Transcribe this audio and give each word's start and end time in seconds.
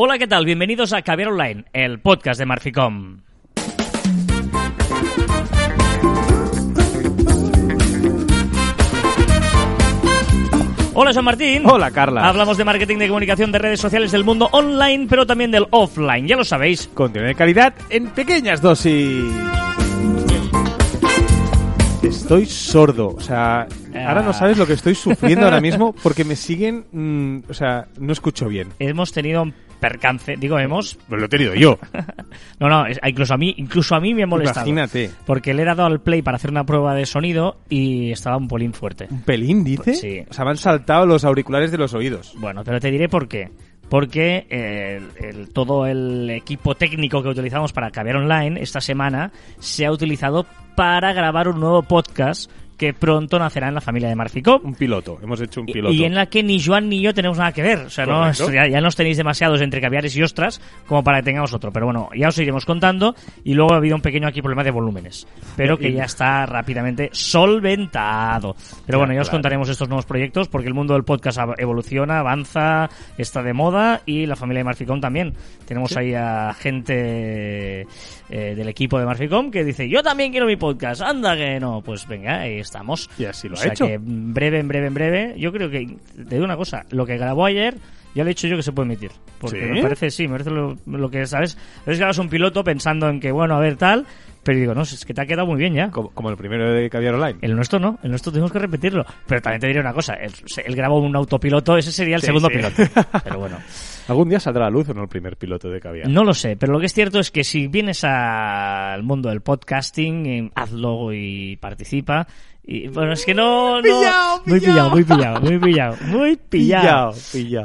Hola, 0.00 0.16
¿qué 0.16 0.28
tal? 0.28 0.44
Bienvenidos 0.44 0.92
a 0.92 1.02
Caviar 1.02 1.30
Online, 1.30 1.64
el 1.72 1.98
podcast 1.98 2.38
de 2.38 2.46
Marficom. 2.46 3.22
Hola, 10.94 11.12
San 11.12 11.24
Martín. 11.24 11.64
Hola, 11.66 11.90
Carla. 11.90 12.28
Hablamos 12.28 12.56
de 12.56 12.64
marketing 12.64 12.98
de 12.98 13.08
comunicación 13.08 13.50
de 13.50 13.58
redes 13.58 13.80
sociales 13.80 14.12
del 14.12 14.22
mundo 14.22 14.48
online, 14.52 15.08
pero 15.10 15.26
también 15.26 15.50
del 15.50 15.66
offline, 15.72 16.28
ya 16.28 16.36
lo 16.36 16.44
sabéis. 16.44 16.88
Contenido 16.94 17.26
de 17.26 17.34
calidad 17.34 17.74
en 17.90 18.06
pequeñas 18.10 18.62
dosis. 18.62 19.24
Estoy 22.04 22.46
sordo, 22.46 23.16
o 23.16 23.20
sea, 23.20 23.66
ahora 24.06 24.22
no 24.22 24.32
sabes 24.32 24.56
lo 24.58 24.64
que 24.64 24.74
estoy 24.74 24.94
sufriendo 24.94 25.46
ahora 25.46 25.60
mismo 25.60 25.92
porque 26.04 26.22
me 26.22 26.36
siguen, 26.36 26.84
mm, 26.92 27.50
o 27.50 27.54
sea, 27.54 27.88
no 27.98 28.12
escucho 28.12 28.46
bien. 28.46 28.68
Hemos 28.78 29.10
tenido 29.10 29.42
un 29.42 29.54
percance, 29.78 30.36
digo 30.36 30.58
hemos, 30.58 30.98
Pues 31.08 31.20
lo 31.20 31.26
he 31.26 31.28
tenido 31.28 31.54
yo. 31.54 31.78
no, 32.60 32.68
no, 32.68 32.84
incluso 33.06 33.34
a 33.34 33.36
mí, 33.36 33.54
incluso 33.58 33.94
a 33.94 34.00
mí 34.00 34.14
me 34.14 34.24
ha 34.24 34.26
molestado. 34.26 34.66
Imagínate. 34.66 35.10
Porque 35.26 35.54
le 35.54 35.62
he 35.62 35.64
dado 35.64 35.84
al 35.86 36.00
play 36.00 36.22
para 36.22 36.36
hacer 36.36 36.50
una 36.50 36.64
prueba 36.64 36.94
de 36.94 37.06
sonido 37.06 37.58
y 37.68 38.10
estaba 38.12 38.36
un 38.36 38.48
polín 38.48 38.72
fuerte. 38.72 39.06
¿Un 39.10 39.22
pelín, 39.22 39.64
dice? 39.64 39.94
Sí. 39.94 40.24
O 40.28 40.32
sea, 40.32 40.44
me 40.44 40.50
han 40.52 40.56
saltado 40.56 41.06
los 41.06 41.24
auriculares 41.24 41.70
de 41.70 41.78
los 41.78 41.94
oídos. 41.94 42.34
Bueno, 42.38 42.62
pero 42.64 42.80
te 42.80 42.90
diré 42.90 43.08
por 43.08 43.28
qué. 43.28 43.50
Porque 43.88 44.46
eh, 44.50 45.00
el- 45.20 45.24
el- 45.38 45.48
todo 45.52 45.86
el 45.86 46.28
equipo 46.28 46.74
técnico 46.74 47.22
que 47.22 47.30
utilizamos 47.30 47.72
para 47.72 47.90
Caviar 47.90 48.16
Online 48.16 48.60
esta 48.60 48.82
semana 48.82 49.32
se 49.58 49.86
ha 49.86 49.90
utilizado 49.92 50.44
para 50.76 51.12
grabar 51.14 51.48
un 51.48 51.58
nuevo 51.58 51.82
podcast 51.82 52.50
que 52.78 52.94
pronto 52.94 53.38
nacerá 53.38 53.68
en 53.68 53.74
la 53.74 53.80
familia 53.80 54.08
de 54.08 54.14
Marficop. 54.14 54.64
Un 54.64 54.74
piloto, 54.74 55.18
hemos 55.22 55.40
hecho 55.40 55.60
un 55.60 55.66
piloto. 55.66 55.92
Y 55.92 56.04
en 56.04 56.14
la 56.14 56.26
que 56.26 56.42
ni 56.42 56.62
Joan 56.62 56.88
ni 56.88 57.02
yo 57.02 57.12
tenemos 57.12 57.36
nada 57.36 57.52
que 57.52 57.60
ver. 57.60 57.78
O 57.80 57.90
sea, 57.90 58.06
no, 58.06 58.32
ya, 58.32 58.68
ya 58.68 58.80
nos 58.80 58.94
tenéis 58.94 59.16
demasiados 59.16 59.60
entre 59.60 59.80
caviares 59.80 60.16
y 60.16 60.22
ostras 60.22 60.60
como 60.86 61.02
para 61.02 61.18
que 61.18 61.24
tengamos 61.24 61.52
otro. 61.52 61.72
Pero 61.72 61.86
bueno, 61.86 62.08
ya 62.16 62.28
os 62.28 62.38
iremos 62.38 62.64
contando. 62.64 63.14
Y 63.44 63.54
luego 63.54 63.74
ha 63.74 63.78
habido 63.78 63.96
un 63.96 64.02
pequeño 64.02 64.28
aquí 64.28 64.40
problema 64.40 64.62
de 64.62 64.70
volúmenes. 64.70 65.26
Pero 65.56 65.76
que 65.76 65.92
ya 65.92 66.04
está 66.04 66.46
rápidamente 66.46 67.10
solventado. 67.12 68.54
Pero 68.86 68.98
bueno, 68.98 69.12
ya 69.12 69.22
os 69.22 69.30
contaremos 69.30 69.68
estos 69.68 69.88
nuevos 69.88 70.06
proyectos 70.06 70.48
porque 70.48 70.68
el 70.68 70.74
mundo 70.74 70.94
del 70.94 71.02
podcast 71.02 71.40
evoluciona, 71.58 72.20
avanza, 72.20 72.88
está 73.18 73.42
de 73.42 73.52
moda 73.52 74.02
y 74.06 74.26
la 74.26 74.36
familia 74.36 74.60
de 74.60 74.64
Marficom 74.64 75.00
también. 75.00 75.34
Tenemos 75.66 75.96
ahí 75.96 76.14
a 76.14 76.54
gente 76.54 77.86
eh, 78.30 78.54
del 78.54 78.68
equipo 78.68 78.98
de 78.98 79.06
Marficom 79.06 79.50
que 79.50 79.64
dice, 79.64 79.88
yo 79.88 80.02
también 80.02 80.30
quiero 80.30 80.46
mi 80.46 80.56
podcast. 80.56 81.00
Anda 81.02 81.36
que 81.36 81.58
no. 81.60 81.82
Pues 81.82 82.06
venga, 82.06 82.40
ahí 82.40 82.58
estamos. 82.58 83.08
Y 83.18 83.24
así 83.24 83.48
lo 83.48 83.54
O 83.54 83.58
ha 83.58 83.62
sea 83.62 83.72
hecho. 83.72 83.86
que 83.86 83.94
en 83.94 84.34
breve, 84.34 84.58
en 84.58 84.68
breve, 84.68 84.86
en 84.86 84.94
breve. 84.94 85.34
Yo 85.38 85.52
creo 85.52 85.70
que, 85.70 85.96
te 86.16 86.34
digo 86.34 86.44
una 86.44 86.56
cosa, 86.56 86.84
lo 86.90 87.06
que 87.06 87.16
grabó 87.16 87.46
ayer, 87.46 87.74
ya 88.14 88.24
le 88.24 88.30
he 88.30 88.34
dicho 88.34 88.46
yo 88.48 88.56
que 88.56 88.62
se 88.62 88.72
puede 88.72 88.86
emitir. 88.86 89.10
Porque 89.38 89.60
¿Sí? 89.60 89.72
me 89.72 89.82
parece, 89.82 90.10
sí, 90.10 90.24
me 90.24 90.32
parece 90.32 90.50
lo, 90.50 90.76
lo 90.86 91.10
que, 91.10 91.26
¿sabes? 91.26 91.56
A 91.82 91.84
veces 91.86 91.98
grabas 91.98 92.18
un 92.18 92.28
piloto 92.28 92.64
pensando 92.64 93.08
en 93.08 93.20
que, 93.20 93.30
bueno, 93.32 93.54
a 93.54 93.60
ver, 93.60 93.76
tal, 93.76 94.06
pero 94.48 94.60
digo, 94.60 94.74
no, 94.74 94.80
es 94.80 95.04
que 95.04 95.12
te 95.12 95.20
ha 95.20 95.26
quedado 95.26 95.46
muy 95.46 95.58
bien 95.58 95.74
ya. 95.74 95.90
Como, 95.90 96.08
como 96.08 96.30
el 96.30 96.36
primero 96.38 96.72
de 96.72 96.88
Caviar 96.88 97.16
Online. 97.16 97.38
El 97.42 97.54
nuestro 97.54 97.78
no, 97.78 97.98
el 98.02 98.08
nuestro 98.08 98.32
tenemos 98.32 98.50
que 98.50 98.58
repetirlo. 98.58 99.04
Pero 99.26 99.42
también 99.42 99.60
te 99.60 99.66
diré 99.66 99.80
una 99.80 99.92
cosa, 99.92 100.14
él, 100.14 100.32
él 100.64 100.74
grabó 100.74 101.00
un 101.00 101.14
autopiloto, 101.14 101.76
ese 101.76 101.92
sería 101.92 102.16
el 102.16 102.22
Sí, 102.22 102.28
segundo 102.28 102.48
sí. 102.48 102.56
piloto. 102.56 102.82
Pero 103.24 103.38
bueno. 103.40 103.58
¿Algún 104.08 104.30
día 104.30 104.40
saldrá 104.40 104.66
a 104.66 104.70
luz 104.70 104.88
o 104.88 104.94
no 104.94 105.02
el 105.02 105.08
primer 105.08 105.36
piloto 105.36 105.68
de 105.68 105.80
Caviar? 105.80 106.08
No 106.08 106.24
lo 106.24 106.32
sé, 106.32 106.56
pero 106.56 106.72
lo 106.72 106.80
que 106.80 106.86
es 106.86 106.94
cierto 106.94 107.18
es 107.20 107.30
que 107.30 107.44
si 107.44 107.66
vienes 107.66 108.04
al 108.04 109.02
mundo 109.02 109.28
del 109.28 109.42
podcasting, 109.42 110.26
eh, 110.26 110.50
hazlo 110.54 111.12
y 111.12 111.56
participa. 111.58 112.26
Y 112.64 112.88
bueno, 112.88 113.12
es 113.12 113.26
que 113.26 113.34
no. 113.34 113.82
no- 113.82 114.40
muy 114.46 114.60
pillado, 114.60 114.90
muy 114.90 115.04
pillado, 115.04 115.40
muy 115.42 115.58
pillado, 115.58 115.96
muy 116.06 116.36
pillado. 116.48 117.12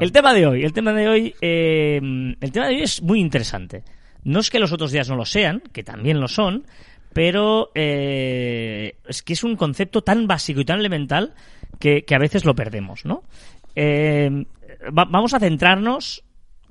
El 0.02 0.12
tema 0.12 0.34
de 0.34 0.46
hoy, 0.48 0.64
el 0.66 0.74
tema 0.74 0.92
de 0.92 1.08
hoy, 1.08 1.34
eh, 1.40 2.36
el 2.42 2.52
tema 2.52 2.68
de 2.68 2.76
hoy 2.76 2.82
es 2.84 3.02
muy 3.02 3.22
interesante. 3.22 3.84
No 4.24 4.40
es 4.40 4.50
que 4.50 4.60
los 4.60 4.72
otros 4.72 4.92
días 4.92 5.10
no 5.10 5.16
lo 5.16 5.26
sean, 5.26 5.62
que 5.72 5.84
también 5.84 6.20
lo 6.20 6.28
son, 6.28 6.66
pero 7.14 7.72
eh, 7.76 8.96
es 9.08 9.22
que 9.24 9.34
es 9.34 9.44
un 9.44 9.56
concepto 9.56 10.02
tan 10.02 10.28
básico 10.28 10.62
y 10.62 10.66
tan 10.66 10.80
elemental 10.80 11.34
que, 11.80 12.04
que 12.06 12.16
a 12.16 12.20
veces 12.20 12.46
lo 12.46 12.56
perdemos, 12.56 13.06
¿no? 13.06 13.24
Eh, 13.76 14.30
va- 14.98 15.06
vamos 15.10 15.34
a 15.34 15.40
centrarnos, 15.40 16.24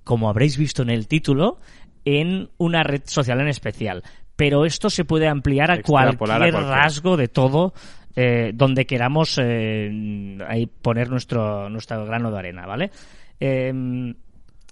como 0.04 0.28
habréis 0.28 0.56
visto 0.56 0.82
en 0.82 0.90
el 0.90 1.06
título, 1.08 1.58
en 2.04 2.48
una 2.58 2.82
red 2.82 3.02
social 3.04 3.40
en 3.40 3.48
especial. 3.48 4.02
Pero 4.34 4.64
esto 4.64 4.90
se 4.90 5.04
puede 5.04 5.28
ampliar 5.28 5.70
a 5.70 5.74
Extrapolar 5.74 6.08
a 6.08 6.16
cualquier 6.16 6.52
cualquier. 6.52 6.74
rasgo 6.84 7.16
de 7.16 7.28
todo 7.28 7.74
eh, 8.16 8.50
donde 8.54 8.86
queramos 8.86 9.38
eh, 9.40 10.38
ahí 10.48 10.66
poner 10.66 11.10
nuestro, 11.10 11.68
nuestro 11.70 12.04
grano 12.06 12.30
de 12.30 12.38
arena, 12.38 12.66
¿vale? 12.66 12.90
Eh, 13.38 14.14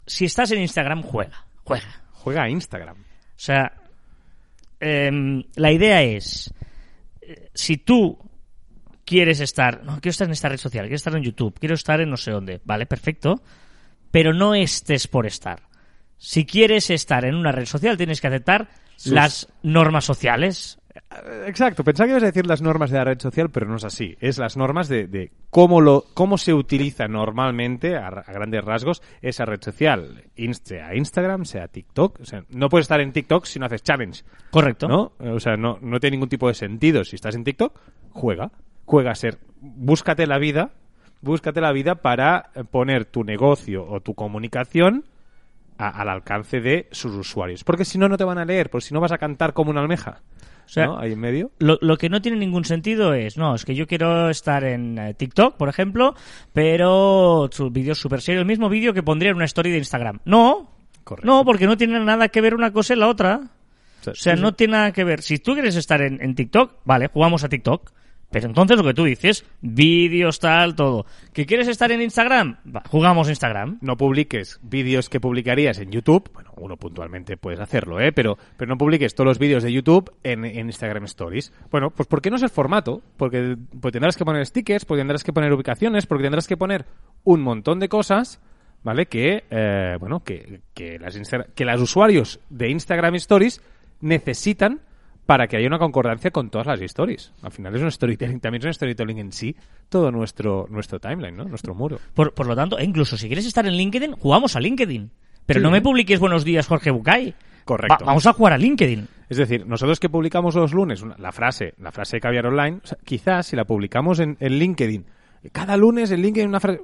si 0.06 0.24
estás 0.24 0.50
en 0.52 0.60
Instagram, 0.62 1.02
juega, 1.02 1.44
juega. 1.62 2.02
Juega 2.22 2.42
a 2.44 2.48
Instagram. 2.50 2.96
O 2.96 3.04
sea, 3.42 3.72
em, 4.78 5.42
la 5.56 5.72
idea 5.72 6.02
es, 6.02 6.52
eh, 7.20 7.50
si 7.54 7.78
tú 7.78 8.18
quieres 9.04 9.40
estar, 9.40 9.82
no, 9.84 9.94
quiero 10.00 10.10
estar 10.10 10.26
en 10.28 10.32
esta 10.32 10.48
red 10.48 10.58
social, 10.58 10.84
quiero 10.84 10.96
estar 10.96 11.16
en 11.16 11.22
YouTube, 11.22 11.58
quiero 11.58 11.74
estar 11.74 12.00
en 12.00 12.10
no 12.10 12.16
sé 12.16 12.30
dónde, 12.30 12.60
vale, 12.64 12.86
perfecto, 12.86 13.42
pero 14.10 14.32
no 14.32 14.54
estés 14.54 15.06
por 15.08 15.26
estar. 15.26 15.62
Si 16.18 16.44
quieres 16.44 16.90
estar 16.90 17.24
en 17.24 17.34
una 17.34 17.52
red 17.52 17.64
social, 17.64 17.96
tienes 17.96 18.20
que 18.20 18.26
aceptar 18.26 18.68
Sus- 18.96 19.12
las 19.12 19.48
normas 19.62 20.04
sociales. 20.04 20.78
Exacto, 21.46 21.82
pensaba 21.82 22.06
que 22.06 22.12
ibas 22.12 22.22
a 22.22 22.26
decir 22.26 22.46
las 22.46 22.62
normas 22.62 22.90
de 22.90 22.98
la 22.98 23.04
red 23.04 23.18
social, 23.18 23.50
pero 23.50 23.66
no 23.66 23.76
es 23.76 23.84
así. 23.84 24.16
Es 24.20 24.38
las 24.38 24.56
normas 24.56 24.88
de, 24.88 25.08
de 25.08 25.32
cómo, 25.50 25.80
lo, 25.80 26.04
cómo 26.14 26.38
se 26.38 26.54
utiliza 26.54 27.08
normalmente, 27.08 27.96
a, 27.96 28.06
a 28.08 28.32
grandes 28.32 28.64
rasgos, 28.64 29.02
esa 29.20 29.44
red 29.44 29.60
social. 29.60 30.24
Sea 30.62 30.94
Instagram, 30.94 31.44
sea 31.46 31.66
TikTok. 31.66 32.20
O 32.20 32.24
sea, 32.24 32.44
no 32.50 32.68
puedes 32.68 32.84
estar 32.84 33.00
en 33.00 33.12
TikTok 33.12 33.44
si 33.46 33.58
no 33.58 33.66
haces 33.66 33.82
challenge, 33.82 34.22
Correcto. 34.52 34.86
¿no? 34.86 35.12
O 35.18 35.40
sea, 35.40 35.56
no, 35.56 35.78
no 35.82 35.98
tiene 35.98 36.16
ningún 36.16 36.28
tipo 36.28 36.46
de 36.46 36.54
sentido. 36.54 37.02
Si 37.04 37.16
estás 37.16 37.34
en 37.34 37.42
TikTok, 37.44 37.76
juega. 38.10 38.52
Juega 38.84 39.10
a 39.10 39.14
ser. 39.16 39.38
Búscate 39.60 40.26
la 40.28 40.38
vida. 40.38 40.70
Búscate 41.22 41.60
la 41.60 41.72
vida 41.72 41.96
para 41.96 42.50
poner 42.70 43.04
tu 43.04 43.24
negocio 43.24 43.84
o 43.84 44.00
tu 44.00 44.14
comunicación 44.14 45.04
a- 45.76 45.88
al 46.00 46.08
alcance 46.08 46.60
de 46.60 46.86
sus 46.92 47.14
usuarios. 47.14 47.64
Porque 47.64 47.84
si 47.84 47.98
no, 47.98 48.08
no 48.08 48.16
te 48.16 48.24
van 48.24 48.38
a 48.38 48.44
leer. 48.44 48.70
Porque 48.70 48.86
si 48.86 48.94
no, 48.94 49.00
vas 49.00 49.12
a 49.12 49.18
cantar 49.18 49.52
como 49.54 49.70
una 49.72 49.80
almeja. 49.80 50.22
O 50.70 50.72
sea, 50.72 50.86
¿no? 50.86 50.98
Ahí 51.00 51.14
en 51.14 51.18
medio. 51.18 51.50
Lo, 51.58 51.78
lo 51.80 51.96
que 51.98 52.08
no 52.08 52.22
tiene 52.22 52.38
ningún 52.38 52.64
sentido 52.64 53.12
es, 53.12 53.36
no, 53.36 53.56
es 53.56 53.64
que 53.64 53.74
yo 53.74 53.88
quiero 53.88 54.30
estar 54.30 54.62
en 54.62 54.98
eh, 54.98 55.14
TikTok, 55.14 55.56
por 55.56 55.68
ejemplo, 55.68 56.14
pero 56.52 57.50
sus 57.50 57.72
vídeos 57.72 57.98
súper 57.98 58.20
serios, 58.20 58.42
el 58.42 58.46
mismo 58.46 58.68
vídeo 58.68 58.94
que 58.94 59.02
pondría 59.02 59.30
en 59.32 59.36
una 59.36 59.46
story 59.46 59.72
de 59.72 59.78
Instagram. 59.78 60.20
No, 60.24 60.70
Correcto. 61.02 61.26
no, 61.26 61.44
porque 61.44 61.66
no 61.66 61.76
tiene 61.76 61.98
nada 61.98 62.28
que 62.28 62.40
ver 62.40 62.54
una 62.54 62.72
cosa 62.72 62.92
en 62.92 63.00
la 63.00 63.08
otra. 63.08 63.40
O 64.06 64.14
sea, 64.14 64.36
sí, 64.36 64.40
no 64.40 64.50
sí. 64.50 64.54
tiene 64.58 64.74
nada 64.74 64.92
que 64.92 65.02
ver. 65.02 65.22
Si 65.22 65.38
tú 65.38 65.54
quieres 65.54 65.74
estar 65.74 66.00
en, 66.02 66.22
en 66.22 66.36
TikTok, 66.36 66.76
vale, 66.84 67.08
jugamos 67.08 67.42
a 67.42 67.48
TikTok. 67.48 67.90
Pero 68.30 68.46
entonces 68.46 68.76
lo 68.76 68.84
que 68.84 68.94
tú 68.94 69.04
dices, 69.04 69.44
vídeos, 69.60 70.38
tal, 70.38 70.76
todo. 70.76 71.04
¿Que 71.32 71.46
quieres 71.46 71.66
estar 71.66 71.90
en 71.90 72.00
Instagram? 72.00 72.58
Va, 72.74 72.82
jugamos 72.88 73.28
Instagram. 73.28 73.78
no 73.80 73.96
publiques 73.96 74.60
vídeos 74.62 75.08
que 75.08 75.18
publicarías 75.20 75.78
en 75.80 75.90
YouTube. 75.90 76.30
Bueno, 76.32 76.52
uno 76.56 76.76
puntualmente 76.76 77.36
puedes 77.36 77.58
hacerlo, 77.58 78.00
¿eh? 78.00 78.12
Pero, 78.12 78.38
pero 78.56 78.68
no 78.68 78.78
publiques 78.78 79.14
todos 79.14 79.26
los 79.26 79.38
vídeos 79.38 79.64
de 79.64 79.72
YouTube 79.72 80.12
en, 80.22 80.44
en 80.44 80.66
Instagram 80.66 81.04
Stories. 81.04 81.52
Bueno, 81.70 81.90
pues 81.90 82.06
¿por 82.06 82.22
qué 82.22 82.30
no 82.30 82.36
es 82.36 82.42
el 82.42 82.50
formato? 82.50 83.02
Porque 83.16 83.56
pues 83.80 83.92
tendrás 83.92 84.16
que 84.16 84.24
poner 84.24 84.46
stickers, 84.46 84.84
porque 84.84 85.00
tendrás 85.00 85.24
que 85.24 85.32
poner 85.32 85.52
ubicaciones, 85.52 86.06
porque 86.06 86.22
tendrás 86.22 86.46
que 86.46 86.56
poner 86.56 86.86
un 87.24 87.40
montón 87.40 87.80
de 87.80 87.88
cosas, 87.88 88.40
¿vale? 88.84 89.06
Que, 89.06 89.44
eh, 89.50 89.96
bueno, 89.98 90.22
que, 90.22 90.60
que, 90.72 90.98
las 91.00 91.18
que 91.54 91.64
los 91.64 91.80
usuarios 91.80 92.40
de 92.48 92.70
Instagram 92.70 93.16
Stories 93.16 93.60
necesitan 94.00 94.80
para 95.30 95.46
que 95.46 95.56
haya 95.56 95.68
una 95.68 95.78
concordancia 95.78 96.32
con 96.32 96.50
todas 96.50 96.66
las 96.66 96.80
stories. 96.80 97.32
Al 97.42 97.52
final 97.52 97.72
es 97.76 97.82
un 97.82 97.90
storytelling, 97.92 98.40
también 98.40 98.62
es 98.62 98.66
un 98.66 98.74
storytelling 98.74 99.18
en 99.18 99.30
sí, 99.30 99.54
todo 99.88 100.10
nuestro, 100.10 100.66
nuestro 100.68 100.98
timeline, 100.98 101.36
¿no? 101.36 101.44
Nuestro 101.44 101.72
muro. 101.72 102.00
Por, 102.14 102.34
por 102.34 102.48
lo 102.48 102.56
tanto, 102.56 102.76
e 102.80 102.84
incluso 102.84 103.16
si 103.16 103.28
quieres 103.28 103.46
estar 103.46 103.64
en 103.64 103.74
LinkedIn, 103.74 104.14
jugamos 104.14 104.56
a 104.56 104.60
LinkedIn. 104.60 105.08
Pero 105.46 105.60
Sí. 105.60 105.62
no 105.62 105.70
me 105.70 105.80
publiques 105.80 106.18
buenos 106.18 106.44
días, 106.44 106.66
Jorge 106.66 106.90
Bucay. 106.90 107.32
Correcto. 107.64 107.98
Va- 108.00 108.06
vamos 108.06 108.26
a 108.26 108.32
jugar 108.32 108.54
a 108.54 108.58
LinkedIn. 108.58 109.06
Es 109.28 109.36
decir, 109.36 109.64
nosotros 109.68 110.00
que 110.00 110.08
publicamos 110.08 110.56
los 110.56 110.72
lunes 110.74 111.00
una- 111.00 111.14
la 111.16 111.30
frase, 111.30 111.74
la 111.78 111.92
frase 111.92 112.16
de 112.16 112.20
Caviar 112.22 112.46
Online, 112.46 112.80
o 112.82 112.86
sea, 112.88 112.98
quizás 113.04 113.46
si 113.46 113.54
la 113.54 113.64
publicamos 113.64 114.18
en, 114.18 114.36
en 114.40 114.58
LinkedIn, 114.58 115.04
cada 115.52 115.76
lunes 115.76 116.10
en 116.10 116.22
LinkedIn 116.22 116.48
una 116.48 116.58
frase... 116.58 116.80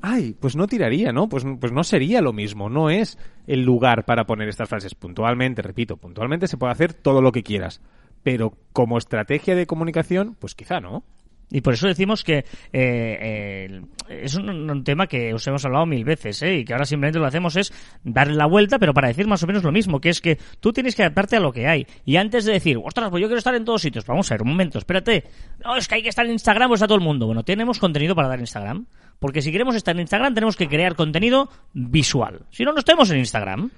Ay, 0.00 0.34
pues 0.38 0.56
no 0.56 0.66
tiraría, 0.66 1.12
¿no? 1.12 1.28
Pues, 1.28 1.44
pues 1.60 1.72
no 1.72 1.84
sería 1.84 2.20
lo 2.20 2.32
mismo, 2.32 2.68
no 2.68 2.90
es 2.90 3.18
el 3.46 3.62
lugar 3.62 4.04
para 4.04 4.26
poner 4.26 4.48
estas 4.48 4.68
frases 4.68 4.94
puntualmente, 4.94 5.62
repito, 5.62 5.96
puntualmente 5.96 6.48
se 6.48 6.56
puede 6.56 6.72
hacer 6.72 6.92
todo 6.92 7.22
lo 7.22 7.32
que 7.32 7.42
quieras, 7.42 7.80
pero 8.22 8.54
como 8.72 8.98
estrategia 8.98 9.54
de 9.54 9.66
comunicación, 9.66 10.36
pues 10.38 10.54
quizá 10.54 10.80
no. 10.80 11.04
Y 11.50 11.60
por 11.60 11.74
eso 11.74 11.86
decimos 11.86 12.24
que 12.24 12.38
eh, 12.38 12.44
eh, 12.72 13.80
es 14.08 14.34
un, 14.34 14.84
tema 14.84 15.06
que 15.06 15.32
os 15.32 15.46
hemos 15.46 15.64
hablado 15.64 15.86
mil 15.86 16.04
veces, 16.04 16.42
¿eh? 16.42 16.58
y 16.58 16.64
que 16.64 16.72
ahora 16.72 16.84
simplemente 16.84 17.18
lo 17.18 17.26
hacemos 17.26 17.56
es 17.56 17.72
darle 18.04 18.34
la 18.34 18.46
vuelta, 18.46 18.78
pero 18.78 18.92
para 18.92 19.08
decir 19.08 19.26
más 19.26 19.42
o 19.42 19.46
menos 19.46 19.62
lo 19.62 19.72
mismo, 19.72 20.00
que 20.00 20.10
es 20.10 20.20
que 20.20 20.38
tú 20.60 20.72
tienes 20.72 20.94
que 20.94 21.02
adaptarte 21.02 21.36
a 21.36 21.40
lo 21.40 21.52
que 21.52 21.66
hay. 21.66 21.86
Y 22.04 22.16
antes 22.16 22.44
de 22.44 22.52
decir, 22.52 22.78
ostras, 22.82 23.10
pues 23.10 23.20
yo 23.20 23.28
quiero 23.28 23.38
estar 23.38 23.54
en 23.54 23.64
todos 23.64 23.80
sitios, 23.80 24.04
vamos 24.06 24.30
a 24.30 24.34
ver, 24.34 24.42
un 24.42 24.50
momento, 24.50 24.78
espérate, 24.78 25.24
no, 25.64 25.76
es 25.76 25.88
que 25.88 25.96
hay 25.96 26.02
que 26.02 26.10
estar 26.10 26.26
en 26.26 26.32
Instagram, 26.32 26.68
pues 26.68 26.82
a 26.82 26.86
todo 26.86 26.98
el 26.98 27.04
mundo. 27.04 27.26
Bueno, 27.26 27.44
tenemos 27.44 27.78
contenido 27.78 28.14
para 28.14 28.28
dar 28.28 28.38
en 28.38 28.42
Instagram, 28.42 28.86
porque 29.18 29.42
si 29.42 29.50
queremos 29.50 29.74
estar 29.74 29.94
en 29.94 30.00
Instagram 30.02 30.34
tenemos 30.34 30.56
que 30.56 30.68
crear 30.68 30.94
contenido 30.94 31.48
visual. 31.72 32.42
Si 32.50 32.64
no, 32.64 32.72
no 32.72 32.78
estemos 32.78 33.10
en 33.10 33.18
Instagram. 33.18 33.70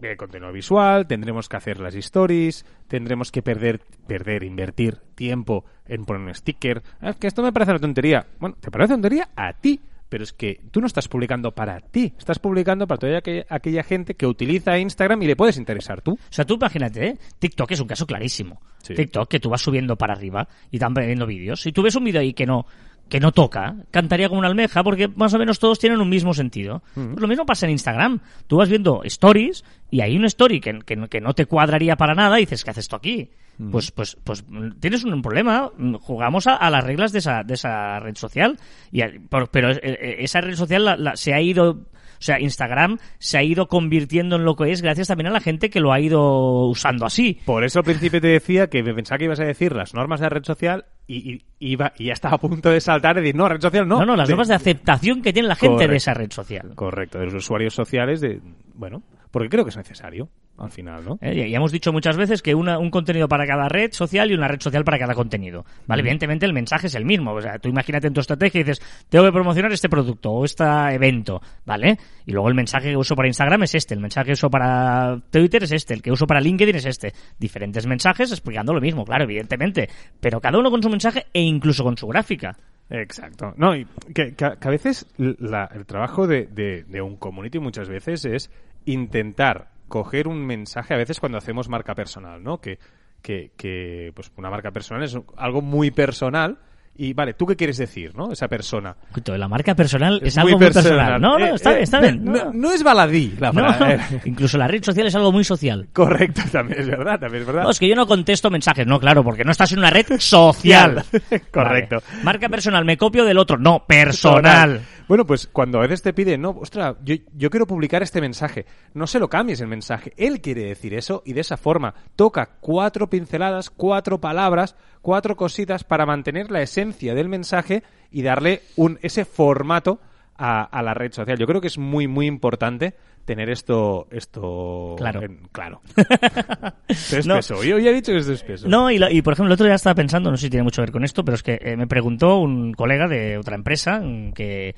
Eh, 0.00 0.16
contenido 0.16 0.52
visual, 0.52 1.06
tendremos 1.06 1.48
que 1.48 1.56
hacer 1.56 1.80
las 1.80 1.94
stories, 1.94 2.64
tendremos 2.86 3.32
que 3.32 3.42
perder, 3.42 3.80
perder, 4.06 4.44
invertir 4.44 4.98
tiempo 5.14 5.64
en 5.86 6.04
poner 6.04 6.22
un 6.22 6.34
sticker. 6.34 6.82
Es 7.02 7.16
que 7.16 7.26
esto 7.26 7.42
me 7.42 7.52
parece 7.52 7.72
una 7.72 7.80
tontería. 7.80 8.26
Bueno, 8.38 8.56
te 8.60 8.70
parece 8.70 8.94
tontería 8.94 9.28
a 9.34 9.52
ti, 9.54 9.80
pero 10.08 10.24
es 10.24 10.32
que 10.32 10.60
tú 10.70 10.80
no 10.80 10.86
estás 10.86 11.08
publicando 11.08 11.52
para 11.52 11.80
ti, 11.80 12.14
estás 12.16 12.38
publicando 12.38 12.86
para 12.86 12.98
toda 12.98 13.18
aquella, 13.18 13.44
aquella 13.48 13.82
gente 13.82 14.14
que 14.14 14.26
utiliza 14.26 14.78
Instagram 14.78 15.22
y 15.22 15.26
le 15.26 15.36
puedes 15.36 15.58
interesar 15.58 16.00
tú. 16.00 16.12
O 16.12 16.18
sea, 16.32 16.44
tú 16.44 16.54
imagínate, 16.54 17.06
¿eh? 17.06 17.18
TikTok 17.38 17.70
es 17.72 17.80
un 17.80 17.88
caso 17.88 18.06
clarísimo. 18.06 18.60
Sí. 18.82 18.94
TikTok, 18.94 19.28
que 19.28 19.40
tú 19.40 19.50
vas 19.50 19.60
subiendo 19.60 19.96
para 19.96 20.14
arriba 20.14 20.48
y 20.70 20.76
están 20.76 20.94
viendo 20.94 21.26
vídeos. 21.26 21.60
Si 21.60 21.72
tú 21.72 21.82
ves 21.82 21.96
un 21.96 22.04
vídeo 22.04 22.20
ahí 22.20 22.32
que 22.32 22.46
no 22.46 22.66
que 23.08 23.20
no 23.20 23.32
toca, 23.32 23.76
cantaría 23.90 24.28
como 24.28 24.38
una 24.40 24.48
almeja, 24.48 24.82
porque 24.84 25.08
más 25.08 25.32
o 25.34 25.38
menos 25.38 25.58
todos 25.58 25.78
tienen 25.78 26.00
un 26.00 26.08
mismo 26.08 26.34
sentido. 26.34 26.82
Pues 26.94 27.20
lo 27.20 27.28
mismo 27.28 27.46
pasa 27.46 27.66
en 27.66 27.72
Instagram. 27.72 28.20
Tú 28.46 28.56
vas 28.58 28.68
viendo 28.68 29.02
stories 29.04 29.64
y 29.90 30.00
hay 30.02 30.16
una 30.16 30.26
story 30.26 30.60
que, 30.60 30.78
que, 30.80 30.96
no- 30.96 31.08
que 31.08 31.20
no 31.20 31.32
te 31.34 31.46
cuadraría 31.46 31.96
para 31.96 32.14
nada 32.14 32.38
y 32.38 32.42
dices, 32.42 32.64
¿qué 32.64 32.70
haces 32.70 32.84
esto 32.84 32.96
aquí? 32.96 33.30
Pues, 33.72 33.90
pues, 33.90 34.16
pues 34.22 34.44
mm, 34.46 34.78
tienes 34.78 35.02
un 35.04 35.20
problema. 35.20 35.70
Mm, 35.76 35.94
Jugamos 35.94 36.46
a, 36.46 36.54
a 36.54 36.70
las 36.70 36.84
reglas 36.84 37.10
de 37.12 37.18
esa, 37.18 37.42
de 37.42 37.54
esa 37.54 37.98
red 37.98 38.14
social. 38.14 38.56
Y, 38.92 39.00
a- 39.02 39.10
pero 39.50 39.70
eh, 39.70 39.80
eh, 39.82 40.16
esa 40.20 40.40
red 40.40 40.54
social 40.54 40.84
la- 40.84 40.96
la- 40.96 41.16
se 41.16 41.34
ha 41.34 41.40
ido 41.40 41.86
o 42.18 42.22
sea, 42.22 42.40
Instagram 42.40 42.98
se 43.18 43.38
ha 43.38 43.42
ido 43.42 43.68
convirtiendo 43.68 44.36
en 44.36 44.44
lo 44.44 44.56
que 44.56 44.70
es 44.70 44.82
gracias 44.82 45.08
también 45.08 45.28
a 45.28 45.30
la 45.30 45.40
gente 45.40 45.70
que 45.70 45.80
lo 45.80 45.92
ha 45.92 46.00
ido 46.00 46.66
usando 46.66 47.06
así. 47.06 47.40
Por 47.44 47.64
eso 47.64 47.78
al 47.80 47.84
principio 47.84 48.20
te 48.20 48.28
decía 48.28 48.68
que 48.68 48.82
me 48.82 48.94
pensaba 48.94 49.18
que 49.18 49.24
ibas 49.24 49.40
a 49.40 49.44
decir 49.44 49.72
las 49.74 49.94
normas 49.94 50.20
de 50.20 50.24
la 50.26 50.30
red 50.30 50.44
social 50.44 50.84
y, 51.06 51.32
y- 51.34 51.44
iba, 51.60 51.92
y 51.98 52.06
ya 52.06 52.12
estaba 52.12 52.34
a 52.36 52.38
punto 52.38 52.70
de 52.70 52.80
saltar 52.80 53.16
y 53.16 53.20
decir, 53.20 53.34
no, 53.36 53.48
red 53.48 53.60
social 53.60 53.86
no. 53.88 53.98
No, 54.00 54.06
no, 54.06 54.16
las 54.16 54.28
De- 54.28 54.32
normas 54.32 54.48
de 54.48 54.54
aceptación 54.54 55.22
que 55.22 55.32
tiene 55.32 55.48
la 55.48 55.54
gente 55.54 55.74
Correcto. 55.74 55.90
de 55.92 55.96
esa 55.96 56.14
red 56.14 56.30
social. 56.30 56.72
Correcto, 56.74 57.18
de 57.18 57.24
los 57.26 57.34
usuarios 57.34 57.74
sociales, 57.74 58.20
de 58.20 58.40
bueno, 58.74 59.02
porque 59.30 59.48
creo 59.48 59.64
que 59.64 59.70
es 59.70 59.76
necesario, 59.76 60.28
al 60.56 60.70
final, 60.70 61.04
¿no? 61.04 61.18
Eh, 61.20 61.48
Ya 61.50 61.56
hemos 61.56 61.70
dicho 61.72 61.92
muchas 61.92 62.16
veces 62.16 62.42
que 62.42 62.54
una- 62.54 62.78
un 62.78 62.90
contenido 62.90 63.28
para 63.28 63.46
cada 63.46 63.68
red 63.68 63.92
social 63.92 64.30
y 64.30 64.34
una 64.34 64.48
red 64.48 64.60
social 64.60 64.84
para 64.84 64.98
cada 64.98 65.14
contenido. 65.14 65.64
¿Vale? 65.86 66.00
Evidentemente 66.00 66.46
el 66.46 66.52
mensaje 66.52 66.88
es 66.88 66.94
el 66.94 67.04
mismo. 67.04 67.32
O 67.32 67.40
sea, 67.40 67.58
tú 67.58 67.68
imagínate 67.68 68.06
en 68.08 68.14
tu 68.14 68.20
estrategia 68.20 68.60
y 68.60 68.64
dices, 68.64 68.82
tengo 69.08 69.24
que 69.24 69.32
promocionar 69.32 69.72
este 69.72 69.88
producto 69.88 70.30
o 70.32 70.44
este 70.44 70.64
evento, 70.64 71.40
¿vale? 71.64 71.96
Y 72.26 72.32
luego 72.32 72.48
el 72.48 72.54
mensaje 72.54 72.90
que 72.90 72.96
uso 72.96 73.14
para 73.14 73.28
Instagram 73.28 73.62
es 73.62 73.74
este, 73.74 73.94
el 73.94 74.00
mensaje 74.00 74.26
que 74.26 74.32
uso 74.32 74.50
para 74.50 75.20
Twitter 75.30 75.62
es 75.62 75.72
este, 75.72 75.94
el 75.94 76.02
que 76.02 76.10
uso 76.10 76.26
para 76.26 76.40
LinkedIn 76.40 76.76
es 76.76 76.86
este. 76.86 77.12
Diferentes 77.38 77.86
mensajes 77.86 78.30
explicando 78.32 78.74
lo 78.74 78.80
mismo, 78.80 79.04
claro, 79.04 79.24
evidentemente. 79.24 79.88
Pero 80.20 80.40
cada 80.40 80.58
uno 80.58 80.70
con 80.70 80.82
su 80.82 80.88
mensaje 80.90 81.26
e 81.32 81.40
incluso 81.42 81.84
con 81.84 81.96
su 81.96 82.06
gráfica. 82.08 82.56
Exacto. 82.90 83.52
No, 83.58 83.76
y 83.76 83.86
que, 84.14 84.34
que 84.34 84.44
a 84.46 84.56
que 84.56 84.66
a 84.68 84.70
veces 84.70 85.06
la- 85.18 85.68
el 85.74 85.84
trabajo 85.84 86.26
de, 86.26 86.46
de- 86.46 86.84
de 86.84 87.02
un 87.02 87.16
community 87.16 87.58
muchas 87.58 87.86
veces 87.88 88.24
es 88.24 88.50
intentar 88.92 89.70
coger 89.88 90.28
un 90.28 90.44
mensaje, 90.44 90.94
a 90.94 90.98
veces 90.98 91.20
cuando 91.20 91.38
hacemos 91.38 91.68
marca 91.68 91.94
personal, 91.94 92.42
¿no? 92.42 92.60
Que, 92.60 92.78
que, 93.22 93.52
que 93.56 94.12
pues 94.14 94.30
una 94.36 94.50
marca 94.50 94.70
personal 94.70 95.02
es 95.02 95.18
algo 95.36 95.62
muy 95.62 95.90
personal 95.90 96.58
y, 97.00 97.12
vale, 97.12 97.34
¿tú 97.34 97.46
qué 97.46 97.54
quieres 97.54 97.78
decir, 97.78 98.12
no? 98.16 98.32
Esa 98.32 98.48
persona. 98.48 98.96
La 99.24 99.46
marca 99.46 99.76
personal 99.76 100.20
es, 100.24 100.36
algo 100.36 100.58
muy 100.58 100.66
personal. 100.66 101.20
No, 101.20 101.38
no, 101.38 101.46
Eh, 101.46 101.52
está, 101.54 101.78
eh, 101.78 101.82
está 101.84 102.00
bien. 102.00 102.24
No, 102.24 102.32
no. 102.32 102.52
no 102.52 102.72
es 102.72 102.82
baladí 102.82 103.36
la 103.38 103.52
No, 103.52 103.72
frase. 103.72 104.20
incluso 104.24 104.58
la 104.58 104.66
red 104.66 104.82
social 104.82 105.06
es 105.06 105.14
algo 105.14 105.30
muy 105.30 105.44
social. 105.44 105.88
Correcto, 105.92 106.42
también 106.50 106.80
es 106.80 106.88
verdad, 106.88 107.20
también 107.20 107.42
es 107.42 107.46
verdad. 107.46 107.62
No, 107.62 107.70
es 107.70 107.78
que 107.78 107.88
yo 107.88 107.94
no 107.94 108.08
contesto 108.08 108.50
mensajes, 108.50 108.84
no, 108.84 108.98
claro, 108.98 109.22
porque 109.22 109.44
no 109.44 109.52
estás 109.52 109.70
en 109.70 109.78
una 109.78 109.90
red 109.90 110.06
social. 110.18 111.04
Correcto. 111.52 112.02
Vale. 112.04 112.24
Marca 112.24 112.48
personal, 112.48 112.84
me 112.84 112.96
copio 112.96 113.24
del 113.24 113.38
otro. 113.38 113.58
No, 113.58 113.84
personal. 113.86 114.80
Bueno, 115.06 115.24
pues 115.24 115.46
cuando 115.46 115.78
a 115.78 115.82
veces 115.82 116.02
te 116.02 116.12
piden, 116.12 116.42
no, 116.42 116.50
ostras, 116.50 116.96
yo, 117.04 117.14
yo 117.32 117.48
quiero 117.48 117.66
publicar 117.66 118.02
este 118.02 118.20
mensaje, 118.20 118.66
no 118.92 119.06
se 119.06 119.20
lo 119.20 119.28
cambies 119.28 119.60
el 119.60 119.68
mensaje. 119.68 120.12
Él 120.16 120.40
quiere 120.40 120.64
decir 120.64 120.94
eso 120.94 121.22
y 121.24 121.32
de 121.32 121.42
esa 121.42 121.56
forma 121.56 121.94
toca 122.16 122.58
cuatro 122.60 123.08
pinceladas, 123.08 123.70
cuatro 123.70 124.20
palabras, 124.20 124.74
cuatro 125.00 125.36
cositas 125.36 125.84
para 125.84 126.04
mantener 126.04 126.50
la 126.50 126.60
esencia 126.60 126.87
del 127.14 127.28
mensaje 127.28 127.82
y 128.10 128.22
darle 128.22 128.62
un, 128.76 128.98
ese 129.02 129.24
formato 129.24 130.00
a, 130.36 130.62
a 130.62 130.82
la 130.82 130.94
red 130.94 131.12
social. 131.12 131.36
Yo 131.38 131.46
creo 131.46 131.60
que 131.60 131.66
es 131.66 131.78
muy, 131.78 132.06
muy 132.06 132.26
importante 132.26 132.94
tener 133.24 133.50
esto, 133.50 134.06
esto 134.10 134.94
Claro. 134.96 135.22
en- 135.22 135.40
claro. 135.52 135.82
Esto 136.88 137.18
es 137.18 137.26
No. 137.26 137.36
peso. 137.36 137.62
Yo 137.62 137.78
ya 137.78 137.90
he 137.90 137.94
dicho 137.94 138.12
que 138.12 138.18
esto 138.18 138.32
es 138.32 138.42
peso. 138.42 138.66
No, 138.68 138.90
y, 138.90 138.98
la- 138.98 139.10
y 139.12 139.20
por 139.20 139.34
ejemplo, 139.34 139.48
el 139.48 139.52
otro 139.54 139.66
día 139.66 139.74
estaba 139.74 139.94
pensando, 139.94 140.30
no 140.30 140.36
sé 140.38 140.46
si 140.46 140.50
tiene 140.50 140.64
mucho 140.64 140.76
que 140.80 140.86
ver 140.86 140.92
con 140.92 141.04
esto, 141.04 141.24
pero 141.24 141.34
es 141.34 141.42
que 141.42 141.58
eh, 141.60 141.76
me 141.76 141.86
preguntó 141.86 142.38
un 142.38 142.72
colega 142.72 143.06
de 143.06 143.36
otra 143.36 143.54
empresa 143.54 144.00
mm, 144.00 144.32
que 144.32 144.74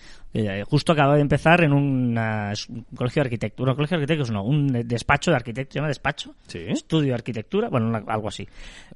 justo 0.68 0.92
acaba 0.92 1.16
de 1.16 1.22
empezar 1.22 1.62
en 1.64 1.72
una- 1.72 2.52
es 2.52 2.68
un 2.68 2.84
colegio 2.94 3.22
de 3.22 3.26
arquitectura, 3.26 3.72
un 3.72 3.76
colegio 3.76 3.96
de 3.98 4.02
arquitectos 4.04 4.30
no, 4.30 4.44
un 4.44 4.74
eh, 4.76 4.84
despacho 4.84 5.30
de 5.32 5.36
arquitectos, 5.36 5.72
¿se 5.72 5.78
llama 5.78 5.88
despacho? 5.88 6.34
Sí. 6.46 6.60
Estudio 6.68 7.08
de 7.08 7.14
arquitectura, 7.14 7.68
bueno, 7.68 7.88
una- 7.88 8.04
algo 8.06 8.28
así. 8.28 8.46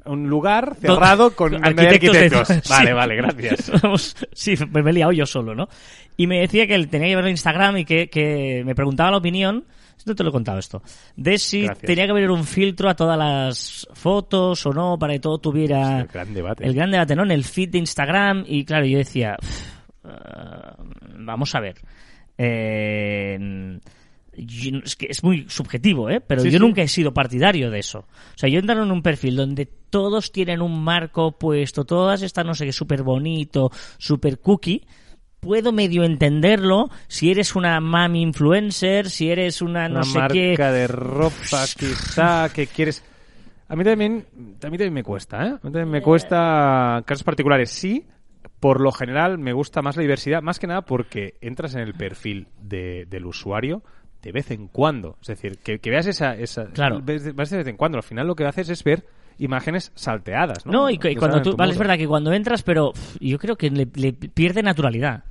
Un 0.04 0.28
lugar 0.28 0.76
cerrado 0.80 1.34
con 1.34 1.54
hay 1.64 1.72
arquitectos. 1.76 2.48
de- 2.48 2.62
Vale, 2.68 2.86
sí. 2.88 2.92
vale, 2.92 3.16
gracias. 3.16 3.72
Vamos, 3.82 4.16
sí, 4.32 4.54
me 4.70 4.88
he 4.90 4.92
liado 4.92 5.12
yo 5.12 5.26
solo, 5.26 5.54
¿no? 5.54 5.68
Y 6.16 6.26
me 6.28 6.40
decía 6.40 6.66
que 6.66 6.74
él 6.76 6.88
tenía 6.88 7.08
que 7.08 7.16
ver 7.16 7.28
Instagram 7.28 7.78
y 7.78 7.84
que, 7.84 8.08
que 8.08 8.62
me 8.64 8.74
preguntaba 8.76 9.10
la 9.10 9.16
opinión, 9.16 9.64
no 10.06 10.14
te 10.14 10.22
lo 10.22 10.28
he 10.28 10.32
contado 10.32 10.58
esto, 10.58 10.82
de 11.16 11.38
si 11.38 11.62
Gracias. 11.62 11.86
tenía 11.86 12.04
que 12.04 12.10
haber 12.10 12.30
un 12.30 12.44
filtro 12.44 12.88
a 12.90 12.94
todas 12.94 13.16
las 13.18 13.88
fotos 13.94 14.64
o 14.66 14.72
no, 14.72 14.98
para 14.98 15.14
que 15.14 15.18
todo 15.20 15.38
tuviera... 15.38 16.00
El 16.02 16.06
gran 16.06 16.34
debate. 16.34 16.64
El 16.66 16.74
gran 16.74 16.90
debate, 16.90 17.16
¿no? 17.16 17.22
En 17.24 17.30
el 17.30 17.42
feed 17.42 17.70
de 17.70 17.78
Instagram. 17.78 18.44
Y 18.46 18.64
claro, 18.64 18.84
yo 18.86 18.98
decía, 18.98 19.36
"Uf, 19.42 19.73
eh, 20.04 20.74
vamos 21.18 21.54
a 21.54 21.60
ver. 21.60 21.76
Eh, 22.38 23.78
yo- 24.36 24.78
es 24.84 24.96
que 24.96 25.06
es 25.08 25.22
muy 25.22 25.46
subjetivo, 25.48 26.10
¿eh? 26.10 26.20
Pero 26.20 26.42
Sí, 26.42 26.50
yo 26.50 26.58
sí. 26.58 26.64
nunca 26.64 26.82
he 26.82 26.88
sido 26.88 27.14
partidario 27.14 27.70
de 27.70 27.78
eso. 27.78 28.00
O 28.00 28.36
sea, 28.38 28.48
yo 28.48 28.58
entro 28.58 28.82
en 28.82 28.90
un 28.90 29.02
perfil 29.02 29.36
donde 29.36 29.66
todos 29.66 30.32
tienen 30.32 30.60
un 30.60 30.82
marco 30.82 31.38
puesto, 31.38 31.84
todas 31.84 32.22
están, 32.22 32.46
no 32.48 32.54
sé 32.54 32.66
qué, 32.66 32.72
súper 32.72 33.02
bonito, 33.04 33.70
súper 33.98 34.40
cookie. 34.40 34.84
Puedo 35.38 35.72
medio 35.72 36.04
entenderlo 36.04 36.88
si 37.06 37.30
eres 37.30 37.54
una 37.54 37.78
mami 37.78 38.22
influencer, 38.22 39.08
si 39.10 39.30
eres 39.30 39.60
una 39.62 39.88
no 39.88 39.96
una 39.96 40.04
sé 40.04 40.18
marca 40.18 40.32
qué. 40.34 40.56
de 40.56 40.86
ropa 40.88 41.64
quizá 41.78 42.48
que 42.48 42.66
quieres 42.66 43.04
a 43.68 43.76
mí 43.76 43.84
también 43.84 44.24
a 44.34 44.38
mí 44.70 44.78
también 44.78 44.92
me 44.94 45.02
cuesta 45.02 45.44
¿eh? 45.44 45.48
a 45.50 45.52
mí 45.54 45.60
también 45.72 45.90
me 45.90 46.00
cuesta 46.02 47.02
casos 47.06 47.24
particulares 47.24 47.70
sí 47.70 48.06
por 48.64 48.80
lo 48.80 48.92
general 48.92 49.36
me 49.36 49.52
gusta 49.52 49.82
más 49.82 49.94
la 49.94 50.00
diversidad 50.00 50.40
más 50.40 50.58
que 50.58 50.66
nada 50.66 50.80
porque 50.86 51.34
entras 51.42 51.74
en 51.74 51.82
el 51.82 51.92
perfil 51.92 52.46
de- 52.62 53.04
del 53.10 53.26
usuario 53.26 53.82
de 54.22 54.32
vez 54.32 54.50
en 54.52 54.68
cuando 54.68 55.18
es 55.20 55.26
decir 55.28 55.58
que, 55.58 55.80
que 55.80 55.90
veas 55.90 56.06
esa, 56.06 56.34
esa 56.34 56.70
Claro. 56.70 57.02
ves 57.04 57.24
de, 57.24 57.32
ves 57.32 57.50
de 57.50 57.58
vez 57.58 57.66
en 57.66 57.76
cuando 57.76 57.98
al 57.98 58.02
final 58.02 58.26
lo 58.26 58.34
que 58.34 58.46
haces 58.46 58.70
es 58.70 58.82
ver 58.82 59.04
imágenes 59.36 59.92
salteadas 59.94 60.64
no, 60.64 60.72
No, 60.72 60.90
y, 60.90 60.96
cuando 60.96 61.42
tú, 61.42 61.56
vale, 61.56 61.72
es 61.72 61.78
verdad 61.78 61.98
que 61.98 62.06
cuando 62.08 62.32
entras, 62.32 62.62
pero 62.62 62.94
yo 63.20 63.38
creo 63.38 63.56
que 63.56 63.68
le, 63.68 63.86
le 63.96 64.14
pierde 64.14 64.62
naturalidad. 64.62 65.24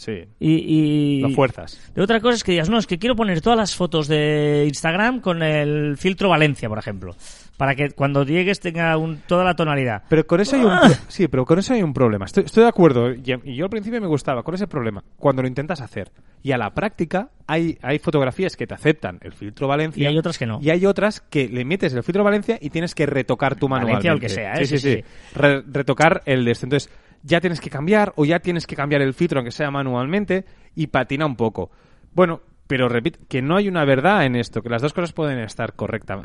Sí 0.00 0.24
Y, 0.38 0.52
y 0.52 1.20
lo 1.20 1.30
fuerzas 1.30 1.78
de 1.94 2.02
otra 2.02 2.20
cosa 2.20 2.36
es 2.36 2.44
que 2.44 2.52
digas, 2.52 2.68
no, 2.70 2.78
es 2.78 2.86
que 2.86 2.98
quiero 2.98 3.14
poner 3.16 3.40
todas 3.40 3.58
las 3.58 3.74
fotos 3.76 4.08
de 4.08 4.64
Instagram 4.66 5.20
con 5.20 5.42
el 5.42 5.96
filtro 5.98 6.28
Valencia, 6.30 6.68
por 6.68 6.78
ejemplo, 6.78 7.14
para 7.56 7.74
que 7.74 7.90
cuando 7.90 8.24
llegues 8.24 8.60
tenga 8.60 8.96
un, 8.96 9.18
toda 9.26 9.44
la 9.44 9.54
tonalidad. 9.54 10.04
Pero 10.08 10.26
con 10.26 10.40
eso 10.40 10.56
hay 10.56 10.62
un 10.64 10.70
Ah. 10.82 10.90
sí, 11.08 11.28
pero 11.28 11.44
con 11.44 11.58
eso 11.58 11.74
hay 11.74 11.82
un 11.82 11.92
problema. 11.92 12.24
Estoy, 12.24 12.44
estoy 12.44 12.62
de 12.62 12.68
acuerdo 12.70 13.12
y, 13.12 13.22
y 13.44 13.54
yo 13.56 13.64
al 13.64 13.70
principio 13.70 14.00
me 14.00 14.06
gustaba 14.06 14.42
con 14.42 14.54
ese 14.54 14.66
problema 14.66 15.04
cuando 15.18 15.42
lo 15.42 15.48
intentas 15.48 15.80
hacer 15.82 16.10
y 16.42 16.52
a 16.52 16.56
la 16.58 16.70
práctica 16.72 17.28
hay 17.46 17.76
hay 17.82 17.98
fotografías 17.98 18.56
que 18.56 18.66
te 18.66 18.72
aceptan 18.74 19.18
el 19.22 19.32
filtro 19.32 19.68
Valencia 19.68 20.02
Y 20.02 20.06
hay 20.06 20.16
otras 20.16 20.38
que 20.38 20.46
no. 20.46 20.58
y 20.62 20.70
hay 20.70 20.86
otras 20.86 21.20
que 21.20 21.48
le 21.48 21.64
metes 21.66 21.92
el 21.92 22.02
filtro 22.02 22.24
Valencia 22.24 22.56
y 22.60 22.70
tienes 22.70 22.94
que 22.94 23.04
retocar 23.04 23.56
tu 23.56 23.68
Valencia 23.68 23.94
manualmente. 23.96 24.10
o 24.10 24.14
el 24.14 24.20
que 24.20 24.28
sea, 24.30 24.54
¿eh? 24.54 24.64
Sí, 24.64 24.78
sí, 24.78 24.78
Sí, 24.78 24.94
sí. 25.02 25.04
Re- 25.38 25.62
retocar 25.70 26.22
el 26.24 26.44
de. 26.46 26.52
Entonces 26.52 26.88
ya 27.22 27.40
tienes 27.40 27.60
que 27.60 27.70
cambiar 27.70 28.12
o 28.16 28.24
ya 28.24 28.40
tienes 28.40 28.66
que 28.66 28.76
cambiar 28.76 29.02
el 29.02 29.14
filtro 29.14 29.40
aunque 29.40 29.52
sea 29.52 29.70
manualmente 29.70 30.44
y 30.74 30.88
patina 30.88 31.26
un 31.26 31.36
poco. 31.36 31.70
Bueno, 32.12 32.40
pero 32.66 32.88
repito, 32.88 33.18
que 33.28 33.42
no 33.42 33.56
hay 33.56 33.68
una 33.68 33.84
verdad 33.84 34.24
en 34.24 34.36
esto, 34.36 34.62
que 34.62 34.68
las 34.68 34.80
dos 34.80 34.92
cosas 34.92 35.12
pueden 35.12 35.40
estar 35.40 35.74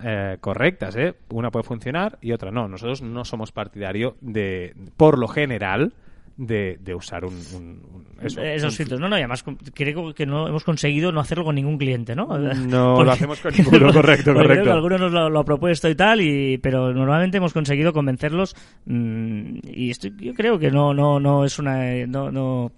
eh, 0.03 0.37
correctas, 0.39 0.95
¿eh? 0.95 1.15
Una 1.29 1.49
puede 1.49 1.63
funcionar 1.63 2.19
y 2.21 2.33
otra 2.33 2.51
no. 2.51 2.67
Nosotros 2.67 3.01
no 3.01 3.25
somos 3.25 3.51
partidario 3.51 4.15
de, 4.21 4.75
por 4.95 5.17
lo 5.17 5.27
general, 5.27 5.93
de, 6.37 6.77
de 6.81 6.93
usar 6.95 7.23
un, 7.25 7.33
un- 7.53 7.81
un- 7.93 8.05
eso, 8.25 8.41
Esos 8.41 8.71
un- 8.73 8.77
filtros. 8.77 8.99
No, 8.99 9.07
no, 9.09 9.17
y 9.17 9.21
además 9.21 9.43
creo 9.73 10.13
que 10.13 10.25
no 10.25 10.47
hemos 10.47 10.63
conseguido 10.63 11.11
no 11.11 11.19
hacerlo 11.19 11.43
con 11.43 11.55
ningún 11.55 11.77
cliente, 11.77 12.15
¿no? 12.15 12.27
No 12.37 13.03
lo 13.03 13.11
hacemos 13.11 13.39
con 13.39 13.53
ninguno, 13.57 13.91
correcto, 13.93 14.33
correcto. 14.33 14.63
que 14.65 14.71
algunos 14.71 14.99
nos 15.01 15.11
lo, 15.11 15.29
lo 15.29 15.39
ha 15.39 15.43
propuesto 15.45 15.89
y 15.89 15.95
tal, 15.95 16.21
y, 16.21 16.57
pero 16.57 16.93
normalmente 16.93 17.37
hemos 17.37 17.53
conseguido 17.53 17.93
convencerlos 17.93 18.55
mm, 18.85 19.57
y 19.63 19.89
estoy, 19.91 20.13
yo 20.19 20.33
creo 20.33 20.57
que 20.59 20.71
no, 20.71 20.93
no, 20.93 21.19
no 21.19 21.45
es 21.45 21.57
una... 21.59 22.05
No, 22.07 22.31
no... 22.31 22.71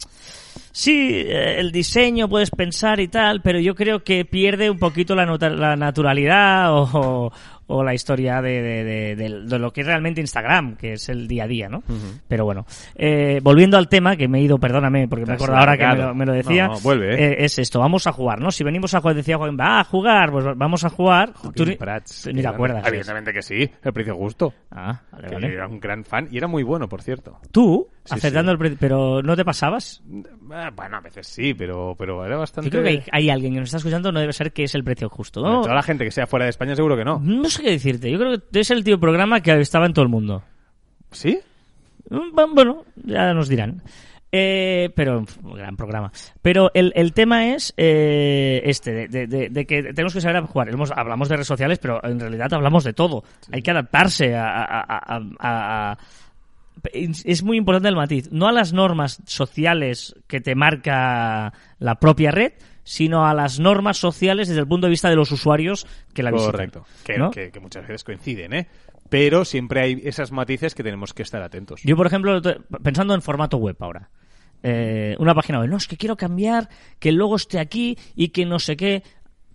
Sí, 0.72 1.12
eh, 1.26 1.60
el 1.60 1.72
diseño 1.72 2.28
puedes 2.30 2.52
pensar 2.52 3.00
y 3.00 3.08
tal, 3.08 3.42
pero 3.42 3.60
yo 3.60 3.74
creo 3.74 4.04
que 4.04 4.26
pierde 4.26 4.70
un 4.70 4.78
poquito 4.78 5.16
la, 5.16 5.26
nota- 5.26 5.50
la 5.50 5.76
naturalidad 5.76 6.72
o, 6.74 6.84
o 6.94 7.32
la 7.70 7.94
historia 7.94 8.42
de, 8.42 8.62
de- 8.62 9.16
de- 9.16 9.60
lo 9.60 9.72
que 9.74 9.82
es 9.82 9.88
realmente 9.88 10.22
Instagram, 10.22 10.76
que 10.76 10.94
es 10.94 11.10
el 11.10 11.28
día 11.28 11.44
a 11.44 11.48
día, 11.48 11.68
¿no? 11.70 11.84
Pero 12.28 12.46
bueno, 12.46 12.66
eh, 12.96 13.40
volviendo 13.44 13.78
al 13.78 13.90
tema, 13.90 14.16
que 14.16 14.28
me 14.28 14.40
he 14.40 14.42
ido, 14.44 14.58
perdóname, 14.58 15.08
porque 15.08 15.26
me 15.26 15.34
acuerdo 15.34 15.56
ahora 15.58 15.78
que 15.78 15.86
me 15.88 15.96
lo, 15.96 16.16
me 16.16 16.26
lo 16.26 16.34
decía. 16.34 16.68
No, 16.68 16.80
vuelve, 16.80 17.14
¿eh? 17.14 17.32
Eh, 17.32 17.36
es 17.46 17.60
esto, 17.60 17.80
vamos 17.80 18.08
a 18.08 18.12
jugar, 18.12 18.40
¿no? 18.40 18.52
Si 18.52 18.64
venimos 18.64 18.94
a 18.94 19.02
jugar, 19.02 19.16
decía 19.16 19.38
Joaquín, 19.38 19.58
va 19.60 19.80
a 19.80 19.84
jugar, 19.84 20.32
pues 20.32 20.46
vamos 20.56 20.84
a 20.86 20.90
jugar. 20.90 21.34
Ni, 21.56 21.76
Prats, 21.76 22.30
ni 22.34 22.42
te 22.42 22.48
acuerdas. 22.48 22.88
Evidentemente 22.88 23.34
que 23.34 23.42
sí, 23.42 23.70
el 23.84 23.94
precio 23.94 24.16
justo. 24.16 24.54
Ah, 24.72 25.02
vale, 25.12 25.28
Que 25.28 25.34
vale. 25.36 25.54
Era 25.54 25.68
un 25.68 25.80
gran 25.80 26.04
fan 26.04 26.28
y 26.32 26.38
era 26.38 26.48
muy 26.48 26.64
bueno, 26.64 26.88
por 26.88 27.02
cierto. 27.02 27.40
Tú, 27.52 27.88
Sí, 28.06 28.16
el 28.26 28.78
pero 28.80 29.22
¿no 29.22 29.36
te 29.36 29.44
pasabas? 29.44 30.02
Eh, 30.52 30.70
Bueno, 30.76 30.98
a 30.98 31.02
veces 31.02 31.28
sí, 31.28 31.54
pero, 31.54 31.96
pero 31.98 32.26
era 32.26 32.38
bastante... 32.38 32.70
Yo 32.70 32.72
creo 32.72 32.84
que 32.84 32.90
hay, 32.90 33.04
hay 33.12 33.30
alguien 33.30 33.54
que 33.54 33.60
nos 33.60 33.68
está 33.70 33.78
escuchando, 33.78 34.12
no 34.12 34.20
debe 34.20 34.34
ser 34.34 34.52
que 34.54 34.64
es 34.64 34.76
el 34.76 34.84
precio 34.84 35.10
justo, 35.10 35.42
¿no? 35.42 35.62
Toda 35.62 35.76
la 35.76 35.84
gente 35.84 36.04
que 36.06 36.12
sea 36.12 36.28
fuera 36.28 36.46
de 36.46 36.50
España 36.52 36.76
seguro 36.76 36.96
que 36.98 37.06
no. 37.06 37.20
No 37.20 37.50
sé 37.50 37.64
qué 37.64 37.72
decirte, 37.72 38.10
yo 38.12 38.18
creo 38.20 38.38
que 38.52 38.60
es 38.60 38.72
el 38.72 38.84
tío 38.84 39.00
programa 39.00 39.42
que 39.42 39.60
estaba 39.60 39.86
en 39.86 39.94
todo 39.94 40.04
el 40.04 40.10
mundo. 40.10 40.44
¿Sí? 41.12 41.40
Mm, 42.10 42.34
bu- 42.36 42.54
Bueno, 42.54 42.86
ya 43.04 43.34
nos 43.34 43.50
dirán. 43.50 43.82
Eh, 44.30 44.90
pero, 44.94 45.24
gran 45.56 45.78
programa. 45.78 46.12
Pero 46.42 46.70
el, 46.74 46.92
el 46.98 47.14
tema 47.14 47.48
es 47.54 47.74
eh, 47.78 48.62
este, 48.66 48.92
de, 48.92 49.08
de- 49.08 49.28
de- 49.28 49.50
de 49.50 49.66
que 49.66 49.82
tenemos 49.82 50.14
que 50.14 50.20
saber 50.20 50.44
jugar. 50.44 50.68
Hablamos 50.96 51.30
de 51.30 51.36
redes 51.38 51.48
sociales, 51.48 51.80
pero 51.80 52.04
en 52.04 52.20
realidad 52.20 52.54
hablamos 52.54 52.84
de 52.84 52.92
todo. 52.92 53.24
Hay 53.54 53.62
que 53.62 53.72
adaptarse 53.72 54.36
a, 54.36 54.46
a- 54.48 54.82
a- 54.82 55.18
a- 55.40 55.92
a- 55.92 55.98
es 56.94 57.44
muy 57.44 57.58
importante 57.58 57.90
el 57.90 57.96
matiz. 57.96 58.30
No 58.32 58.48
a 58.48 58.52
las 58.52 58.74
normas 58.74 59.22
sociales 59.26 60.16
que 60.28 60.42
te 60.42 60.56
marca 60.56 61.54
la 61.80 61.96
propia 62.00 62.32
red, 62.32 62.54
sino 62.84 63.26
a 63.26 63.34
las 63.34 63.60
normas 63.60 63.98
sociales 63.98 64.48
desde 64.48 64.62
el 64.62 64.68
punto 64.68 64.88
de 64.88 64.92
vista 64.92 65.10
de 65.10 65.16
los 65.16 65.32
usuarios 65.32 65.86
que 66.14 66.24
la 66.24 66.32
visitan. 66.32 66.52
Correcto. 66.52 66.86
Que, 67.04 67.18
¿no? 67.18 67.32
que- 67.32 67.52
que 67.52 67.60
muchas 67.60 67.84
veces 67.88 68.04
coinciden, 68.04 68.54
¿eh? 68.54 68.68
Pero 69.10 69.46
siempre 69.46 69.82
hay 69.82 70.02
esas 70.04 70.32
matices 70.32 70.76
que 70.76 70.84
tenemos 70.84 71.14
que 71.14 71.24
estar 71.24 71.42
atentos. 71.42 71.82
Yo, 71.84 71.96
por 71.96 72.08
ejemplo, 72.08 72.42
pensando 72.84 73.14
en 73.14 73.22
formato 73.22 73.58
web 73.58 73.76
ahora. 73.80 74.10
Eh, 74.64 75.16
una 75.20 75.34
página 75.36 75.60
web. 75.60 75.70
No, 75.70 75.78
es 75.78 75.88
que 75.88 75.98
quiero 75.98 76.18
cambiar, 76.18 76.68
que 77.00 77.10
el 77.10 77.16
logo 77.16 77.36
esté 77.36 77.60
aquí 77.60 77.98
y 78.16 78.30
que 78.30 78.46
no 78.46 78.60
sé 78.60 78.76
qué. 78.76 79.04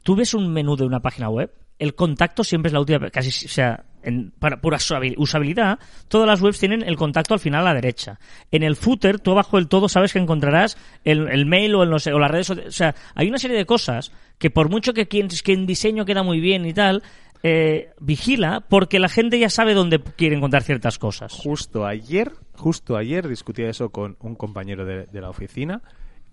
Tú 0.02 0.14
ves 0.16 0.32
un 0.34 0.52
menú 0.52 0.76
de 0.76 0.84
una 0.84 1.00
página 1.00 1.28
web, 1.28 1.52
el 1.78 1.94
contacto 1.94 2.44
siempre 2.44 2.68
es 2.68 2.72
la 2.72 2.80
última, 2.80 3.10
casi, 3.10 3.46
o 3.46 3.48
sea, 3.48 3.84
en, 4.02 4.32
para 4.38 4.60
pura 4.60 4.78
usabil- 4.78 5.14
usabilidad, 5.16 5.78
todas 6.08 6.26
las 6.26 6.40
webs 6.40 6.58
tienen 6.58 6.82
el 6.82 6.96
contacto 6.96 7.34
al 7.34 7.40
final 7.40 7.62
a 7.62 7.70
la 7.70 7.74
derecha. 7.74 8.18
En 8.50 8.62
el 8.62 8.76
footer, 8.76 9.20
tú 9.20 9.32
abajo 9.32 9.56
del 9.56 9.68
todo 9.68 9.88
sabes 9.88 10.12
que 10.12 10.18
encontrarás 10.18 10.76
el, 11.04 11.28
el 11.28 11.46
mail 11.46 11.74
o, 11.74 11.82
el 11.82 11.90
no 11.90 11.96
o 11.96 12.18
las 12.18 12.30
redes. 12.30 12.50
O 12.50 12.70
sea, 12.70 12.94
hay 13.14 13.28
una 13.28 13.38
serie 13.38 13.56
de 13.56 13.66
cosas 13.66 14.12
que 14.38 14.50
por 14.50 14.68
mucho 14.68 14.92
que, 14.92 15.06
quien, 15.06 15.28
que 15.28 15.52
en 15.52 15.66
diseño 15.66 16.04
queda 16.04 16.22
muy 16.22 16.40
bien 16.40 16.66
y 16.66 16.72
tal, 16.72 17.02
eh, 17.44 17.90
vigila 18.00 18.64
porque 18.68 18.98
la 18.98 19.08
gente 19.08 19.38
ya 19.38 19.50
sabe 19.50 19.74
dónde 19.74 20.00
quiere 20.00 20.36
encontrar 20.36 20.62
ciertas 20.62 20.98
cosas. 20.98 21.32
Justo 21.32 21.86
ayer, 21.86 22.32
justo 22.54 22.96
ayer 22.96 23.28
discutía 23.28 23.68
eso 23.68 23.90
con 23.90 24.16
un 24.20 24.34
compañero 24.34 24.84
de, 24.84 25.06
de 25.06 25.20
la 25.20 25.30
oficina, 25.30 25.82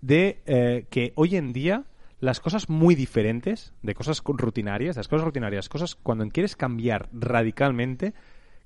de 0.01 0.39
eh, 0.45 0.85
que 0.89 1.13
hoy 1.15 1.35
en 1.35 1.51
día 1.53 1.83
las 2.19 2.39
cosas 2.39 2.69
muy 2.69 2.95
diferentes, 2.95 3.73
de 3.81 3.95
cosas 3.95 4.21
rutinarias, 4.25 4.97
las 4.97 5.07
cosas 5.07 5.25
rutinarias, 5.25 5.69
cosas 5.69 5.95
cuando 5.95 6.27
quieres 6.29 6.55
cambiar 6.55 7.07
radicalmente, 7.13 8.13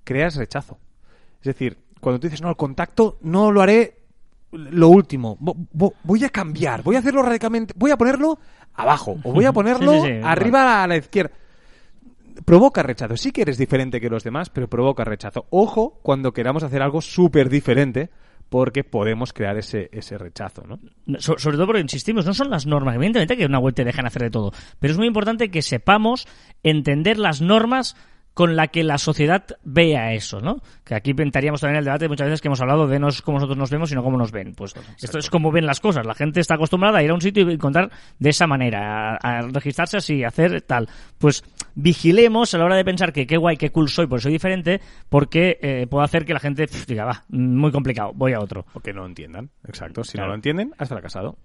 creas 0.03 0.35
rechazo. 0.35 0.79
Es 1.39 1.45
decir, 1.45 1.77
cuando 1.99 2.19
tú 2.19 2.27
dices, 2.27 2.41
no, 2.41 2.49
el 2.49 2.55
contacto 2.55 3.17
no 3.21 3.51
lo 3.51 3.61
haré 3.61 3.99
lo 4.51 4.87
último, 4.89 5.37
vo- 5.39 5.55
vo- 5.73 5.93
voy 6.03 6.23
a 6.23 6.29
cambiar, 6.29 6.83
voy 6.83 6.95
a 6.95 6.99
hacerlo 6.99 7.21
radicalmente, 7.23 7.73
voy 7.77 7.91
a 7.91 7.97
ponerlo 7.97 8.37
abajo, 8.75 9.17
o 9.23 9.33
voy 9.33 9.45
a 9.45 9.51
ponerlo 9.53 9.91
Sí, 9.93 9.99
sí, 10.01 10.07
sí, 10.07 10.19
arriba 10.23 10.83
a 10.83 10.87
la 10.87 10.97
izquierda 10.97 11.33
provoca 12.45 12.81
rechazo. 12.83 13.15
Sí 13.17 13.31
que 13.31 13.43
eres 13.43 13.57
diferente 13.57 14.01
que 14.01 14.09
los 14.09 14.23
demás, 14.23 14.49
pero 14.49 14.67
provoca 14.67 15.03
rechazo. 15.03 15.45
Ojo 15.51 15.99
cuando 16.01 16.33
queramos 16.33 16.63
hacer 16.63 16.81
algo 16.81 17.01
súper 17.01 17.49
diferente, 17.49 18.09
porque 18.49 18.83
podemos 18.83 19.33
crear 19.33 19.57
ese, 19.57 19.89
ese 19.91 20.17
rechazo, 20.17 20.63
¿no? 20.67 20.79
So- 21.19 21.37
sobre 21.37 21.57
todo 21.57 21.67
porque 21.67 21.81
insistimos, 21.81 22.25
no 22.25 22.33
son 22.33 22.49
las 22.49 22.65
normas. 22.65 22.95
Evidentemente 22.95 23.35
que 23.37 23.45
una 23.45 23.59
web 23.59 23.73
te 23.73 23.83
dejan 23.83 24.05
hacer 24.05 24.21
de 24.23 24.29
todo, 24.29 24.51
pero 24.79 24.91
es 24.93 24.97
muy 24.97 25.07
importante 25.07 25.49
que 25.49 25.61
sepamos 25.61 26.27
entender 26.63 27.17
las 27.17 27.41
normas 27.41 27.95
con 28.33 28.55
la 28.55 28.67
que 28.67 28.83
la 28.83 28.97
sociedad 28.97 29.45
vea 29.63 30.13
eso, 30.13 30.39
¿no? 30.39 30.57
Que 30.83 30.95
aquí 30.95 31.13
entraríamos 31.17 31.61
también 31.61 31.79
el 31.79 31.85
debate 31.85 32.07
muchas 32.07 32.27
veces 32.27 32.41
que 32.41 32.47
hemos 32.47 32.61
hablado 32.61 32.87
de 32.87 32.99
no 32.99 33.09
es 33.09 33.21
cómo 33.21 33.37
nosotros 33.37 33.57
nos 33.57 33.69
vemos, 33.69 33.89
sino 33.89 34.03
cómo 34.03 34.17
nos 34.17 34.31
ven. 34.31 34.53
Pues 34.55 34.73
esto 35.01 35.19
es 35.19 35.29
como 35.29 35.51
ven 35.51 35.65
las 35.65 35.79
cosas. 35.79 36.05
La 36.05 36.15
gente 36.15 36.39
está 36.39 36.55
acostumbrada 36.55 36.97
a 36.97 37.03
ir 37.03 37.11
a 37.11 37.13
un 37.13 37.21
sitio 37.21 37.47
y 37.49 37.53
encontrar 37.53 37.91
de 38.17 38.29
esa 38.29 38.47
manera, 38.47 39.13
a, 39.15 39.17
a 39.17 39.41
registrarse 39.41 39.97
así, 39.97 40.23
a 40.23 40.29
hacer 40.29 40.61
tal. 40.63 40.89
Pues 41.19 41.43
vigilemos 41.75 42.53
a 42.53 42.57
la 42.57 42.65
hora 42.65 42.75
de 42.75 42.85
pensar 42.85 43.13
que 43.13 43.27
qué 43.27 43.37
guay, 43.37 43.57
qué 43.57 43.69
cool 43.71 43.89
soy, 43.89 44.07
porque 44.07 44.23
soy 44.23 44.31
diferente, 44.33 44.81
porque 45.09 45.59
eh, 45.61 45.87
puedo 45.89 46.03
hacer 46.03 46.25
que 46.25 46.33
la 46.33 46.39
gente 46.39 46.65
diga, 46.87 47.05
va, 47.05 47.23
muy 47.29 47.71
complicado, 47.71 48.11
voy 48.15 48.33
a 48.33 48.39
otro. 48.39 48.65
O 48.73 48.79
que 48.79 48.93
no 48.93 49.05
entiendan. 49.05 49.49
Exacto. 49.67 50.03
Si 50.03 50.13
Claro. 50.13 50.27
no 50.27 50.31
lo 50.31 50.35
entienden, 50.35 50.71
has 50.77 50.89
fracasado. 50.89 51.37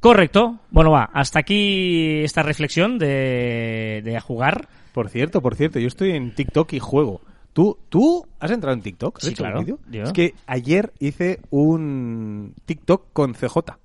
Correcto. 0.00 0.60
Bueno, 0.70 0.90
va, 0.90 1.10
hasta 1.12 1.38
aquí 1.40 2.20
esta 2.22 2.42
reflexión 2.42 2.98
de, 2.98 4.20
jugar. 4.22 4.68
Por 4.96 5.10
cierto, 5.10 5.42
por 5.42 5.54
cierto, 5.56 5.78
yo 5.78 5.88
estoy 5.88 6.12
en 6.12 6.34
TikTok 6.34 6.72
y 6.72 6.78
juego. 6.78 7.20
¿Tú, 7.52 7.76
¿Tú 7.90 8.26
has 8.40 8.50
entrado 8.50 8.72
en 8.74 8.80
TikTok? 8.80 9.18
¿Has 9.18 9.24
Sí, 9.24 9.32
hecho 9.32 9.42
un 9.42 9.50
claro. 9.50 9.60
vídeo? 9.60 9.78
Yo. 9.90 10.04
Es 10.04 10.12
que 10.14 10.32
ayer 10.46 10.94
hice 11.00 11.40
un 11.50 12.54
TikTok 12.64 13.12
con 13.12 13.34
CJ. 13.34 13.76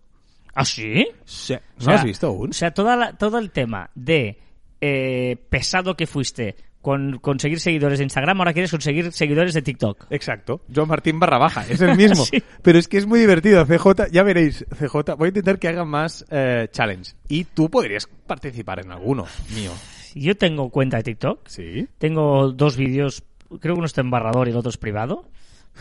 ¿Ah, 0.55 0.63
sí? 0.63 1.05
Sí. 1.25 1.53
¿No 1.53 1.59
O 1.79 1.81
sea, 1.83 1.95
has 1.95 2.03
visto 2.05 2.27
aún? 2.27 2.51
O 2.51 2.53
sea, 2.53 2.73
toda 2.73 2.95
la- 2.95 3.11
todo 3.17 3.39
el 3.39 3.51
tema 3.51 3.89
de 3.93 4.37
eh, 4.79 5.35
pesado 5.49 5.97
que 5.97 6.07
fuiste 6.07 6.55
con 6.81 7.19
conseguir 7.19 7.59
seguidores 7.59 7.99
de 7.99 8.05
Instagram, 8.05 8.39
ahora 8.39 8.53
quieres 8.53 8.71
conseguir 8.71 9.11
seguidores 9.11 9.53
de 9.53 9.61
TikTok. 9.61 10.07
Exacto. 10.11 10.61
John 10.73 10.87
Martín 10.87 11.19
barra 11.19 11.37
baja. 11.37 11.65
Es 11.69 11.81
el 11.81 11.97
mismo. 11.97 12.23
Sí. 12.31 12.41
Pero 12.61 12.79
es 12.79 12.87
que 12.87 12.97
es 12.99 13.05
muy 13.05 13.19
divertido. 13.19 13.65
CJ, 13.65 14.07
ya 14.13 14.23
veréis, 14.23 14.65
CJ. 14.79 15.15
Voy 15.17 15.25
a 15.25 15.27
intentar 15.27 15.59
que 15.59 15.67
haga 15.67 15.83
más 15.83 16.25
eh, 16.31 16.69
challenge. 16.71 17.15
Y 17.27 17.43
tú 17.43 17.69
podrías 17.69 18.07
participar 18.25 18.79
en 18.79 18.93
alguno 18.93 19.25
mío. 19.53 19.71
Yo 20.15 20.35
tengo 20.37 20.69
cuenta 20.69 20.97
de 20.97 21.03
TikTok, 21.03 21.47
Sí. 21.47 21.87
tengo 21.97 22.51
dos 22.51 22.77
vídeos, 22.77 23.23
creo 23.59 23.75
que 23.75 23.79
uno 23.79 23.85
está 23.85 24.01
en 24.01 24.11
barrador 24.11 24.47
y 24.47 24.51
el 24.51 24.57
otro 24.57 24.69
es 24.69 24.77
privado. 24.77 25.25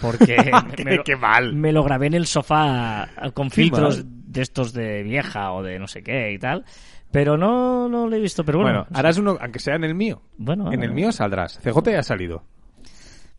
Porque 0.00 0.36
Qué- 0.76 0.84
me, 0.84 0.96
lo, 0.96 1.04
qué 1.04 1.16
mal. 1.16 1.52
me 1.52 1.72
lo 1.72 1.82
grabé 1.82 2.06
en 2.06 2.14
el 2.14 2.26
sofá 2.26 3.08
con 3.34 3.50
filtros 3.50 4.04
de 4.06 4.40
estos 4.42 4.72
de 4.72 5.02
vieja 5.02 5.52
o 5.52 5.62
de 5.64 5.78
no 5.80 5.88
sé 5.88 6.02
qué 6.02 6.32
y 6.32 6.38
tal. 6.38 6.64
Pero 7.10 7.36
no, 7.36 7.88
no 7.88 8.06
lo 8.06 8.14
he 8.14 8.20
visto. 8.20 8.44
Pero 8.44 8.60
bueno, 8.60 8.84
Bueno, 8.84 8.96
harás 8.98 9.18
uno, 9.18 9.36
aunque 9.40 9.58
sea 9.58 9.74
en 9.74 9.82
el 9.82 9.96
mío. 9.96 10.22
Bueno, 10.38 10.72
en 10.72 10.84
el 10.84 10.90
eh. 10.90 10.94
mío 10.94 11.10
saldrás. 11.10 11.58
CJ 11.58 11.90
ya 11.90 11.98
ha 11.98 12.02
salido. 12.04 12.44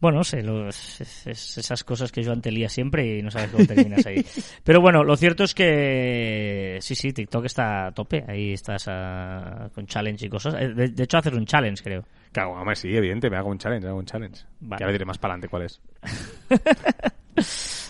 Bueno, 0.01 0.23
sé, 0.23 0.41
los- 0.41 0.99
es- 0.99 1.27
es- 1.27 1.57
esas 1.59 1.83
cosas 1.83 2.11
que 2.11 2.23
yo 2.23 2.31
ante 2.31 2.51
lía 2.51 2.67
siempre 2.67 3.19
y 3.19 3.21
no 3.21 3.29
sabes 3.31 3.51
cómo 3.51 3.65
terminas 3.65 4.05
ahí. 4.05 4.15
Pero 4.63 4.81
bueno, 4.81 5.03
lo 5.03 5.15
cierto 5.15 5.43
es 5.43 5.53
que 5.53 6.79
sí, 6.81 6.95
sí, 6.95 7.13
TikTok 7.13 7.45
está 7.45 7.87
a 7.87 7.91
tope. 7.91 8.25
Ahí 8.27 8.51
estás 8.53 8.85
ah, 8.87 9.69
con 9.73 9.85
challenge 9.85 10.25
y 10.25 10.29
cosas. 10.29 10.55
Eh, 10.55 10.69
De, 10.69 10.87
de 10.89 11.03
hecho, 11.03 11.17
hacer 11.19 11.35
un 11.35 11.45
challenge, 11.45 11.83
creo. 11.83 12.03
Claro, 12.31 12.51
hombre, 12.53 12.75
sí, 12.75 12.95
evidente, 12.95 13.29
me 13.29 13.37
hago 13.37 13.49
un 13.49 13.57
challenge, 13.59 13.83
me 13.83 13.89
hago 13.89 13.99
un 13.99 14.05
challenge. 14.05 14.43
Vale. 14.61 14.79
Ya 14.81 14.87
le 14.87 14.91
diré 14.93 15.05
más 15.05 15.17
para 15.19 15.35
adelante 15.35 15.47
cuál 15.49 15.63
es. 15.63 15.79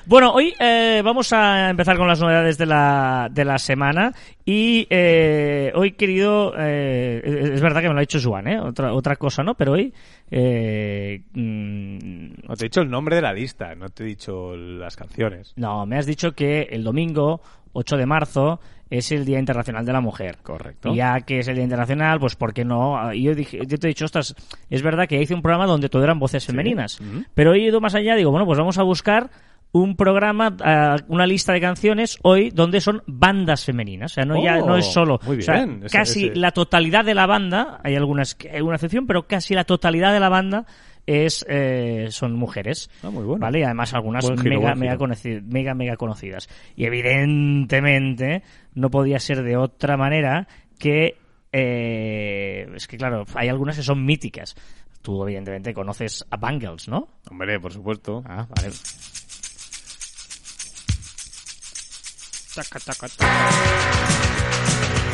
Bueno, 0.06 0.32
hoy 0.34 0.54
eh, 0.60 1.02
vamos 1.06 1.32
a 1.32 1.70
empezar 1.70 1.96
con 1.96 2.08
las 2.08 2.20
novedades 2.20 2.58
de 2.58 2.66
la, 2.66 3.30
de 3.32 3.46
la 3.46 3.60
semana 3.60 4.12
y 4.44 4.88
eh, 4.90 5.72
hoy 5.76 5.92
querido, 5.92 6.54
eh, 6.58 7.52
es 7.54 7.62
verdad 7.62 7.82
que 7.82 7.88
me 7.88 7.94
lo 7.94 8.00
ha 8.00 8.02
dicho 8.02 8.20
Juan, 8.20 8.48
¿eh? 8.48 8.60
otra, 8.60 8.94
otra 8.94 9.16
cosa, 9.16 9.44
¿no? 9.44 9.54
Pero 9.54 9.74
hoy 9.74 9.94
eh, 10.32 11.22
mm, 11.34 12.48
No 12.48 12.56
te 12.56 12.66
he 12.66 12.70
dicho 12.70 12.82
el 12.82 12.90
nombre 12.90 13.16
de 13.16 13.22
la 13.22 13.32
lista, 13.32 13.76
no 13.76 13.90
te 13.90 14.04
he 14.04 14.08
dicho 14.08 14.56
las 14.56 14.96
canciones. 14.96 15.54
No, 15.56 15.86
me 15.86 15.98
has 15.98 16.08
dicho 16.08 16.32
que 16.32 16.64
el 16.72 16.84
domingo, 16.84 17.42
8 17.74 17.98
de 17.98 18.06
marzo, 18.08 18.60
es 18.92 19.12
el 19.12 19.26
Día 19.26 19.40
Internacional 19.40 19.84
de 19.86 19.94
la 19.94 20.02
Mujer. 20.02 20.38
Correcto. 20.44 20.90
Y 20.90 20.98
ya 20.98 21.22
que 21.22 21.40
es 21.40 21.48
el 21.48 21.56
Día 21.56 21.64
Internacional, 21.64 22.20
pues 22.20 22.36
¿por 22.36 22.54
qué 22.54 22.64
no? 22.64 23.12
Y 23.14 23.24
yo, 23.24 23.34
dije, 23.34 23.60
yo 23.66 23.80
te 23.80 23.88
he 23.88 23.90
dicho, 23.90 24.06
ostras, 24.06 24.36
es 24.70 24.82
verdad 24.84 25.08
que 25.08 25.20
hice 25.20 25.34
un 25.34 25.42
programa 25.42 25.66
donde 25.66 25.90
todo 25.90 26.04
eran 26.04 26.20
voces 26.20 26.46
femeninas. 26.46 27.00
Pero 27.34 27.54
he 27.54 27.60
ido 27.60 27.82
más 27.82 27.96
allá, 27.96 28.16
digo, 28.16 28.30
bueno, 28.30 28.46
pues 28.46 28.60
vamos 28.60 28.78
a 28.78 28.84
buscar 28.84 29.32
un 29.74 29.96
programa, 29.96 30.58
eh, 30.66 31.02
una 31.08 31.26
lista 31.26 31.54
de 31.54 31.62
canciones 31.62 32.18
hoy 32.24 32.50
donde 32.50 32.82
son 32.82 33.02
bandas 33.08 33.64
femeninas. 33.64 34.12
O 34.12 34.16
sea, 34.16 34.26
no, 34.26 34.44
ya, 34.44 34.60
Oh, 34.62 34.68
no 34.68 34.76
es 34.76 34.86
solo. 34.92 35.18
muy 35.26 35.38
o 35.38 35.42
sea, 35.42 35.64
bien, 35.64 35.84
ese- 35.86 35.98
casi 35.98 36.26
ese- 36.26 36.36
la 36.36 36.52
totalidad 36.52 37.06
de 37.06 37.14
la 37.16 37.26
banda, 37.26 37.80
hay 37.82 37.96
algunas 37.96 38.36
hay 38.54 38.60
una 38.60 38.76
excepción, 38.76 39.08
pero 39.08 39.28
casi 39.28 39.54
la 39.56 39.64
totalidad 39.64 40.12
de 40.12 40.20
la 40.20 40.28
banda 40.28 40.66
es 41.06 41.46
eh, 41.50 42.08
son 42.12 42.34
mujeres. 42.36 42.90
Ah, 43.04 43.10
muy 43.10 43.24
bueno. 43.24 43.42
¿Vale? 43.42 43.60
Y 43.60 43.64
además 43.64 43.94
algunas 43.94 44.26
Buen 44.26 44.38
giro, 44.38 44.56
mega, 44.56 44.70
buen 44.70 44.80
mega, 44.80 44.92
giro. 44.92 45.00
conocidas, 45.00 45.44
mega, 45.44 45.74
mega 45.74 45.96
conocidas. 45.98 46.50
Y 46.76 46.86
evidentemente 46.86 48.44
no 48.74 48.90
podía 48.90 49.20
ser 49.20 49.44
de 49.44 49.58
otra 49.58 49.98
manera 49.98 50.48
que... 50.80 51.18
eh, 51.52 52.68
es 52.76 52.88
que 52.88 52.98
claro, 52.98 53.26
hay 53.36 53.50
algunas 53.50 53.76
que 53.78 53.84
son 53.84 54.06
míticas. 54.06 54.56
Tú 55.02 55.24
evidentemente 55.24 55.74
conoces 55.74 56.24
a 56.30 56.38
Bangles, 56.38 56.88
¿no? 56.88 57.08
Hombre, 57.30 57.60
por 57.60 57.74
supuesto. 57.74 58.24
Ah, 58.26 58.46
vale. 58.56 58.70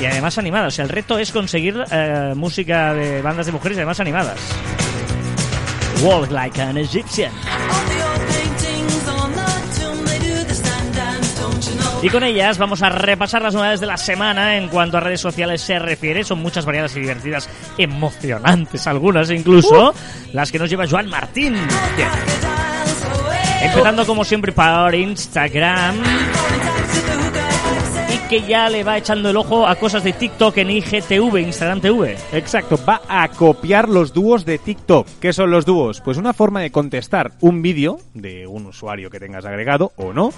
Y 0.02 0.06
además 0.06 0.38
animadas. 0.38 0.74
O 0.74 0.76
sea, 0.76 0.84
el 0.86 0.90
reto 0.90 1.18
es 1.18 1.32
conseguir 1.32 1.84
eh, 1.92 2.34
música 2.36 2.94
de 2.94 3.22
bandas 3.22 3.46
de 3.46 3.52
mujeres 3.52 3.78
y 3.78 3.82
además 3.82 4.00
animadas. 4.00 4.40
Walk 6.04 6.30
like 6.32 6.62
an 6.62 6.78
Egyptian. 6.78 7.32
Y 12.02 12.10
con 12.10 12.24
ellas 12.24 12.60
vamos 12.60 12.84
a 12.84 12.90
repasar 12.90 13.42
las 13.42 13.56
novedades 13.56 13.80
de 13.80 13.88
la 13.88 13.98
semana 13.98 14.58
en 14.58 14.68
cuanto 14.70 14.98
a 14.98 15.00
redes 15.00 15.20
sociales 15.20 15.62
se 15.62 15.80
refiere. 15.80 16.24
Son 16.24 16.40
muchas 16.40 16.64
variadas 16.66 16.96
y 16.96 17.00
divertidas, 17.00 17.50
emocionantes 17.78 18.86
algunas 18.86 19.32
incluso, 19.32 19.96
las 20.34 20.52
que 20.52 20.60
nos 20.60 20.70
lleva 20.70 20.86
Joan 20.88 21.10
Martín. 21.10 21.56
Bien. 21.96 22.10
Empezando 23.62 24.06
como 24.06 24.24
siempre 24.24 24.52
por 24.52 24.94
Instagram 24.94 25.96
que 28.30 28.42
ya 28.42 28.70
le 28.70 28.84
va 28.84 28.98
echando 28.98 29.30
el 29.30 29.38
ojo 29.38 29.66
a 29.68 29.76
cosas 29.76 30.04
de 30.04 30.12
TikTok 30.14 30.58
en 30.58 30.72
IGTV, 30.72 31.38
Instagram 31.40 31.80
TV. 31.82 32.18
Exacto, 32.34 32.78
va 32.88 33.02
a 33.08 33.28
copiar 33.30 33.88
los 33.88 34.14
dúos 34.14 34.44
de 34.46 34.58
TikTok. 34.58 35.08
¿Qué 35.22 35.32
son 35.34 35.50
los 35.52 35.66
dúos? 35.66 36.02
Pues 36.02 36.18
una 36.18 36.34
forma 36.34 36.60
de 36.62 36.72
contestar 36.72 37.32
un 37.42 37.62
vídeo 37.62 38.00
de 38.14 38.46
un 38.48 38.66
usuario 38.66 39.10
que 39.10 39.20
tengas 39.20 39.46
agregado 39.46 39.94
o 39.96 40.12
no, 40.14 40.32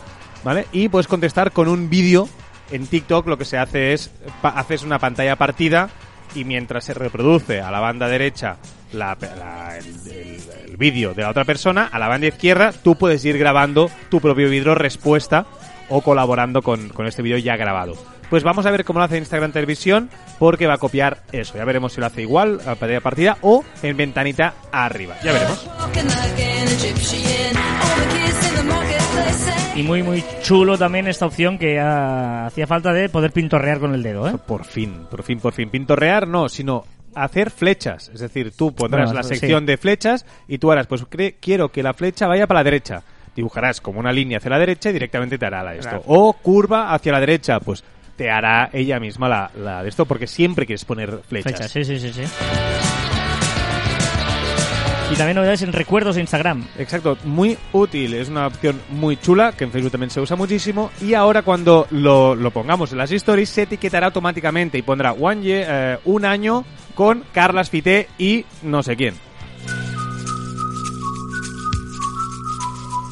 ¿vale? 0.43 0.67
Y 0.71 0.89
puedes 0.89 1.07
contestar 1.07 1.51
con 1.51 1.67
un 1.67 1.89
vídeo 1.89 2.29
en 2.71 2.85
TikTok. 2.85 3.25
Lo 3.27 3.37
que 3.37 3.45
se 3.45 3.57
hace 3.57 3.93
es, 3.93 4.11
haces 4.43 4.83
una 4.83 4.99
pantalla 4.99 5.35
partida 5.35 5.89
y 6.35 6.43
mientras 6.43 6.85
se 6.85 6.93
reproduce 6.93 7.59
a 7.61 7.71
la 7.71 7.79
banda 7.79 8.07
derecha 8.07 8.57
la- 8.93 9.17
el 10.67 10.77
vídeo 10.77 11.13
de 11.13 11.23
la 11.23 11.29
otra 11.29 11.45
persona, 11.45 11.89
a 11.91 11.97
la 11.99 12.07
banda 12.07 12.27
izquierda 12.27 12.71
tú 12.71 12.95
puedes 12.95 13.23
ir 13.25 13.37
grabando 13.37 13.89
tu 14.09 14.19
propio 14.21 14.49
vídeo 14.49 14.75
respuesta 14.75 15.45
o 15.89 16.01
colaborando 16.01 16.61
con, 16.61 16.89
con 16.89 17.05
este 17.07 17.21
vídeo 17.21 17.37
ya 17.37 17.55
grabado. 17.57 17.93
Pues 18.29 18.43
vamos 18.43 18.65
a 18.67 18.71
ver 18.71 18.85
cómo 18.85 18.99
lo 18.99 19.05
hace 19.05 19.17
Instagram 19.17 19.51
Televisión, 19.51 20.09
porque 20.37 20.67
va 20.67 20.75
a 20.75 20.77
copiar 20.77 21.23
eso. 21.31 21.55
Ya 21.57 21.65
veremos 21.65 21.93
si 21.93 21.99
lo 21.99 22.05
hace 22.05 22.21
igual 22.21 22.59
a 22.61 22.75
pantalla 22.75 23.01
partida 23.01 23.37
o 23.41 23.63
en 23.81 23.97
ventanita 23.97 24.53
arriba. 24.71 25.15
Ya 25.23 25.31
veremos. 25.33 25.67
Y 29.75 29.83
muy, 29.83 30.03
muy 30.03 30.23
chulo 30.43 30.77
también 30.77 31.07
esta 31.07 31.25
opción 31.25 31.57
que 31.57 31.79
ah, 31.79 32.47
hacía 32.47 32.67
falta 32.67 32.91
de 32.91 33.07
poder 33.07 33.31
pintorrear 33.31 33.79
con 33.79 33.93
el 33.95 34.03
dedo, 34.03 34.27
¿eh? 34.27 34.33
Por 34.45 34.65
fin, 34.65 35.05
por 35.09 35.23
fin, 35.23 35.39
por 35.39 35.53
fin. 35.53 35.69
Pintorrear 35.69 36.27
no, 36.27 36.49
sino 36.49 36.83
hacer 37.15 37.49
flechas. 37.49 38.09
Es 38.13 38.19
decir, 38.19 38.51
tú 38.55 38.73
pondrás 38.75 39.05
Bueno, 39.05 39.19
la 39.19 39.23
sí. 39.23 39.35
sección 39.35 39.65
de 39.65 39.77
flechas 39.77 40.25
y 40.49 40.57
tú 40.57 40.71
harás, 40.71 40.87
pues 40.87 41.03
cre- 41.07 41.35
quiero 41.39 41.69
que 41.71 41.81
la 41.81 41.93
flecha 41.93 42.27
vaya 42.27 42.45
para 42.45 42.59
la 42.59 42.63
derecha. 42.65 43.03
Dibujarás 43.39 43.79
como 43.79 44.01
una 44.01 44.11
línea 44.11 44.39
hacia 44.39 44.49
la 44.49 44.59
derecha 44.59 44.89
y 44.89 44.93
directamente 44.93 45.37
te 45.37 45.45
hará 45.45 45.63
la 45.63 45.71
de 45.71 45.77
esto. 45.77 45.91
Claro. 45.91 46.03
O 46.07 46.33
curva 46.33 46.93
hacia 46.93 47.13
la 47.13 47.21
derecha, 47.21 47.61
pues 47.61 47.85
te 48.17 48.29
hará 48.29 48.69
ella 48.73 48.99
misma 48.99 49.29
la, 49.29 49.49
la 49.55 49.81
de 49.81 49.87
esto 49.87 50.05
porque 50.05 50.27
siempre 50.27 50.65
quieres 50.65 50.83
poner 50.83 51.21
flechas. 51.25 51.53
Fecha, 51.53 51.69
sí, 51.69 51.85
sí, 51.85 51.97
sí, 52.01 52.11
sí. 52.11 52.23
Y 55.09 55.15
también 55.15 55.37
novedades 55.37 55.61
en 55.61 55.71
recuerdos 55.71 56.15
de 56.15 56.21
Instagram. 56.21 56.67
Exacto, 56.77 57.17
muy 57.23 57.57
útil, 57.71 58.13
es 58.13 58.27
una 58.27 58.47
opción 58.47 58.81
muy 58.89 59.15
chula 59.15 59.53
que 59.53 59.63
en 59.63 59.71
Facebook 59.71 59.91
también 59.91 60.09
se 60.09 60.19
usa 60.19 60.35
muchísimo 60.35 60.91
y 61.01 61.13
ahora 61.13 61.43
cuando 61.43 61.87
lo, 61.91 62.35
lo 62.35 62.51
pongamos 62.51 62.91
en 62.91 62.97
las 62.97 63.09
stories 63.09 63.47
se 63.47 63.61
etiquetará 63.61 64.07
automáticamente 64.07 64.77
y 64.77 64.81
pondrá 64.81 65.13
one 65.13 65.41
year, 65.41 65.65
eh, 65.69 65.97
un 66.03 66.25
año 66.25 66.65
con 66.93 67.23
Carlas 67.31 67.69
Fité 67.69 68.09
y 68.17 68.43
no 68.63 68.83
sé 68.83 68.97
quién. 68.97 69.28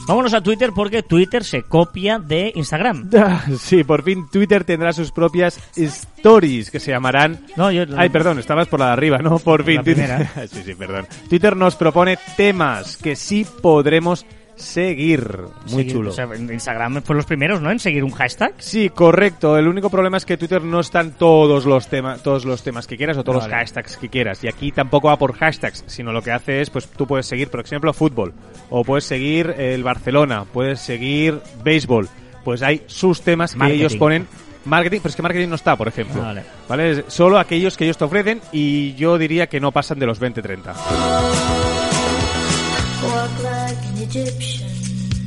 Vámonos 0.08 0.34
a 0.34 0.42
Twitter 0.42 0.72
porque 0.74 1.04
Twitter 1.04 1.44
se 1.44 1.64
copia 1.64 2.18
de 2.18 2.54
Instagram. 2.56 3.10
Sí, 3.60 3.84
por 3.84 4.04
fin 4.04 4.28
Twitter 4.32 4.64
tendrá 4.64 4.94
sus 4.94 5.12
propias 5.12 5.60
stories 5.76 6.72
que 6.72 6.80
se 6.80 6.92
llamarán... 6.92 7.42
No, 7.58 7.72
yo, 7.72 7.84
Ay, 7.98 8.10
perdón, 8.10 8.40
estabas 8.40 8.68
por 8.68 8.80
la 8.80 8.88
de 8.88 8.92
arriba, 8.94 9.18
¿no? 9.18 9.38
Por 9.40 9.66
fin. 9.66 9.78
La 9.78 9.84
Twitter... 9.84 10.28
sí, 10.50 10.62
sí, 10.64 10.76
perdón. 10.76 11.08
Twitter 11.30 11.56
nos 11.58 11.76
propone 11.76 12.18
temas 12.38 12.96
que 12.96 13.16
sí 13.16 13.46
podremos 13.62 14.26
seguir. 14.58 15.40
Muy 15.70 15.84
Seguir- 15.84 15.92
chulo. 15.94 16.10
o 16.10 16.14
sea, 16.14 16.26
en 16.34 16.52
Instagram 16.52 17.02
fue 17.04 17.16
los 17.16 17.26
primeros, 17.26 17.62
¿no? 17.62 17.72
En 17.72 17.80
seguir 17.80 18.04
un 18.04 18.12
hashtag. 18.12 18.54
Sí, 18.58 18.90
correcto. 18.90 19.58
El 19.58 19.68
único 19.68 19.90
problema 19.90 20.18
es 20.18 20.26
que 20.26 20.36
Twitter 20.38 20.62
no 20.64 20.80
están 20.82 21.12
todos 21.12 21.66
los 21.66 21.88
temas, 21.88 22.22
todos 22.24 22.44
los 22.44 22.64
temas 22.64 22.88
que 22.88 22.98
quieras 22.98 23.18
o 23.18 23.24
todos 23.24 23.44
Vale. 23.44 23.54
los 23.54 23.60
hashtags 23.62 23.98
que 23.98 24.10
quieras. 24.10 24.44
Y 24.44 24.48
aquí 24.48 24.72
tampoco 24.72 25.08
va 25.08 25.18
por 25.18 25.34
hashtags, 25.34 25.84
sino 25.88 26.12
lo 26.12 26.22
que 26.22 26.32
hace 26.32 26.62
es, 26.62 26.70
pues 26.70 26.88
tú 26.88 27.08
puedes 27.08 27.26
seguir, 27.26 27.50
por 27.50 27.60
ejemplo, 27.62 27.94
fútbol, 27.94 28.34
o 28.70 28.84
puedes 28.84 29.06
seguir 29.06 29.56
el 29.58 29.84
Barcelona, 29.84 30.46
puedes 30.52 30.80
seguir 30.80 31.40
béisbol. 31.64 32.10
Pues 32.44 32.62
hay 32.64 32.84
sus 32.88 33.22
temas 33.22 33.54
que 33.54 33.60
Marketing. 33.60 33.80
ellos 33.80 33.96
ponen. 33.96 34.28
Marketing, 34.66 35.00
pero 35.02 35.10
es 35.10 35.16
que 35.16 35.22
marketing 35.22 35.48
no 35.50 35.56
está, 35.56 35.76
por 35.78 35.88
ejemplo. 35.88 36.22
Vale. 36.68 37.04
Solo 37.08 37.40
aquellos 37.40 37.78
que 37.78 37.86
ellos 37.86 37.98
te 37.98 38.04
ofrecen 38.04 38.42
y 38.52 38.96
yo 38.96 39.18
diría 39.18 39.48
que 39.48 39.60
no 39.62 39.72
pasan 39.72 39.98
de 40.00 40.06
los 40.06 40.20
20-30. 40.20 40.74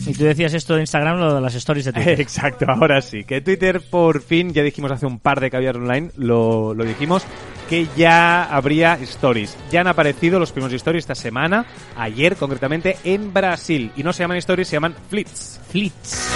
Y 0.07 0.13
tú 0.15 0.25
decías 0.25 0.55
esto 0.55 0.75
de 0.75 0.81
Instagram, 0.81 1.19
lo 1.19 1.35
de 1.37 1.41
las 1.41 1.55
stories 1.55 1.85
de 1.87 1.93
Twitter. 1.93 2.21
Exacto, 2.21 2.65
ahora 2.69 3.01
sí. 3.03 3.25
Que 3.25 3.41
Twitter 3.41 3.81
por 3.81 4.23
fin, 4.23 4.53
ya 4.53 4.63
dijimos 4.63 4.91
hace 4.91 5.07
un 5.07 5.19
par 5.19 5.41
de 5.41 5.51
caviar 5.51 5.77
online, 5.77 6.11
lo, 6.17 6.75
lo 6.75 6.85
dijimos, 6.85 7.23
que 7.69 7.87
ya 7.97 8.45
habría 8.45 8.95
stories. 9.03 9.57
Ya 9.71 9.83
han 9.83 9.87
aparecido 9.87 10.39
los 10.41 10.51
primeros 10.53 10.75
stories 10.75 11.03
esta 11.05 11.15
semana, 11.15 11.67
ayer 11.97 12.37
concretamente, 12.37 12.97
en 13.05 13.33
Brasil. 13.33 13.93
Y 13.97 14.03
no 14.03 14.13
se 14.13 14.23
llaman 14.25 14.39
stories, 14.39 14.69
se 14.69 14.77
llaman 14.77 14.95
flits. 15.09 15.61
Flits. 15.69 16.31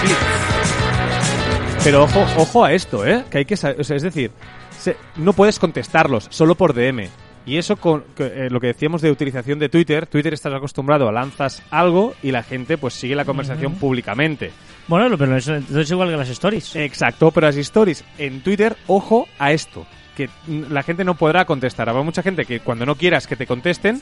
Pero 1.82 2.04
ojo, 2.04 2.20
ojo 2.36 2.64
a 2.64 2.72
esto, 2.72 3.04
¿eh? 3.06 3.24
Que 3.30 3.38
hay 3.38 3.44
que 3.44 3.56
sa- 3.56 3.74
o 3.78 3.82
sea, 3.84 3.96
es 3.96 4.02
decir, 4.02 4.30
se- 4.78 4.96
no 5.16 5.32
puedes 5.32 5.58
contestarlos, 5.58 6.26
solo 6.30 6.54
por 6.54 6.72
DM. 6.74 7.08
Y 7.46 7.58
eso 7.58 7.76
con 7.76 8.04
eh, 8.18 8.48
lo 8.50 8.60
que 8.60 8.68
decíamos 8.68 9.02
de 9.02 9.10
utilización 9.10 9.58
de 9.58 9.68
Twitter, 9.68 10.06
Twitter 10.06 10.32
estás 10.32 10.54
acostumbrado 10.54 11.08
a 11.08 11.12
lanzas 11.12 11.62
algo 11.70 12.14
y 12.22 12.30
la 12.30 12.42
gente 12.42 12.78
pues 12.78 12.94
sigue 12.94 13.14
la 13.14 13.24
conversación 13.24 13.74
públicamente. 13.74 14.50
Bueno, 14.88 15.16
pero 15.18 15.36
eso 15.36 15.54
es 15.56 15.90
igual 15.90 16.10
que 16.10 16.16
las 16.16 16.30
stories. 16.30 16.76
Exacto, 16.76 17.30
pero 17.30 17.46
las 17.46 17.56
stories 17.56 18.04
en 18.18 18.42
Twitter, 18.42 18.76
ojo 18.86 19.28
a 19.38 19.52
esto, 19.52 19.86
que 20.16 20.28
la 20.48 20.82
gente 20.82 21.04
no 21.04 21.16
podrá 21.16 21.44
contestar. 21.44 21.88
Habrá 21.88 22.02
mucha 22.02 22.22
gente 22.22 22.44
que 22.46 22.60
cuando 22.60 22.86
no 22.86 22.94
quieras 22.94 23.26
que 23.26 23.36
te 23.36 23.46
contesten, 23.46 24.00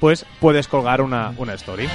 pues 0.00 0.26
puedes 0.40 0.68
colgar 0.68 1.00
una, 1.00 1.32
una 1.38 1.54
story. 1.54 1.88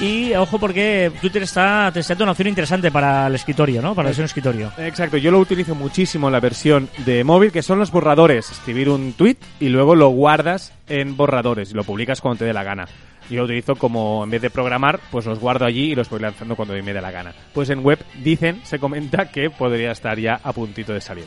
Y 0.00 0.32
ojo 0.34 0.60
porque 0.60 1.10
Twitter 1.20 1.42
está 1.42 1.90
testeando 1.92 2.24
una 2.24 2.30
opción 2.30 2.46
interesante 2.46 2.92
para 2.92 3.26
el 3.26 3.34
escritorio, 3.34 3.82
¿no? 3.82 3.96
Para 3.96 4.04
la 4.04 4.10
versión 4.10 4.26
escritorio. 4.26 4.70
Exacto, 4.78 5.16
yo 5.16 5.32
lo 5.32 5.40
utilizo 5.40 5.74
muchísimo 5.74 6.28
en 6.28 6.32
la 6.32 6.40
versión 6.40 6.88
de 6.98 7.24
móvil, 7.24 7.50
que 7.50 7.62
son 7.62 7.80
los 7.80 7.90
borradores. 7.90 8.48
Escribir 8.48 8.90
un 8.90 9.12
tweet 9.14 9.38
y 9.58 9.70
luego 9.70 9.96
lo 9.96 10.10
guardas 10.10 10.72
en 10.88 11.16
borradores 11.16 11.72
y 11.72 11.74
lo 11.74 11.82
publicas 11.82 12.20
cuando 12.20 12.38
te 12.38 12.44
dé 12.44 12.52
la 12.52 12.62
gana. 12.62 12.86
Yo 13.28 13.38
lo 13.38 13.44
utilizo 13.44 13.74
como, 13.74 14.22
en 14.22 14.30
vez 14.30 14.40
de 14.40 14.50
programar, 14.50 15.00
pues 15.10 15.26
los 15.26 15.40
guardo 15.40 15.64
allí 15.64 15.90
y 15.90 15.94
los 15.96 16.08
voy 16.08 16.20
lanzando 16.20 16.54
cuando 16.54 16.74
me 16.74 16.94
dé 16.94 17.00
la 17.00 17.10
gana. 17.10 17.34
Pues 17.52 17.68
en 17.70 17.84
web 17.84 17.98
dicen, 18.22 18.60
se 18.64 18.78
comenta 18.78 19.30
que 19.30 19.50
podría 19.50 19.90
estar 19.90 20.18
ya 20.18 20.40
a 20.44 20.52
puntito 20.52 20.92
de 20.92 21.00
salir. 21.00 21.26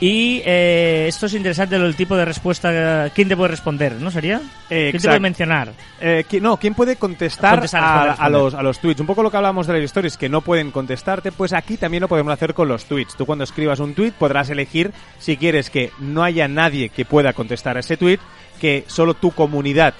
Y 0.00 0.42
eh, 0.44 1.06
esto 1.08 1.26
es 1.26 1.34
interesante, 1.34 1.74
el 1.74 1.96
tipo 1.96 2.16
de 2.16 2.24
respuesta. 2.24 3.10
¿Quién 3.12 3.28
te 3.28 3.36
puede 3.36 3.48
responder, 3.50 3.94
no 3.94 4.12
sería? 4.12 4.40
Eh, 4.70 4.90
¿Quién 4.90 5.02
te 5.02 5.08
puede 5.08 5.20
mencionar? 5.20 5.72
Eh, 6.00 6.24
¿qui- 6.30 6.40
no, 6.40 6.56
¿quién 6.56 6.74
puede 6.74 6.94
contestar, 6.94 7.54
Contestar, 7.54 7.82
a, 7.82 8.12
a 8.12 8.28
los, 8.28 8.54
a 8.54 8.62
los 8.62 8.78
tweets? 8.78 9.00
Un 9.00 9.06
poco 9.08 9.24
lo 9.24 9.30
que 9.32 9.36
hablábamos 9.38 9.66
de 9.66 9.72
las 9.74 9.82
stories, 9.82 10.16
que 10.16 10.28
no 10.28 10.40
pueden 10.40 10.70
contestarte, 10.70 11.32
pues 11.32 11.52
aquí 11.52 11.76
también 11.76 12.02
lo 12.02 12.08
podemos 12.08 12.32
hacer 12.32 12.54
con 12.54 12.68
los 12.68 12.84
tweets. 12.84 13.16
Tú 13.16 13.26
cuando 13.26 13.42
escribas 13.42 13.80
un 13.80 13.94
tweet 13.94 14.12
podrás 14.12 14.50
elegir 14.50 14.92
si 15.18 15.36
quieres 15.36 15.68
que 15.68 15.90
no 15.98 16.22
haya 16.22 16.46
nadie 16.46 16.90
que 16.90 17.04
pueda 17.04 17.32
contestar 17.32 17.76
a 17.76 17.80
ese 17.80 17.96
tweet, 17.96 18.20
que 18.60 18.84
solo 18.86 19.14
tu 19.14 19.32
comunidad 19.32 19.94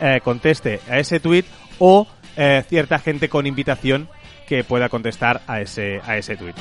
eh, 0.00 0.20
conteste 0.24 0.80
a 0.88 0.98
ese 0.98 1.20
tweet 1.20 1.44
o 1.78 2.06
eh, 2.38 2.64
cierta 2.70 2.98
gente 2.98 3.28
con 3.28 3.46
invitación 3.46 4.08
que 4.48 4.64
pueda 4.64 4.88
contestar 4.88 5.42
a 5.46 5.60
ese, 5.60 6.00
a 6.06 6.16
ese 6.16 6.36
tweet. 6.36 6.54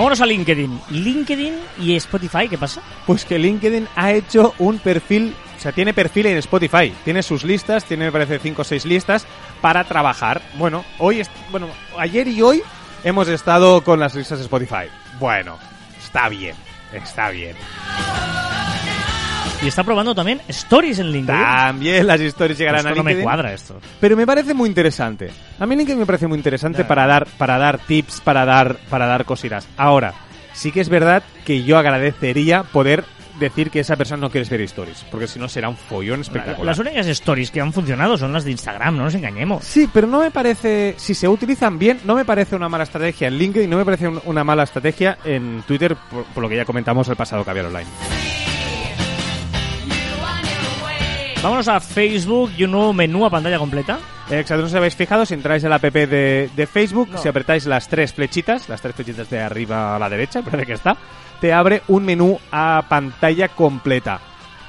Vámonos 0.00 0.22
a 0.22 0.24
LinkedIn. 0.24 0.80
LinkedIn 0.88 1.54
y 1.78 1.94
Spotify, 1.96 2.48
¿qué 2.48 2.56
pasa? 2.56 2.80
Pues 3.06 3.26
que 3.26 3.38
LinkedIn 3.38 3.86
ha 3.96 4.12
hecho 4.12 4.54
un 4.58 4.78
perfil 4.78 5.34
O 5.58 5.60
sea, 5.60 5.72
tiene 5.72 5.92
perfil 5.92 6.24
en 6.24 6.38
Spotify, 6.38 6.90
tiene 7.04 7.22
sus 7.22 7.44
listas, 7.44 7.84
tiene 7.84 8.06
me 8.06 8.12
parece 8.12 8.38
5 8.38 8.62
o 8.62 8.64
6 8.64 8.86
listas 8.86 9.26
para 9.60 9.84
trabajar. 9.84 10.40
Bueno, 10.54 10.86
hoy 10.96 11.22
bueno, 11.50 11.68
ayer 11.98 12.28
y 12.28 12.40
hoy 12.40 12.62
hemos 13.04 13.28
estado 13.28 13.84
con 13.84 14.00
las 14.00 14.14
listas 14.14 14.38
de 14.38 14.44
Spotify. 14.44 14.88
Bueno, 15.18 15.58
está 16.02 16.30
bien, 16.30 16.56
está 16.94 17.28
bien. 17.28 17.54
Y 19.62 19.68
está 19.68 19.84
probando 19.84 20.14
también 20.14 20.40
stories 20.48 21.00
en 21.00 21.12
LinkedIn. 21.12 21.38
También 21.42 22.06
las 22.06 22.18
historias 22.20 22.58
llegarán 22.58 22.78
Esto 22.80 22.92
a 22.92 22.94
no 22.94 23.02
me 23.02 23.10
LinkedIn. 23.10 23.24
cuadra 23.24 23.52
esto. 23.52 23.78
Pero 24.00 24.16
me 24.16 24.26
parece 24.26 24.54
muy 24.54 24.68
interesante. 24.68 25.30
A 25.58 25.66
mí 25.66 25.76
LinkedIn 25.76 25.98
me 25.98 26.06
parece 26.06 26.26
muy 26.26 26.38
interesante 26.38 26.84
para 26.84 27.06
dar, 27.06 27.26
para 27.36 27.58
dar 27.58 27.78
tips, 27.78 28.22
para 28.22 28.46
dar, 28.46 28.76
para 28.88 29.04
dar 29.06 29.26
cositas. 29.26 29.68
Ahora, 29.76 30.14
sí 30.54 30.72
que 30.72 30.80
es 30.80 30.88
verdad 30.88 31.22
que 31.44 31.62
yo 31.62 31.76
agradecería 31.76 32.62
poder 32.62 33.04
decir 33.38 33.70
que 33.70 33.80
esa 33.80 33.96
persona 33.96 34.20
no 34.22 34.30
quiere 34.30 34.48
ver 34.48 34.62
stories, 34.62 35.04
porque 35.10 35.26
si 35.26 35.38
no 35.38 35.46
será 35.48 35.68
un 35.68 35.76
follón 35.76 36.22
espectacular. 36.22 36.64
Las 36.66 36.78
únicas 36.78 37.06
stories 37.06 37.50
que 37.50 37.60
han 37.60 37.72
funcionado 37.72 38.16
son 38.18 38.32
las 38.32 38.44
de 38.44 38.50
Instagram, 38.52 38.96
no 38.96 39.04
nos 39.04 39.14
engañemos. 39.14 39.62
Sí, 39.64 39.88
pero 39.92 40.06
no 40.06 40.20
me 40.20 40.30
parece, 40.30 40.94
si 40.98 41.14
se 41.14 41.26
utilizan 41.28 41.78
bien, 41.78 42.00
no 42.04 42.14
me 42.14 42.24
parece 42.26 42.56
una 42.56 42.68
mala 42.68 42.84
estrategia 42.84 43.28
en 43.28 43.34
LinkedIn, 43.38 43.68
no 43.70 43.76
me 43.78 43.84
parece 43.84 44.08
un- 44.08 44.20
una 44.26 44.42
mala 44.44 44.62
estrategia 44.64 45.16
en 45.24 45.62
Twitter, 45.66 45.96
por, 46.10 46.24
por 46.24 46.42
lo 46.42 46.48
que 46.50 46.56
ya 46.56 46.64
comentamos 46.66 47.08
el 47.08 47.16
pasado 47.16 47.42
Caviar 47.44 47.66
Online. 47.66 47.86
Vámonos 51.42 51.68
a 51.68 51.80
Facebook 51.80 52.52
y 52.58 52.64
un 52.64 52.72
nuevo 52.72 52.92
menú 52.92 53.24
a 53.24 53.30
pantalla 53.30 53.58
completa. 53.58 53.98
Exacto, 54.30 54.58
no 54.60 54.66
os 54.66 54.74
habéis 54.74 54.94
fijado, 54.94 55.24
si 55.24 55.32
entráis 55.34 55.64
en 55.64 55.70
la 55.70 55.76
app 55.76 55.84
de, 55.84 56.50
de 56.54 56.66
Facebook, 56.66 57.08
No. 57.12 57.18
si 57.18 57.28
apretáis 57.28 57.64
las 57.66 57.88
tres 57.88 58.12
flechitas, 58.12 58.68
las 58.68 58.80
tres 58.82 58.94
flechitas 58.94 59.30
de 59.30 59.40
arriba 59.40 59.96
a 59.96 59.98
la 59.98 60.10
derecha, 60.10 60.42
parece 60.44 60.66
que 60.66 60.72
está, 60.74 60.96
te 61.40 61.52
abre 61.52 61.82
un 61.88 62.04
menú 62.04 62.38
a 62.52 62.84
pantalla 62.88 63.48
completa. 63.48 64.20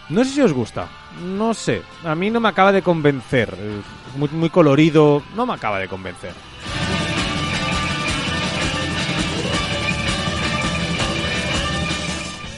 No 0.09 0.23
sé 0.23 0.31
si 0.31 0.41
os 0.41 0.53
gusta, 0.53 0.87
no 1.21 1.53
sé, 1.53 1.81
a 2.05 2.15
mí 2.15 2.29
no 2.29 2.39
me 2.39 2.47
acaba 2.49 2.71
de 2.71 2.81
convencer, 2.81 3.53
eh, 3.57 3.81
muy, 4.15 4.29
muy 4.29 4.49
colorido, 4.49 5.21
no 5.35 5.45
me 5.45 5.53
acaba 5.53 5.77
de 5.77 5.87
convencer. 5.89 6.31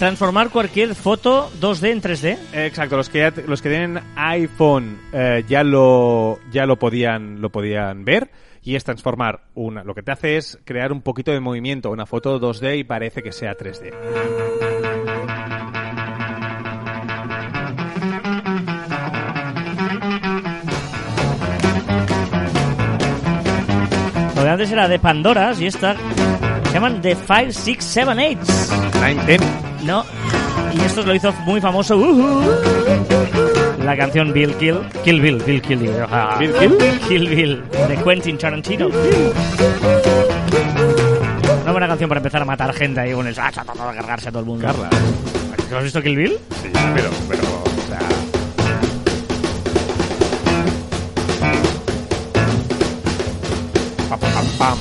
Transformar 0.04 0.50
cualquier 0.50 0.96
foto 0.96 1.50
2D 1.62 1.90
en 1.90 2.02
3D. 2.02 2.38
Exacto, 2.52 2.98
los 2.98 3.08
que 3.08 3.20
ya 3.20 3.34
los 3.48 3.62
que 3.62 3.70
tienen 3.70 4.02
iPhone 4.18 5.00
eh, 5.14 5.46
ya 5.48 5.64
lo 5.64 6.42
ya 6.52 6.66
lo 6.66 6.78
podían 6.78 7.40
lo 7.40 7.50
podían 7.50 8.04
ver 8.04 8.30
y 8.62 8.76
es 8.76 8.84
transformar 8.84 9.46
una 9.56 9.86
lo 9.86 9.96
que 9.96 10.04
te 10.04 10.12
hace 10.12 10.36
es 10.36 10.60
crear 10.66 10.92
un 10.92 11.02
poquito 11.02 11.32
de 11.32 11.40
movimiento, 11.40 11.90
una 11.90 12.06
foto 12.06 12.38
2D 12.38 12.80
y 12.80 12.84
parece 12.84 13.24
que 13.24 13.32
sea 13.32 13.56
3D. 13.56 13.94
Lo 24.36 24.44
de 24.44 24.50
antes 24.50 24.70
era 24.70 24.90
de 24.90 25.00
Pandoras 25.00 25.62
y 25.62 25.68
esta 25.68 25.96
se 26.66 26.74
llaman 26.74 27.02
The 27.02 27.16
5, 27.16 27.52
6, 27.52 27.78
7, 27.80 28.12
8. 28.12 29.02
Nine, 29.02 29.24
ten. 29.26 29.63
No. 29.86 30.06
Y 30.74 30.82
esto 30.82 31.04
lo 31.04 31.14
hizo 31.14 31.32
muy 31.46 31.62
famoso. 31.62 31.98
ujú, 31.98 32.42
La 33.84 33.96
canción 33.98 34.32
Bill 34.34 34.56
Kill. 34.56 34.80
Kill 35.04 35.22
Bill, 35.22 35.44
Bill 35.44 35.62
Kill. 35.62 35.80
Bill 36.40 36.54
Kill. 36.54 36.78
Kill 37.08 37.30
Bill, 37.30 37.64
de 37.88 37.98
Quentin 38.04 38.38
Tarantino. 38.38 38.88
Una 41.64 41.72
buena 41.72 41.88
canción 41.88 42.08
para 42.10 42.20
empezar 42.20 42.42
a 42.42 42.46
matar 42.46 42.74
gente 42.74 43.00
ahí 43.02 43.14
con 43.14 43.28
el 43.28 43.38
a 43.40 43.52
cargarse 43.52 44.30
a 44.30 44.32
todo 44.32 44.40
el 44.42 44.46
mundo. 44.46 44.66
Carla. 44.66 44.90
¿Tú 45.70 45.76
has 45.76 45.84
visto 45.84 46.02
Kill 46.02 46.16
Bill? 46.16 46.38
Sí, 46.62 46.70
pero 46.96 47.10
pero 47.30 47.44
o 47.44 47.88
sea, 47.88 48.00
pam, 54.10 54.20
pam, 54.20 54.46
pam. 54.58 54.78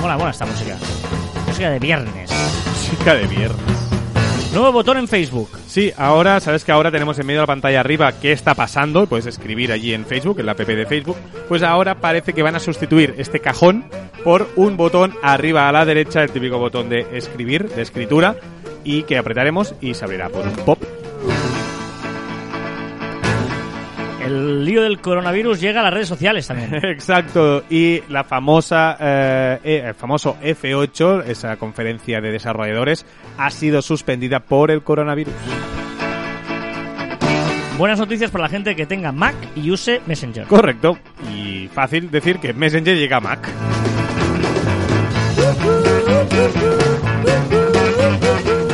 Mola, 0.00 0.16
mola 0.16 0.30
esta 0.30 0.46
música. 0.46 0.76
Música 1.46 1.70
de 1.70 1.78
viernes. 1.78 2.30
Música 2.90 3.14
de 3.14 3.26
viernes. 3.26 3.75
Nuevo 4.56 4.72
botón 4.72 4.96
en 4.96 5.06
Facebook. 5.06 5.50
Sí, 5.66 5.92
ahora, 5.98 6.40
sabes 6.40 6.64
que 6.64 6.72
ahora 6.72 6.90
tenemos 6.90 7.18
en 7.18 7.26
medio 7.26 7.40
de 7.40 7.42
la 7.42 7.46
pantalla 7.46 7.80
arriba 7.80 8.10
qué 8.12 8.32
está 8.32 8.54
pasando, 8.54 9.06
puedes 9.06 9.26
escribir 9.26 9.70
allí 9.70 9.92
en 9.92 10.06
Facebook, 10.06 10.40
en 10.40 10.46
la 10.46 10.52
app 10.52 10.60
de 10.60 10.86
Facebook, 10.86 11.18
pues 11.46 11.62
ahora 11.62 12.00
parece 12.00 12.32
que 12.32 12.42
van 12.42 12.54
a 12.54 12.58
sustituir 12.58 13.14
este 13.18 13.40
cajón 13.40 13.84
por 14.24 14.48
un 14.56 14.78
botón 14.78 15.12
arriba 15.22 15.68
a 15.68 15.72
la 15.72 15.84
derecha, 15.84 16.22
el 16.22 16.30
típico 16.30 16.58
botón 16.58 16.88
de 16.88 17.06
escribir, 17.12 17.68
de 17.68 17.82
escritura, 17.82 18.36
y 18.82 19.02
que 19.02 19.18
apretaremos 19.18 19.74
y 19.82 19.92
se 19.92 20.06
abrirá 20.06 20.30
por 20.30 20.46
un 20.46 20.56
pop. 20.56 20.82
El 24.26 24.64
lío 24.64 24.82
del 24.82 24.98
coronavirus 24.98 25.60
llega 25.60 25.80
a 25.80 25.84
las 25.84 25.94
redes 25.94 26.08
sociales 26.08 26.48
también. 26.48 26.74
Exacto, 26.84 27.62
y 27.70 28.02
la 28.08 28.24
famosa, 28.24 28.96
eh, 28.98 29.58
eh, 29.62 29.82
el 29.86 29.94
famoso 29.94 30.36
F8, 30.42 31.24
esa 31.26 31.56
conferencia 31.56 32.20
de 32.20 32.32
desarrolladores, 32.32 33.06
ha 33.38 33.50
sido 33.50 33.82
suspendida 33.82 34.40
por 34.40 34.72
el 34.72 34.82
coronavirus. 34.82 35.34
Buenas 37.78 38.00
noticias 38.00 38.32
para 38.32 38.44
la 38.44 38.48
gente 38.48 38.74
que 38.74 38.86
tenga 38.86 39.12
Mac 39.12 39.36
y 39.54 39.70
use 39.70 40.00
Messenger. 40.06 40.46
Correcto, 40.46 40.98
y 41.32 41.68
fácil 41.68 42.10
decir 42.10 42.40
que 42.40 42.52
Messenger 42.52 42.96
llega 42.96 43.18
a 43.18 43.20
Mac. 43.20 43.48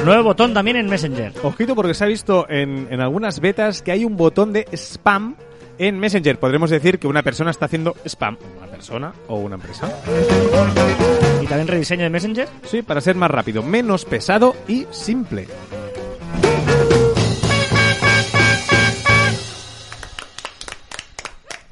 Nuevo 0.04 0.24
botón 0.24 0.52
también 0.52 0.76
en 0.76 0.86
Messenger. 0.86 1.32
Ojito 1.44 1.74
porque 1.76 1.94
se 1.94 2.04
ha 2.04 2.06
visto 2.08 2.46
en, 2.48 2.88
en 2.90 3.00
algunas 3.00 3.38
betas 3.38 3.82
que 3.82 3.92
hay 3.92 4.04
un 4.04 4.16
botón 4.16 4.52
de 4.52 4.66
spam 4.72 5.36
en 5.78 5.98
Messenger. 5.98 6.38
Podremos 6.38 6.70
decir 6.70 6.98
que 6.98 7.06
una 7.06 7.22
persona 7.22 7.50
está 7.50 7.66
haciendo 7.66 7.94
spam. 8.04 8.36
Una 8.58 8.66
persona 8.66 9.12
o 9.28 9.36
una 9.36 9.54
empresa. 9.54 9.88
Y 11.40 11.46
también 11.46 11.68
rediseño 11.68 12.02
de 12.02 12.10
Messenger. 12.10 12.48
Sí, 12.64 12.82
para 12.82 13.00
ser 13.00 13.14
más 13.14 13.30
rápido, 13.30 13.62
menos 13.62 14.04
pesado 14.04 14.56
y 14.66 14.86
simple. 14.90 15.46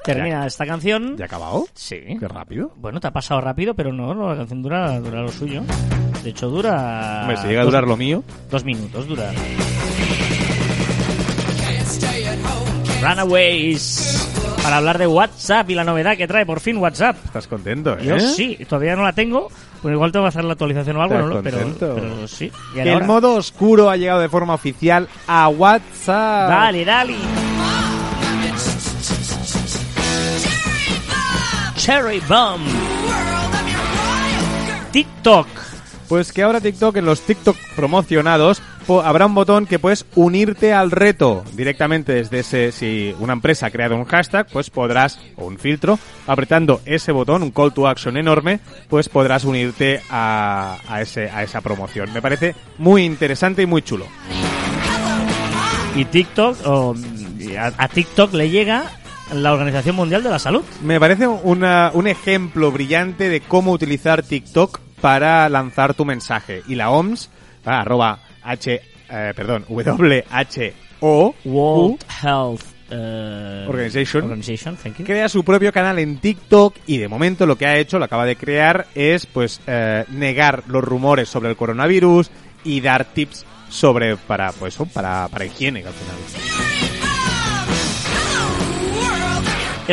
Termina 0.04 0.46
esta 0.46 0.66
canción. 0.66 1.16
¿Ya 1.16 1.24
ha 1.24 1.26
acabado? 1.26 1.66
Sí. 1.74 2.00
Qué 2.18 2.26
rápido. 2.28 2.72
Bueno, 2.76 3.00
te 3.00 3.06
ha 3.08 3.10
pasado 3.12 3.40
rápido, 3.40 3.74
pero 3.74 3.92
no, 3.92 4.14
no, 4.14 4.28
la 4.30 4.36
canción 4.36 4.62
dura, 4.62 4.98
dura 5.00 5.22
lo 5.22 5.28
suyo. 5.30 5.62
De 6.24 6.30
hecho, 6.30 6.48
dura. 6.48 7.20
Hombre, 7.22 7.36
si 7.36 7.46
llega 7.48 7.60
a 7.60 7.64
dos- 7.64 7.72
durar 7.72 7.86
lo 7.88 7.96
mío. 7.96 8.22
Dos 8.50 8.64
minutos 8.64 9.06
dura. 9.06 9.30
Runaways. 13.02 14.26
Para 14.62 14.76
hablar 14.76 14.98
de 14.98 15.06
WhatsApp 15.06 15.70
y 15.70 15.74
la 15.74 15.84
novedad 15.84 16.16
que 16.16 16.28
trae 16.28 16.44
por 16.44 16.60
fin 16.60 16.76
WhatsApp. 16.76 17.16
Estás 17.24 17.46
contento, 17.46 17.94
¿eh? 17.98 18.04
Yo 18.04 18.18
sí, 18.20 18.58
todavía 18.68 18.94
no 18.94 19.02
la 19.02 19.12
tengo. 19.14 19.48
Pues 19.80 19.94
igual 19.94 20.12
tengo 20.12 20.24
que 20.26 20.28
hacer 20.28 20.44
la 20.44 20.52
actualización 20.52 20.96
o 20.98 21.02
algo, 21.02 21.14
¿Estás 21.14 21.28
no 21.28 21.34
lo- 21.34 21.42
pero, 21.42 21.94
pero 21.94 22.28
sí. 22.28 22.52
Y 22.76 22.78
el 22.80 22.90
ahora- 22.90 23.06
modo 23.06 23.34
oscuro 23.36 23.88
ha 23.88 23.96
llegado 23.96 24.20
de 24.20 24.28
forma 24.28 24.52
oficial 24.52 25.08
a 25.26 25.48
WhatsApp. 25.48 26.50
Dale, 26.50 26.84
dale. 26.84 27.14
Cherry 31.90 32.20
Bomb. 32.28 32.62
TikTok. 34.92 35.48
Pues 36.08 36.32
que 36.32 36.44
ahora 36.44 36.60
TikTok, 36.60 36.98
en 36.98 37.04
los 37.04 37.22
TikTok 37.22 37.56
promocionados, 37.74 38.62
habrá 39.02 39.26
un 39.26 39.34
botón 39.34 39.66
que 39.66 39.80
puedes 39.80 40.06
unirte 40.14 40.72
al 40.72 40.92
reto 40.92 41.42
directamente 41.54 42.12
desde 42.12 42.38
ese. 42.38 42.70
Si 42.70 43.12
una 43.18 43.32
empresa 43.32 43.66
ha 43.66 43.70
creado 43.72 43.96
un 43.96 44.04
hashtag, 44.04 44.46
pues 44.52 44.70
podrás, 44.70 45.18
o 45.34 45.46
un 45.46 45.58
filtro, 45.58 45.98
apretando 46.28 46.80
ese 46.84 47.10
botón, 47.10 47.42
un 47.42 47.50
call 47.50 47.72
to 47.72 47.88
action 47.88 48.16
enorme, 48.16 48.60
pues 48.88 49.08
podrás 49.08 49.42
unirte 49.42 50.00
a, 50.10 50.78
a, 50.86 51.02
ese, 51.02 51.28
a 51.28 51.42
esa 51.42 51.60
promoción. 51.60 52.12
Me 52.12 52.22
parece 52.22 52.54
muy 52.78 53.04
interesante 53.04 53.62
y 53.62 53.66
muy 53.66 53.82
chulo. 53.82 54.06
Y 55.96 56.04
TikTok, 56.04 56.56
o, 56.66 56.94
a 57.58 57.88
TikTok 57.88 58.32
le 58.34 58.48
llega 58.48 58.99
la 59.34 59.52
Organización 59.52 59.96
Mundial 59.96 60.22
de 60.22 60.30
la 60.30 60.38
Salud. 60.38 60.62
Me 60.82 60.98
parece 61.00 61.26
una- 61.26 61.90
un 61.94 62.06
ejemplo 62.06 62.70
brillante 62.72 63.28
de 63.28 63.40
cómo 63.40 63.72
utilizar 63.72 64.22
TikTok 64.22 64.80
para 65.00 65.48
lanzar 65.48 65.94
tu 65.94 66.04
mensaje. 66.04 66.62
Y 66.68 66.74
la 66.74 66.90
OMS, 66.90 67.30
ah, 67.64 67.80
arroba 67.80 68.20
H, 68.42 68.80
eh, 69.10 69.32
perdón, 69.34 69.64
WHO, 69.68 71.34
World 71.44 72.04
Health 72.22 72.62
eh, 72.92 73.66
Organization. 73.68 74.24
Organization, 74.24 74.76
thank 74.76 74.96
you. 74.98 75.04
crea 75.06 75.28
su 75.28 75.44
propio 75.44 75.72
canal 75.72 75.98
en 76.00 76.18
TikTok 76.18 76.74
y 76.86 76.98
de 76.98 77.06
momento 77.08 77.46
lo 77.46 77.56
que 77.56 77.66
ha 77.66 77.76
hecho, 77.78 77.98
lo 78.00 78.04
acaba 78.06 78.26
de 78.26 78.34
crear, 78.36 78.86
es 78.96 79.26
pues 79.26 79.60
eh, 79.66 80.04
negar 80.10 80.64
los 80.66 80.82
rumores 80.82 81.28
sobre 81.28 81.50
el 81.50 81.56
coronavirus 81.56 82.30
y 82.64 82.80
dar 82.80 83.04
tips 83.04 83.46
sobre 83.68 84.16
para 84.16 84.50
pues 84.52 84.74
eso, 84.74 84.86
para, 84.86 85.28
para 85.28 85.44
higiene 85.44 85.84
al 85.86 85.92
final. 85.92 86.69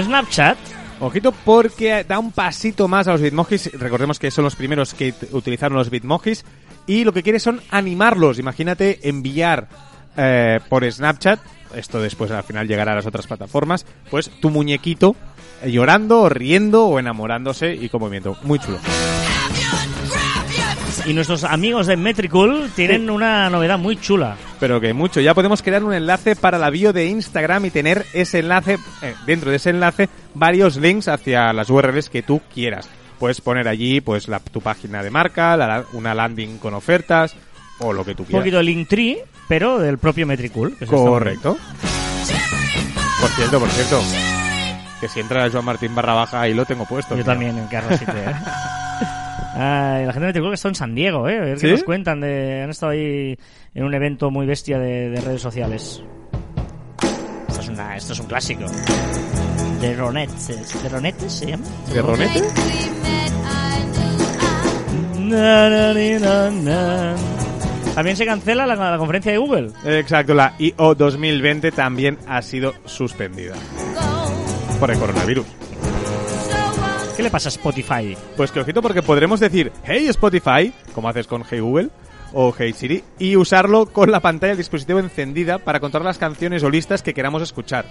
Snapchat. 0.01 0.57
Ojito 0.99 1.31
porque 1.31 2.03
da 2.03 2.17
un 2.17 2.31
pasito 2.31 2.87
más 2.87 3.07
a 3.07 3.11
los 3.11 3.21
bitmojis. 3.21 3.71
Recordemos 3.79 4.17
que 4.19 4.31
son 4.31 4.43
los 4.43 4.55
primeros 4.55 4.93
que 4.93 5.13
utilizaron 5.31 5.77
los 5.77 5.89
bitmojis 5.89 6.43
y 6.87 7.03
lo 7.03 7.13
que 7.13 7.23
quiere 7.23 7.39
son 7.39 7.61
animarlos. 7.69 8.39
Imagínate 8.39 9.07
enviar 9.07 9.67
eh, 10.15 10.59
por 10.69 10.89
Snapchat 10.91 11.39
esto 11.75 12.01
después 12.01 12.31
al 12.31 12.43
final 12.43 12.67
llegará 12.67 12.93
a 12.93 12.95
las 12.95 13.05
otras 13.05 13.27
plataformas, 13.27 13.85
pues 14.09 14.29
tu 14.41 14.49
muñequito 14.49 15.15
llorando, 15.65 16.21
o 16.21 16.29
riendo 16.29 16.85
o 16.85 16.99
enamorándose 16.99 17.73
y 17.73 17.89
con 17.89 18.01
movimiento. 18.01 18.37
Muy 18.43 18.59
chulo. 18.59 18.79
Y 21.07 21.13
nuestros 21.13 21.45
amigos 21.45 21.87
de 21.87 21.95
Metricool 21.95 22.69
tienen 22.75 23.09
una 23.09 23.49
novedad 23.49 23.79
muy 23.79 23.95
chula. 23.95 24.35
Pero 24.59 24.81
que 24.81 24.93
mucho. 24.93 25.21
Ya 25.21 25.33
podemos 25.33 25.61
crear 25.61 25.83
un 25.83 25.93
enlace 25.93 26.35
para 26.35 26.57
la 26.57 26.69
bio 26.69 26.91
de 26.91 27.05
Instagram 27.05 27.63
y 27.65 27.69
tener 27.69 28.05
ese 28.13 28.39
enlace, 28.39 28.77
eh, 29.01 29.13
dentro 29.25 29.49
de 29.49 29.55
ese 29.55 29.69
enlace, 29.69 30.09
varios 30.33 30.75
links 30.75 31.07
hacia 31.07 31.53
las 31.53 31.69
URLs 31.69 32.09
que 32.09 32.23
tú 32.23 32.41
quieras. 32.53 32.89
Puedes 33.19 33.39
poner 33.39 33.69
allí 33.69 34.01
pues 34.01 34.27
la, 34.27 34.39
tu 34.41 34.59
página 34.59 35.01
de 35.01 35.09
marca, 35.09 35.55
la- 35.55 35.85
una 35.93 36.13
landing 36.13 36.57
con 36.57 36.73
ofertas 36.73 37.35
o 37.79 37.93
lo 37.93 38.03
que 38.03 38.13
tú 38.13 38.23
Un 38.23 38.27
quieras. 38.27 38.41
poquito 38.41 38.57
de 38.57 38.63
Linktree, 38.63 39.23
pero 39.47 39.79
del 39.79 39.97
propio 39.99 40.27
Metricool. 40.27 40.75
que 40.77 40.85
Correcto. 40.87 41.57
Por 43.21 43.29
cierto, 43.31 43.59
por 43.59 43.69
cierto. 43.69 44.01
Que 44.99 45.07
si 45.07 45.19
entra 45.21 45.49
Joan 45.49 45.63
Martín 45.65 45.95
barra 45.95 46.13
baja 46.13 46.41
ahí 46.41 46.53
lo 46.53 46.65
tengo 46.65 46.85
puesto. 46.85 47.11
Yo 47.15 47.23
tío. 47.23 47.31
también, 47.31 47.57
en 47.57 47.67
Carlos 47.67 47.97
City, 47.97 48.11
¿eh? 48.13 48.33
Ay, 49.59 50.05
la 50.05 50.13
gente 50.13 50.19
de 50.19 50.27
Metricool 50.27 50.51
que 50.51 50.55
está 50.55 50.67
en 50.67 50.75
San 50.75 50.93
Diego, 50.93 51.27
¿eh? 51.27 51.37
A 51.37 51.41
ver 51.41 51.53
qué 51.55 51.61
¿Sí? 51.61 51.71
nos 51.71 51.83
cuentan. 51.83 52.21
De... 52.21 52.61
Han 52.61 52.69
estado 52.69 52.91
ahí 52.91 53.35
en 53.73 53.83
un 53.83 53.91
evento 53.91 54.29
muy 54.29 54.45
bestia 54.45 54.77
de, 54.77 55.09
de 55.09 55.19
redes 55.19 55.41
sociales. 55.41 56.03
Esto 57.47 57.61
es, 57.61 57.69
una, 57.69 57.95
esto 57.97 58.13
es 58.13 58.19
un 58.19 58.27
clásico. 58.27 58.65
De 59.81 59.95
Ronettes. 59.95 60.83
¿De 60.83 60.89
Ronettes 60.89 61.31
se 61.31 61.47
llama? 61.47 61.65
¿De 61.91 62.03
na. 66.63 67.15
También 67.95 68.15
se 68.15 68.25
cancela 68.27 68.67
la, 68.67 68.75
la 68.75 68.97
conferencia 68.99 69.31
de 69.31 69.39
Google. 69.39 69.71
Exacto, 69.85 70.35
la 70.35 70.53
IO 70.59 70.93
2020 70.93 71.71
también 71.71 72.19
ha 72.27 72.43
sido 72.43 72.75
suspendida 72.85 73.55
por 74.79 74.91
el 74.91 74.99
coronavirus. 74.99 75.47
¿Qué 77.17 77.23
le 77.23 77.31
pasa 77.31 77.49
a 77.49 77.49
Spotify? 77.49 78.15
Pues 78.35 78.51
que 78.51 78.59
ojito 78.59 78.83
porque 78.83 79.01
podremos 79.01 79.39
decir 79.39 79.71
Hey 79.83 80.07
Spotify, 80.09 80.71
como 80.93 81.09
haces 81.09 81.25
con 81.25 81.43
Hey 81.49 81.61
Google 81.61 81.89
o 82.31 82.53
Hey 82.55 82.73
Siri, 82.73 83.03
y 83.17 83.35
usarlo 83.35 83.87
con 83.87 84.11
la 84.11 84.19
pantalla 84.19 84.49
del 84.49 84.57
dispositivo 84.57 84.99
encendida 84.99 85.57
para 85.57 85.79
contar 85.79 86.03
las 86.03 86.19
canciones 86.19 86.61
o 86.61 86.69
listas 86.69 87.01
que 87.01 87.15
queramos 87.15 87.41
escuchar. 87.41 87.85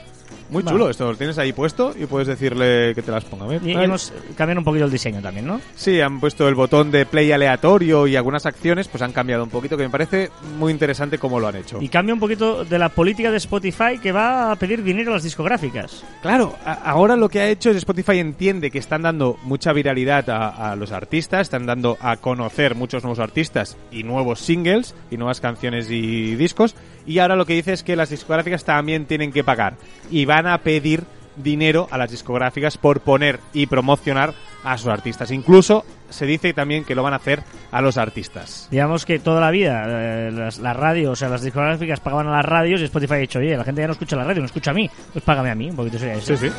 Muy 0.50 0.62
Vale. 0.62 0.74
chulo, 0.74 0.90
esto 0.90 1.10
lo 1.10 1.16
tienes 1.16 1.38
ahí 1.38 1.52
puesto 1.52 1.92
y 1.98 2.06
puedes 2.06 2.28
decirle 2.28 2.94
que 2.94 3.02
te 3.02 3.10
las 3.10 3.24
ponga. 3.24 3.46
Y, 3.56 3.72
hemos 3.72 4.12
cambiado 4.36 4.60
un 4.60 4.64
poquito 4.64 4.84
el 4.84 4.90
diseño 4.90 5.20
también, 5.20 5.46
¿no? 5.46 5.60
Sí, 5.74 6.00
han 6.00 6.20
puesto 6.20 6.48
el 6.48 6.54
botón 6.54 6.90
de 6.90 7.04
play 7.04 7.32
aleatorio 7.32 8.06
y 8.06 8.16
algunas 8.16 8.46
acciones 8.46 8.88
pues 8.88 9.02
han 9.02 9.12
cambiado 9.12 9.42
un 9.42 9.50
poquito, 9.50 9.76
que 9.76 9.82
me 9.82 9.90
parece 9.90 10.30
muy 10.58 10.72
interesante 10.72 11.18
cómo 11.18 11.40
lo 11.40 11.48
han 11.48 11.56
hecho. 11.56 11.78
Y 11.80 11.88
cambia 11.88 12.14
un 12.14 12.20
poquito 12.20 12.64
de 12.64 12.78
la 12.78 12.88
política 12.88 13.30
de 13.30 13.38
Spotify 13.38 13.98
que 14.00 14.12
va 14.12 14.52
a 14.52 14.56
pedir 14.56 14.82
dinero 14.82 15.10
a 15.10 15.14
las 15.14 15.24
discográficas. 15.24 16.04
Claro, 16.22 16.54
ahora 16.64 17.16
lo 17.16 17.28
que 17.28 17.40
ha 17.40 17.48
hecho 17.48 17.70
es 17.70 17.76
Spotify 17.76 18.18
entiende 18.18 18.70
que 18.70 18.78
están 18.78 19.02
dando 19.02 19.38
mucha 19.42 19.72
viralidad 19.72 20.30
a, 20.30 20.72
a 20.72 20.76
los 20.76 20.92
artistas, 20.92 21.42
están 21.42 21.66
dando 21.66 21.96
a 22.00 22.16
conocer 22.16 22.74
muchos 22.74 23.02
nuevos 23.02 23.18
artistas 23.18 23.76
y 23.90 24.04
nuevos 24.04 24.40
singles 24.40 24.94
y 25.10 25.16
nuevas 25.16 25.40
canciones 25.40 25.90
y 25.90 26.36
discos, 26.36 26.76
y 27.06 27.18
ahora 27.18 27.36
lo 27.36 27.46
que 27.46 27.54
dice 27.54 27.72
es 27.72 27.82
que 27.82 27.96
las 27.96 28.10
discográficas 28.10 28.64
también 28.64 29.06
tienen 29.06 29.32
que 29.32 29.44
pagar 29.44 29.76
y 30.10 30.15
van 30.24 30.46
a 30.46 30.58
pedir 30.58 31.04
dinero 31.36 31.86
a 31.90 31.98
las 31.98 32.10
discográficas 32.10 32.78
por 32.78 33.00
poner 33.00 33.40
y 33.52 33.66
promocionar 33.66 34.34
a 34.64 34.78
sus 34.78 34.88
artistas. 34.88 35.30
Incluso 35.30 35.84
se 36.08 36.26
dice 36.26 36.52
también 36.52 36.84
que 36.84 36.94
lo 36.94 37.02
van 37.02 37.12
a 37.12 37.16
hacer 37.16 37.42
a 37.70 37.80
los 37.80 37.98
artistas. 37.98 38.68
Digamos 38.70 39.04
que 39.04 39.18
toda 39.18 39.40
la 39.40 39.50
vida 39.50 39.84
eh, 39.86 40.30
las, 40.32 40.58
las 40.58 40.76
radios, 40.76 41.12
o 41.12 41.16
sea, 41.16 41.28
las 41.28 41.42
discográficas 41.42 42.00
pagaban 42.00 42.28
a 42.28 42.36
las 42.36 42.44
radios 42.44 42.80
y 42.80 42.84
Spotify 42.84 43.14
ha 43.14 43.18
dicho, 43.18 43.38
oye, 43.38 43.56
la 43.56 43.64
gente 43.64 43.82
ya 43.82 43.86
no 43.86 43.92
escucha 43.92 44.16
la 44.16 44.24
radio, 44.24 44.40
no 44.40 44.46
escucha 44.46 44.70
a 44.70 44.74
mí, 44.74 44.90
pues 45.12 45.24
págame 45.24 45.50
a 45.50 45.54
mí, 45.54 45.70
un 45.70 45.76
poquito 45.76 45.98
sería 45.98 46.14
eso. 46.14 46.36
Sí, 46.36 46.48
sí. 46.48 46.52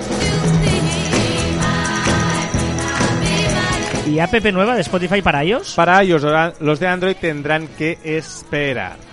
¿Y 4.09 4.19
app 4.19 4.33
nueva 4.53 4.75
de 4.75 4.81
Spotify 4.81 5.21
para 5.21 5.43
ellos? 5.43 5.73
Para 5.75 6.01
ellos, 6.01 6.25
los 6.61 6.79
de 6.79 6.87
Android 6.87 7.15
tendrán 7.19 7.67
que 7.77 7.97
esperar. 8.03 9.06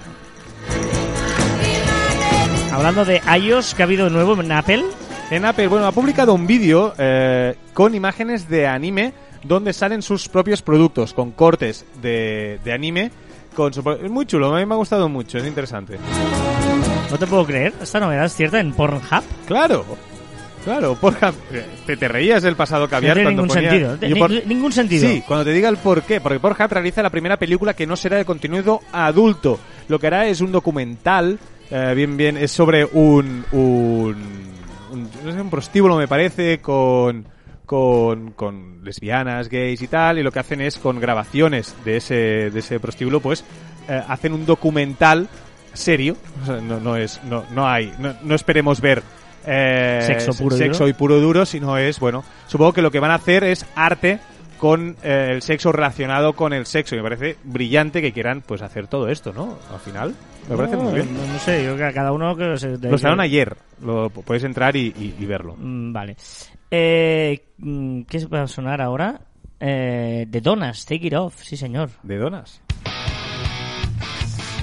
Hablando 2.75 3.05
de 3.05 3.21
iOS, 3.41 3.75
que 3.75 3.83
ha 3.83 3.87
habido 3.87 4.05
de 4.07 4.11
nuevo 4.11 4.41
en 4.41 4.51
Apple. 4.53 4.83
En 5.31 5.45
Apple, 5.45 5.69
bueno, 5.69 5.87
ha 5.87 5.93
publicado 5.93 6.35
un 6.35 6.47
vídeo 6.47 6.93
eh, 6.99 7.55
con 7.73 7.95
imágenes 7.95 8.49
de 8.49 8.67
anime 8.67 9.13
donde 9.43 9.73
salen 9.73 10.03
sus 10.03 10.29
propios 10.29 10.63
productos, 10.63 11.15
con 11.15 11.31
cortes 11.33 11.85
de, 12.03 12.59
de 12.65 12.73
anime. 12.73 13.11
Con 13.55 13.73
su 13.73 13.89
es 14.03 14.11
muy 14.11 14.27
chulo, 14.27 14.55
a 14.55 14.59
mí 14.59 14.67
me 14.67 14.75
ha 14.75 14.79
gustado 14.79 15.09
mucho, 15.09 15.39
es 15.39 15.47
interesante. 15.47 15.99
No 17.11 17.17
te 17.19 17.27
puedo 17.27 17.47
creer, 17.47 17.73
esta 17.81 18.01
novedad 18.01 18.25
es 18.25 18.35
cierta 18.35 18.59
en 18.59 18.73
Pornhub. 18.73 19.23
Claro, 19.47 19.85
claro, 20.65 20.97
porja, 20.97 21.33
te, 21.87 21.97
te 21.97 22.09
reías 22.09 22.43
del 22.43 22.57
pasado 22.57 22.89
caviar 22.89 23.17
no 23.17 23.23
tiene 23.23 23.37
cuando 23.37 23.43
ningún 23.55 23.57
ponía- 23.71 23.97
sentido. 24.01 24.19
Por- 24.19 24.47
Ningún 24.49 24.73
sentido. 24.73 25.09
Sí, 25.09 25.23
cuando 25.27 25.45
te 25.45 25.53
diga 25.53 25.69
el 25.69 25.77
por 25.77 26.03
qué, 26.03 26.21
porque 26.21 26.41
Pornhub 26.41 26.69
realiza 26.73 27.03
la 27.03 27.11
primera 27.11 27.37
película 27.37 27.75
que 27.75 27.87
no 27.87 27.95
será 27.95 28.17
de 28.17 28.25
contenido 28.25 28.81
adulto. 28.93 29.61
Lo 29.87 29.99
que 30.01 30.07
hará 30.09 30.27
es 30.27 30.41
un 30.41 30.51
documental, 30.51 31.39
eh, 31.71 31.93
bien, 31.95 32.17
bien, 32.17 32.37
es 32.37 32.53
sobre 32.53 32.85
un, 32.85 33.45
un, 33.53 34.17
un, 34.93 35.11
no 35.25 35.33
sé, 35.33 35.41
un 35.41 35.51
prostíbulo, 35.51 35.97
me 35.97 36.09
parece, 36.09 36.59
con, 36.61 37.27
con, 37.67 38.33
con 38.33 38.85
lesbianas, 38.85 39.49
gays 39.49 39.83
y 39.83 39.89
tal, 39.89 40.19
y 40.19 40.23
lo 40.23 40.31
que 40.31 40.39
hacen 40.41 40.61
es 40.61 40.79
con 40.79 41.01
grabaciones 41.01 41.75
de 41.85 41.97
ese, 41.97 42.51
de 42.51 42.59
ese 42.61 42.81
prostíbulo, 42.81 43.21
pues, 43.21 43.45
eh, 43.89 44.03
hacen 44.09 44.33
un 44.33 44.47
documental 44.47 45.29
serio, 45.73 46.17
o 46.43 46.47
sea, 46.47 46.61
no, 46.61 46.81
no 46.81 46.97
es, 46.97 47.21
no, 47.25 47.45
no 47.53 47.67
hay, 47.67 47.93
no, 47.99 48.15
no 48.23 48.35
esperemos 48.35 48.81
ver 48.81 49.03
eh, 49.47 50.01
Sexo 50.07 50.33
puro 50.35 50.57
y 50.57 50.59
sexo 50.59 50.85
duro. 50.85 50.89
y 50.89 50.93
puro 50.93 51.21
duro, 51.21 51.47
sino 51.47 51.77
es, 51.77 52.01
bueno, 52.01 52.25
supongo 52.47 52.73
que 52.73 52.83
lo 52.83 52.91
que 52.91 53.01
van 53.01 53.11
a 53.11 53.17
hacer 53.17 53.45
es 53.45 53.67
arte 53.75 54.19
con 54.59 54.97
eh, 55.03 55.31
el 55.33 55.43
sexo 55.43 55.73
relacionado 55.73 56.33
con 56.35 56.53
el 56.53 56.67
sexo. 56.67 56.95
Y 56.95 56.99
me 56.99 57.05
parece 57.05 57.37
brillante 57.45 58.01
que 58.01 58.13
quieran 58.13 58.43
pues 58.43 58.63
hacer 58.63 58.87
todo 58.87 59.09
esto, 59.09 59.33
¿no? 59.33 59.59
Al 59.73 59.81
final, 59.81 60.15
me 60.49 60.57
parece 60.57 60.77
No, 60.77 60.83
muy 60.85 60.95
bien. 60.95 61.15
No, 61.15 61.27
no 61.33 61.39
sé, 61.39 61.65
yo 61.65 61.77
que 61.77 61.85
a 61.85 61.93
cada 61.93 62.13
uno 62.13 62.35
que 62.37 62.57
se... 62.59 62.69
Lo 62.79 62.95
estrenaron 62.95 63.21
ayer, 63.21 63.57
lo 63.83 64.11
puedes 64.11 64.45
entrar 64.45 64.75
y, 64.77 64.87
y- 64.99 65.15
y 65.19 65.27
verlo. 65.27 65.57
Mm, 65.59 65.93
Vale. 65.93 66.17
Eh, 66.71 67.45
mm, 67.59 68.03
¿Qué 68.03 68.27
va 68.27 68.43
a 68.43 68.47
sonar 68.49 68.81
ahora? 68.81 69.21
Eh, 69.61 70.25
de 70.29 70.41
Donas, 70.41 70.85
Take 70.85 71.07
It 71.07 71.15
Off, 71.15 71.43
sí 71.43 71.57
señor. 71.57 71.91
¿De 72.03 72.19
donas? 72.19 72.61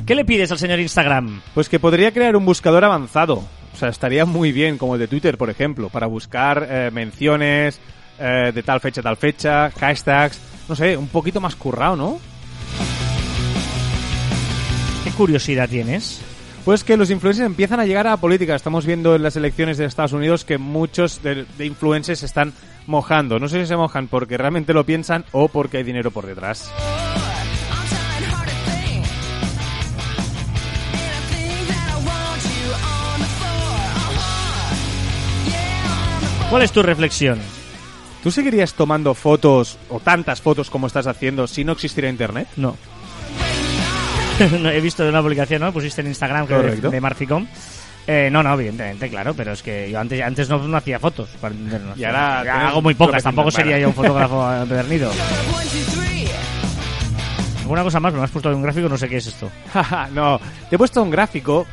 ¿Qué 0.05 0.15
le 0.15 0.25
pides 0.25 0.51
al 0.51 0.57
señor 0.57 0.79
Instagram? 0.79 1.41
Pues 1.53 1.69
que 1.69 1.79
podría 1.79 2.11
crear 2.11 2.35
un 2.35 2.45
buscador 2.45 2.83
avanzado. 2.83 3.35
O 3.73 3.77
sea, 3.77 3.89
estaría 3.89 4.25
muy 4.25 4.51
bien, 4.51 4.77
como 4.77 4.95
el 4.95 4.99
de 4.99 5.07
Twitter, 5.07 5.37
por 5.37 5.49
ejemplo, 5.49 5.89
para 5.89 6.07
buscar 6.07 6.67
eh, 6.69 6.89
menciones 6.91 7.79
eh, 8.21 8.51
de 8.53 8.63
tal 8.63 8.79
fecha, 8.79 9.01
tal 9.01 9.17
fecha, 9.17 9.71
hashtags, 9.71 10.39
no 10.69 10.75
sé, 10.75 10.95
un 10.95 11.07
poquito 11.07 11.41
más 11.41 11.55
currado, 11.55 11.95
¿no? 11.95 12.19
¿Qué 15.03 15.09
curiosidad 15.11 15.67
tienes? 15.67 16.21
Pues 16.63 16.83
que 16.83 16.95
los 16.95 17.09
influencers 17.09 17.47
empiezan 17.47 17.79
a 17.79 17.85
llegar 17.85 18.05
a 18.05 18.11
la 18.11 18.17
política. 18.17 18.53
Estamos 18.53 18.85
viendo 18.85 19.15
en 19.15 19.23
las 19.23 19.35
elecciones 19.35 19.79
de 19.79 19.85
Estados 19.85 20.13
Unidos 20.13 20.45
que 20.45 20.59
muchos 20.59 21.23
de, 21.23 21.45
de 21.57 21.65
influencers 21.65 22.19
se 22.19 22.27
están 22.27 22.53
mojando. 22.85 23.39
No 23.39 23.47
sé 23.47 23.61
si 23.61 23.65
se 23.65 23.75
mojan 23.75 24.07
porque 24.07 24.37
realmente 24.37 24.73
lo 24.73 24.85
piensan 24.85 25.25
o 25.31 25.47
porque 25.47 25.77
hay 25.77 25.83
dinero 25.83 26.11
por 26.11 26.27
detrás. 26.27 26.71
¿Cuál 36.51 36.63
es 36.63 36.71
tu 36.73 36.83
reflexión? 36.83 37.39
¿Tú 38.23 38.29
seguirías 38.31 38.73
tomando 38.73 39.13
fotos 39.13 39.77
o 39.89 39.99
tantas 39.99 40.41
fotos 40.41 40.69
como 40.69 40.87
estás 40.87 41.07
haciendo 41.07 41.47
si 41.47 41.63
no 41.63 41.71
existiera 41.73 42.09
internet? 42.09 42.47
No. 42.57 42.77
No, 44.59 44.69
He 44.71 44.81
visto 44.81 45.07
una 45.07 45.21
publicación, 45.21 45.61
¿no? 45.61 45.71
Pusiste 45.71 46.01
en 46.01 46.07
Instagram 46.07 46.47
creo, 46.47 46.63
de, 46.63 46.75
de 46.77 47.01
Marficom. 47.01 47.45
Eh, 48.07 48.29
no, 48.31 48.41
no, 48.41 48.53
evidentemente, 48.55 49.07
claro, 49.09 49.35
pero 49.35 49.51
es 49.51 49.61
que 49.61 49.91
yo 49.91 49.99
antes, 49.99 50.19
antes 50.21 50.49
no, 50.49 50.57
no 50.67 50.77
hacía 50.77 50.99
fotos. 50.99 51.29
para 51.39 51.53
entendernos. 51.53 51.97
Y 51.97 52.03
ahora 52.03 52.43
Ya 52.43 52.67
hago 52.69 52.81
muy 52.81 52.95
pocas, 52.95 53.21
tampoco 53.21 53.51
sería 53.51 53.77
yo 53.77 53.89
un 53.89 53.93
fotógrafo 53.93 54.51
empedernido. 54.63 55.11
Alguna 57.61 57.83
cosa 57.83 57.99
más, 57.99 58.13
me 58.13 58.23
has 58.23 58.31
puesto 58.31 58.49
un 58.49 58.63
gráfico, 58.63 58.89
no 58.89 58.97
sé 58.97 59.07
qué 59.07 59.17
es 59.17 59.27
esto. 59.27 59.49
No, 60.13 60.39
te 60.69 60.75
he 60.75 60.77
puesto 60.77 61.01
un 61.03 61.11
gráfico, 61.11 61.65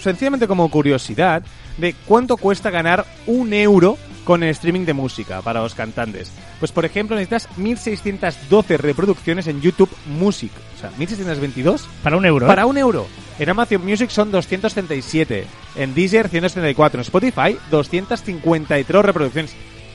sencillamente 0.00 0.46
como 0.46 0.70
curiosidad, 0.70 1.42
de 1.78 1.94
cuánto 2.06 2.36
cuesta 2.36 2.70
ganar 2.70 3.04
un 3.26 3.52
euro 3.52 3.98
con 4.24 4.42
el 4.42 4.50
streaming 4.50 4.84
de 4.84 4.92
música 4.92 5.40
para 5.40 5.62
los 5.62 5.74
cantantes. 5.74 6.32
Pues 6.58 6.72
por 6.72 6.84
ejemplo 6.84 7.16
necesitas 7.16 7.48
1612 7.56 8.76
reproducciones 8.76 9.46
en 9.46 9.60
YouTube 9.60 9.90
Music, 10.06 10.50
o 10.76 10.80
sea, 10.80 10.90
1622 10.98 11.88
Para 12.02 12.16
un 12.16 12.26
euro. 12.26 12.46
¿eh? 12.46 12.48
para 12.48 12.66
un 12.66 12.76
euro. 12.76 13.06
En 13.38 13.48
Amazon 13.48 13.84
Music 13.84 14.10
son 14.10 14.30
237, 14.32 15.46
en 15.76 15.94
Deezer 15.94 16.28
174, 16.28 16.98
en 16.98 17.02
Spotify 17.02 17.58
253 17.70 19.04
reproducciones. 19.04 19.54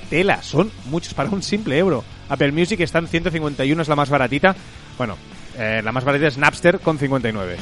Tela, 0.09 0.41
son 0.43 0.71
muchos 0.85 1.13
para 1.13 1.29
un 1.29 1.41
simple 1.41 1.77
euro. 1.77 2.03
Apple 2.29 2.51
Music 2.51 2.79
está 2.81 2.99
en 2.99 3.07
151, 3.07 3.81
es 3.81 3.87
la 3.87 3.95
más 3.95 4.09
baratita. 4.09 4.55
Bueno, 4.97 5.17
eh, 5.57 5.81
la 5.83 5.91
más 5.91 6.03
baratita 6.03 6.27
es 6.27 6.37
Napster 6.37 6.79
con 6.79 6.97
59. 6.97 7.57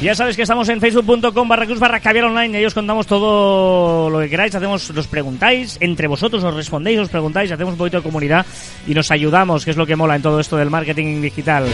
Ya 0.00 0.14
sabes 0.14 0.36
que 0.36 0.42
estamos 0.42 0.68
en 0.68 0.80
facebook.com 0.80 1.48
barra 1.48 1.66
cruz 1.66 1.80
barra 1.80 2.00
online 2.24 2.54
y 2.54 2.56
ahí 2.60 2.64
os 2.64 2.74
contamos 2.74 3.04
todo 3.08 4.08
lo 4.08 4.20
que 4.20 4.30
queráis, 4.30 4.54
hacemos, 4.54 4.90
los 4.90 5.08
preguntáis, 5.08 5.76
entre 5.80 6.06
vosotros 6.06 6.44
os 6.44 6.54
respondéis, 6.54 7.00
os 7.00 7.08
preguntáis, 7.08 7.50
hacemos 7.50 7.72
un 7.72 7.78
poquito 7.78 7.96
de 7.96 8.04
comunidad 8.04 8.46
y 8.86 8.94
nos 8.94 9.10
ayudamos, 9.10 9.64
que 9.64 9.72
es 9.72 9.76
lo 9.76 9.86
que 9.86 9.96
mola 9.96 10.14
en 10.14 10.22
todo 10.22 10.38
esto 10.38 10.56
del 10.56 10.70
marketing 10.70 11.20
digital. 11.20 11.66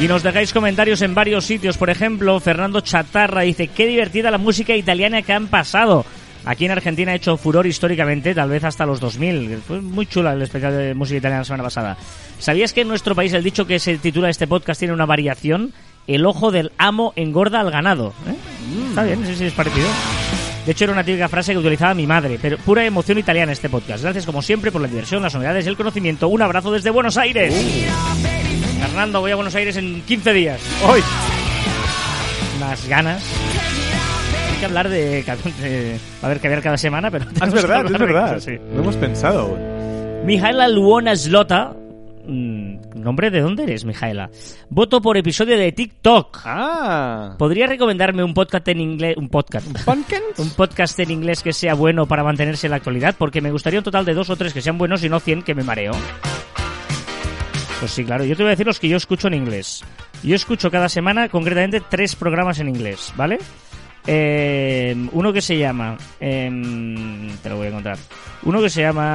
Y 0.00 0.08
nos 0.08 0.22
dejáis 0.22 0.54
comentarios 0.54 1.02
en 1.02 1.14
varios 1.14 1.44
sitios. 1.44 1.76
Por 1.76 1.90
ejemplo, 1.90 2.40
Fernando 2.40 2.80
Chatarra 2.80 3.42
dice, 3.42 3.68
qué 3.68 3.86
divertida 3.86 4.30
la 4.30 4.38
música 4.38 4.74
italiana 4.74 5.20
que 5.20 5.34
han 5.34 5.48
pasado. 5.48 6.06
Aquí 6.44 6.64
en 6.64 6.70
Argentina 6.70 7.12
ha 7.12 7.14
hecho 7.14 7.36
furor 7.36 7.66
históricamente, 7.66 8.34
tal 8.34 8.48
vez 8.48 8.64
hasta 8.64 8.86
los 8.86 9.00
2000. 9.00 9.58
Fue 9.66 9.80
muy 9.80 10.06
chula 10.06 10.32
el 10.32 10.42
especial 10.42 10.76
de 10.76 10.94
música 10.94 11.18
italiana 11.18 11.40
la 11.40 11.44
semana 11.44 11.64
pasada. 11.64 11.96
¿Sabías 12.38 12.72
que 12.72 12.80
en 12.80 12.88
nuestro 12.88 13.14
país 13.14 13.32
el 13.32 13.42
dicho 13.42 13.66
que 13.66 13.78
se 13.78 13.98
titula 13.98 14.30
este 14.30 14.46
podcast 14.46 14.78
tiene 14.78 14.94
una 14.94 15.06
variación? 15.06 15.72
El 16.06 16.24
ojo 16.24 16.50
del 16.50 16.72
amo 16.78 17.12
engorda 17.16 17.60
al 17.60 17.70
ganado. 17.70 18.14
¿eh? 18.26 18.34
Está 18.88 19.02
bien, 19.02 19.24
sí, 19.26 19.34
sí, 19.36 19.44
es 19.44 19.52
parecido. 19.52 19.86
De 20.64 20.72
hecho, 20.72 20.84
era 20.84 20.92
una 20.92 21.04
típica 21.04 21.28
frase 21.28 21.52
que 21.52 21.58
utilizaba 21.58 21.94
mi 21.94 22.06
madre, 22.06 22.38
pero 22.40 22.58
pura 22.58 22.84
emoción 22.84 23.18
italiana 23.18 23.52
este 23.52 23.68
podcast. 23.68 24.02
Gracias, 24.02 24.26
como 24.26 24.42
siempre, 24.42 24.70
por 24.70 24.80
la 24.80 24.88
diversión, 24.88 25.22
las 25.22 25.34
novedades 25.34 25.66
y 25.66 25.68
el 25.68 25.76
conocimiento. 25.76 26.28
Un 26.28 26.42
abrazo 26.42 26.72
desde 26.72 26.90
Buenos 26.90 27.16
Aires. 27.16 27.54
Fernando, 28.80 29.20
voy 29.20 29.30
a 29.30 29.36
Buenos 29.36 29.54
Aires 29.54 29.76
en 29.76 30.02
15 30.02 30.32
días. 30.32 30.60
¡Hoy! 30.86 31.02
Unas 32.58 32.88
ganas. 32.88 33.22
Que 34.60 34.66
hablar 34.66 34.90
de... 34.90 35.22
de 35.22 35.98
a 36.22 36.28
ver, 36.28 36.38
que 36.38 36.48
ver 36.48 36.60
cada 36.62 36.76
semana, 36.76 37.10
pero... 37.10 37.24
Ah, 37.40 37.46
es 37.46 37.52
verdad, 37.54 37.86
es 37.86 37.98
verdad. 37.98 38.40
sí. 38.40 38.58
Lo 38.74 38.82
hemos 38.82 38.94
pensado. 38.96 39.56
Mijaela 40.26 40.68
Luona 40.68 41.16
Slota. 41.16 41.74
mm, 42.26 42.70
¿Nombre 42.96 43.30
de 43.30 43.40
dónde 43.40 43.62
eres, 43.62 43.86
Mijaela? 43.86 44.28
Voto 44.68 45.00
por 45.00 45.16
episodio 45.16 45.56
de 45.56 45.72
TikTok. 45.72 46.42
Ah. 46.44 47.36
¿Podría 47.38 47.66
recomendarme 47.68 48.22
un 48.22 48.34
podcast 48.34 48.68
en 48.68 48.80
inglés? 48.80 49.16
Un 49.16 49.30
podcast. 49.30 49.66
Un 50.38 50.50
podcast 50.50 50.98
en 51.00 51.10
inglés 51.10 51.42
que 51.42 51.54
sea 51.54 51.72
bueno 51.72 52.04
para 52.06 52.22
mantenerse 52.22 52.66
en 52.66 52.72
la 52.72 52.76
actualidad, 52.76 53.14
porque 53.18 53.40
me 53.40 53.50
gustaría 53.50 53.80
un 53.80 53.84
total 53.84 54.04
de 54.04 54.12
dos 54.12 54.28
o 54.28 54.36
tres 54.36 54.52
que 54.52 54.60
sean 54.60 54.76
buenos 54.76 55.02
y 55.02 55.08
no 55.08 55.20
100 55.20 55.42
que 55.42 55.54
me 55.54 55.62
mareo. 55.62 55.92
Pues 57.78 57.92
sí, 57.92 58.04
claro. 58.04 58.24
Yo 58.24 58.36
te 58.36 58.42
voy 58.42 58.48
a 58.48 58.50
decir 58.50 58.66
los 58.66 58.78
que 58.78 58.88
yo 58.90 58.98
escucho 58.98 59.28
en 59.28 59.34
inglés. 59.34 59.82
Yo 60.22 60.34
escucho 60.36 60.70
cada 60.70 60.90
semana, 60.90 61.30
concretamente, 61.30 61.80
tres 61.88 62.14
programas 62.14 62.58
en 62.58 62.68
inglés, 62.68 63.10
¿vale? 63.16 63.38
Eh, 64.06 64.96
uno 65.12 65.32
que 65.32 65.40
se 65.40 65.56
llama... 65.58 65.96
em, 66.20 67.28
te 67.42 67.48
lo 67.48 67.56
voy 67.56 67.66
a 67.66 67.70
encontrar. 67.70 67.98
Uno 68.42 68.60
que 68.60 68.70
se 68.70 68.82
llama... 68.82 69.10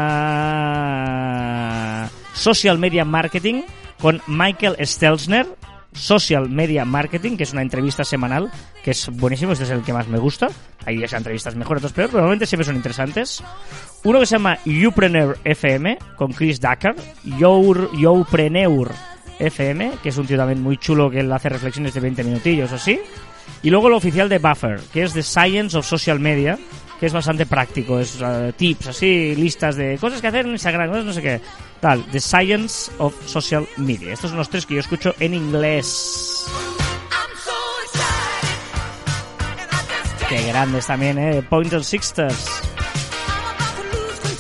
Social 2.34 2.78
Media 2.78 3.06
Marketing 3.06 3.64
con 4.00 4.22
Michael 4.28 4.76
Stelzner. 4.86 5.48
Social 5.96 6.50
Media 6.50 6.84
Marketing, 6.86 7.38
que 7.38 7.44
es 7.44 7.54
una 7.54 7.62
entrevista 7.62 8.04
semanal, 8.04 8.52
que 8.84 8.92
es 8.92 9.10
buenísimo, 9.10 9.54
este 9.54 9.64
es 9.64 9.72
el 9.72 9.82
que 9.82 9.94
más 9.94 10.08
me 10.08 10.20
gusta. 10.20 10.50
Hay 10.86 11.02
entrevistas 11.02 11.56
mejor, 11.56 11.78
otros 11.78 11.94
peor, 11.94 12.10
pero 12.10 12.20
normalmente 12.20 12.46
siempre 12.46 12.66
son 12.66 12.76
interesantes. 12.76 13.42
Uno 14.04 14.20
que 14.20 14.26
se 14.26 14.36
llama 14.36 14.60
Youpreneur 14.66 15.38
FM, 15.44 15.98
con 16.18 16.34
Chris 16.34 16.60
Ducker. 16.60 16.96
Your, 17.40 17.90
Youpreneur 17.98 18.92
FM, 19.40 19.94
que 20.04 20.10
es 20.10 20.18
un 20.18 20.28
tío 20.28 20.38
también 20.38 20.62
muy 20.62 20.78
chulo, 20.78 21.10
que 21.10 21.22
él 21.22 21.32
hace 21.32 21.50
reflexiones 21.50 21.94
de 21.94 22.02
20 22.02 22.24
minutillos 22.24 22.72
o 22.72 22.76
así. 22.76 23.00
Y 23.64 23.70
luego 23.70 23.90
lo 23.90 23.98
oficial 23.98 24.30
de 24.30 24.38
Buffer, 24.40 24.80
que 24.94 25.04
es 25.04 25.14
The 25.14 25.24
Science 25.24 25.76
of 25.78 25.88
Social 25.88 26.20
Media, 26.20 26.58
que 27.00 27.08
es 27.08 27.14
bastante 27.14 27.46
práctico, 27.46 28.00
es 28.00 28.22
uh, 28.22 28.52
tips, 28.56 28.88
así, 28.88 29.36
listas 29.36 29.76
de 29.76 29.98
cosas 30.00 30.22
que 30.22 30.28
hacer 30.28 30.46
en 30.46 30.52
Instagram, 30.52 30.90
cosas 30.90 31.06
no 31.06 31.14
sé 31.14 31.22
qué. 31.22 31.42
Tal, 31.80 32.04
The 32.12 32.20
Science 32.20 32.92
of 33.00 33.14
Social 33.28 33.68
Media. 33.78 34.14
Estos 34.14 34.30
son 34.30 34.38
los 34.38 34.50
tres 34.50 34.66
que 34.66 34.76
yo 34.76 34.80
escucho 34.80 35.14
en 35.20 35.34
inglés. 35.34 36.46
Qué 40.30 40.48
grandes 40.48 40.88
también, 40.88 41.18
eh. 41.20 41.44
Pointer 41.48 41.84
Sixters. 41.84 42.46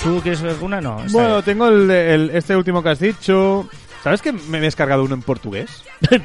¿Tú 0.03 0.19
quieres 0.21 0.41
alguna? 0.43 0.81
No. 0.81 0.97
Bueno, 1.09 1.41
tengo 1.43 1.67
el, 1.67 1.89
el- 1.91 2.29
este 2.31 2.55
último 2.55 2.81
que 2.81 2.89
has 2.89 2.99
dicho. 2.99 3.67
¿Sabes 4.03 4.21
que 4.21 4.31
me 4.31 4.59
he 4.59 4.61
descargado 4.61 5.03
uno 5.03 5.15
en 5.15 5.21
portugués? 5.23 5.83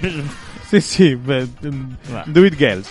Sí, 0.71 0.81
sí. 0.81 1.19
eh, 1.29 1.47
mm, 1.63 2.15
Va. 2.15 2.25
Do 2.27 2.47
it, 2.47 2.57
girls. 2.57 2.89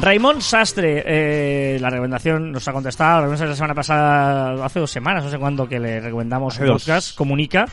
Raymond 0.00 0.40
Sastre, 0.40 1.02
eh, 1.04 1.78
la 1.78 1.90
recomendación 1.90 2.50
nos 2.50 2.66
ha 2.66 2.72
contestado, 2.72 3.26
la 3.26 3.54
semana 3.54 3.74
pasada, 3.74 4.64
hace 4.64 4.80
dos 4.80 4.90
semanas, 4.90 5.24
no 5.24 5.30
sé 5.30 5.38
cuándo, 5.38 5.68
que 5.68 5.78
le 5.78 6.00
recomendamos 6.00 6.58
un 6.58 6.66
podcast, 6.66 7.14
comunica, 7.14 7.66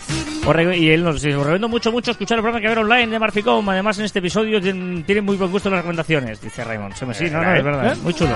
y 0.76 0.90
él 0.90 1.04
nos 1.04 1.16
dice, 1.16 1.34
os 1.36 1.44
recomiendo 1.44 1.70
mucho, 1.70 1.94
mucho 1.94 2.12
escuchar 2.12 2.40
el 2.40 2.44
programa 2.44 2.62
que 2.62 2.68
ver 2.68 2.80
online 2.80 3.08
de 3.08 3.20
Marficom, 3.20 3.68
además 3.70 4.00
en 4.00 4.06
este 4.06 4.20
episodio 4.20 4.60
tienen, 4.60 5.06
muy 5.24 5.38
buen 5.38 5.50
gusto 5.50 5.70
las 5.70 5.80
recomendaciones, 5.80 6.42
dice 6.42 6.64
Raymond. 6.66 6.94
Sí, 6.96 7.06
sí, 7.14 7.30
no, 7.32 7.42
no, 7.42 7.56
es 7.56 7.64
verdad, 7.64 7.96
muy 8.04 8.14
chulo. 8.14 8.36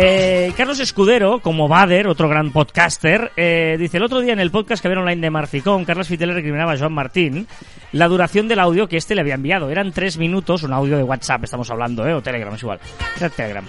Eh, 0.00 0.52
Carlos 0.56 0.78
Escudero, 0.78 1.40
como 1.40 1.66
Bader, 1.66 2.06
otro 2.06 2.28
gran 2.28 2.52
podcaster, 2.52 3.32
eh, 3.36 3.74
dice 3.80 3.96
el 3.96 4.04
otro 4.04 4.20
día 4.20 4.32
en 4.32 4.38
el 4.38 4.52
podcast 4.52 4.80
que 4.80 4.86
había 4.86 5.00
online 5.00 5.20
de 5.20 5.30
Marficón, 5.30 5.84
Carlos 5.84 6.06
Fitele 6.06 6.34
recriminaba 6.34 6.74
a 6.74 6.78
Joan 6.78 6.92
Martín 6.92 7.48
la 7.90 8.06
duración 8.06 8.46
del 8.46 8.60
audio 8.60 8.88
que 8.88 8.96
este 8.96 9.16
le 9.16 9.22
había 9.22 9.34
enviado. 9.34 9.70
Eran 9.70 9.90
tres 9.90 10.16
minutos, 10.16 10.62
un 10.62 10.72
audio 10.72 10.96
de 10.96 11.02
WhatsApp, 11.02 11.42
estamos 11.42 11.68
hablando, 11.72 12.06
¿eh? 12.06 12.14
o 12.14 12.22
Telegram, 12.22 12.54
es 12.54 12.62
igual. 12.62 12.78
Era 13.16 13.28
Telegram. 13.28 13.64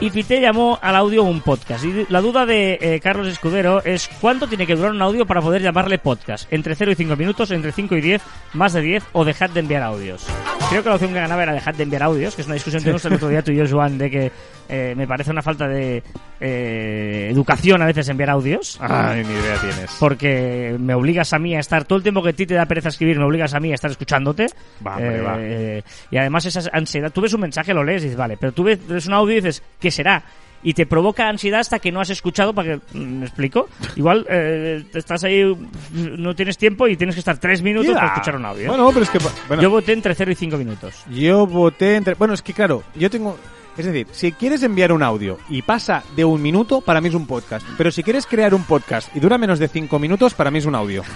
Y 0.00 0.10
Fite 0.10 0.40
llamó 0.40 0.78
al 0.82 0.96
audio 0.96 1.22
un 1.22 1.40
podcast. 1.40 1.84
Y 1.84 2.06
la 2.08 2.20
duda 2.20 2.46
de 2.46 2.78
eh, 2.80 3.00
Carlos 3.00 3.26
Escudero 3.26 3.82
es 3.84 4.08
cuánto 4.20 4.46
tiene 4.46 4.66
que 4.66 4.76
durar 4.76 4.92
un 4.92 5.00
audio 5.02 5.24
para 5.24 5.40
poder 5.40 5.62
llamarle 5.62 5.98
podcast. 5.98 6.52
Entre 6.52 6.74
0 6.74 6.92
y 6.92 6.94
5 6.94 7.16
minutos, 7.16 7.50
entre 7.52 7.72
5 7.72 7.96
y 7.96 8.00
10, 8.00 8.22
más 8.52 8.72
de 8.74 8.82
10 8.82 9.04
o 9.12 9.24
dejad 9.24 9.50
de 9.50 9.60
enviar 9.60 9.82
audios. 9.82 10.26
Creo 10.68 10.82
que 10.82 10.88
la 10.88 10.96
opción 10.96 11.12
que 11.12 11.20
ganaba 11.20 11.42
era 11.44 11.52
dejad 11.52 11.74
de 11.74 11.84
enviar 11.84 12.02
audios, 12.02 12.34
que 12.34 12.42
es 12.42 12.46
una 12.46 12.54
discusión 12.54 12.80
que 12.80 12.90
tuvimos 12.90 13.04
el 13.04 13.12
otro 13.14 13.28
día 13.28 13.42
tú 13.42 13.52
y 13.52 13.56
yo, 13.56 13.64
Joan, 13.70 13.96
de 13.96 14.10
que 14.10 14.32
eh, 14.68 14.94
me 14.96 15.06
parece 15.06 15.30
una 15.30 15.42
falta 15.42 15.68
de 15.68 16.02
eh, 16.40 17.28
educación 17.30 17.82
a 17.82 17.86
veces 17.86 18.08
enviar 18.08 18.30
audios. 18.30 18.78
Ay, 18.80 19.24
ni 19.24 19.32
idea 19.32 19.56
tienes. 19.60 19.96
Porque 19.98 20.76
me 20.78 20.94
obligas 20.94 21.32
a 21.32 21.38
mí 21.38 21.54
a 21.54 21.60
estar 21.60 21.84
todo 21.84 21.96
el 21.98 22.02
tiempo 22.02 22.22
que 22.22 22.30
a 22.30 22.32
ti 22.32 22.46
te 22.46 22.54
da 22.54 22.66
pereza 22.66 22.88
escribir, 22.88 23.18
me 23.18 23.24
obligas 23.24 23.54
a 23.54 23.60
mí 23.60 23.72
a 23.72 23.74
estar 23.74 23.90
escuchándote. 23.90 24.46
Va, 24.86 24.96
hombre, 24.96 25.20
va. 25.20 25.36
Eh, 25.38 25.82
y 26.10 26.16
además 26.16 26.46
esa 26.46 26.68
ansiedad. 26.72 27.10
Tú 27.12 27.20
ves 27.20 27.32
un 27.34 27.40
mensaje, 27.42 27.74
lo 27.74 27.84
lees 27.84 28.02
y 28.02 28.04
dices, 28.06 28.18
vale, 28.18 28.36
pero 28.36 28.52
tú 28.52 28.64
ves, 28.64 28.86
ves 28.86 29.06
un 29.06 29.14
audio 29.14 29.32
y 29.32 29.36
dices, 29.36 29.62
¿qué 29.80 29.90
será? 29.90 30.22
Y 30.66 30.72
te 30.72 30.86
provoca 30.86 31.28
ansiedad 31.28 31.60
hasta 31.60 31.78
que 31.78 31.92
no 31.92 32.00
has 32.00 32.08
escuchado, 32.08 32.54
para 32.54 32.78
que. 32.78 32.98
¿Me 32.98 33.26
explico? 33.26 33.68
Igual 33.96 34.26
eh, 34.30 34.82
estás 34.94 35.22
ahí, 35.24 35.44
no 35.92 36.34
tienes 36.34 36.56
tiempo 36.56 36.88
y 36.88 36.96
tienes 36.96 37.14
que 37.14 37.18
estar 37.18 37.36
tres 37.36 37.60
minutos 37.60 37.92
para 37.94 38.06
escuchar 38.06 38.36
un 38.36 38.46
audio. 38.46 38.68
Bueno, 38.68 38.88
pero 38.90 39.04
es 39.04 39.10
que... 39.10 39.18
Bueno, 39.46 39.62
Yo 39.62 39.68
voté 39.68 39.92
entre 39.92 40.14
0 40.14 40.32
y 40.32 40.34
5 40.34 40.56
minutos. 40.56 41.04
Yo 41.10 41.46
voté 41.46 41.96
entre... 41.96 42.14
Bueno, 42.14 42.32
es 42.32 42.40
que 42.40 42.54
claro, 42.54 42.82
yo 42.94 43.10
tengo... 43.10 43.36
Es 43.76 43.84
decir, 43.84 44.06
si 44.12 44.32
quieres 44.32 44.62
enviar 44.62 44.92
un 44.92 45.02
audio 45.02 45.38
y 45.48 45.62
pasa 45.62 46.04
de 46.14 46.24
un 46.24 46.40
minuto, 46.40 46.80
para 46.80 47.00
mí 47.00 47.08
es 47.08 47.14
un 47.14 47.26
podcast. 47.26 47.66
Pero 47.76 47.90
si 47.90 48.02
quieres 48.02 48.26
crear 48.26 48.54
un 48.54 48.64
podcast 48.64 49.14
y 49.16 49.20
dura 49.20 49.36
menos 49.36 49.58
de 49.58 49.68
cinco 49.68 49.98
minutos, 49.98 50.34
para 50.34 50.50
mí 50.50 50.58
es 50.58 50.66
un 50.66 50.76
audio. 50.76 51.02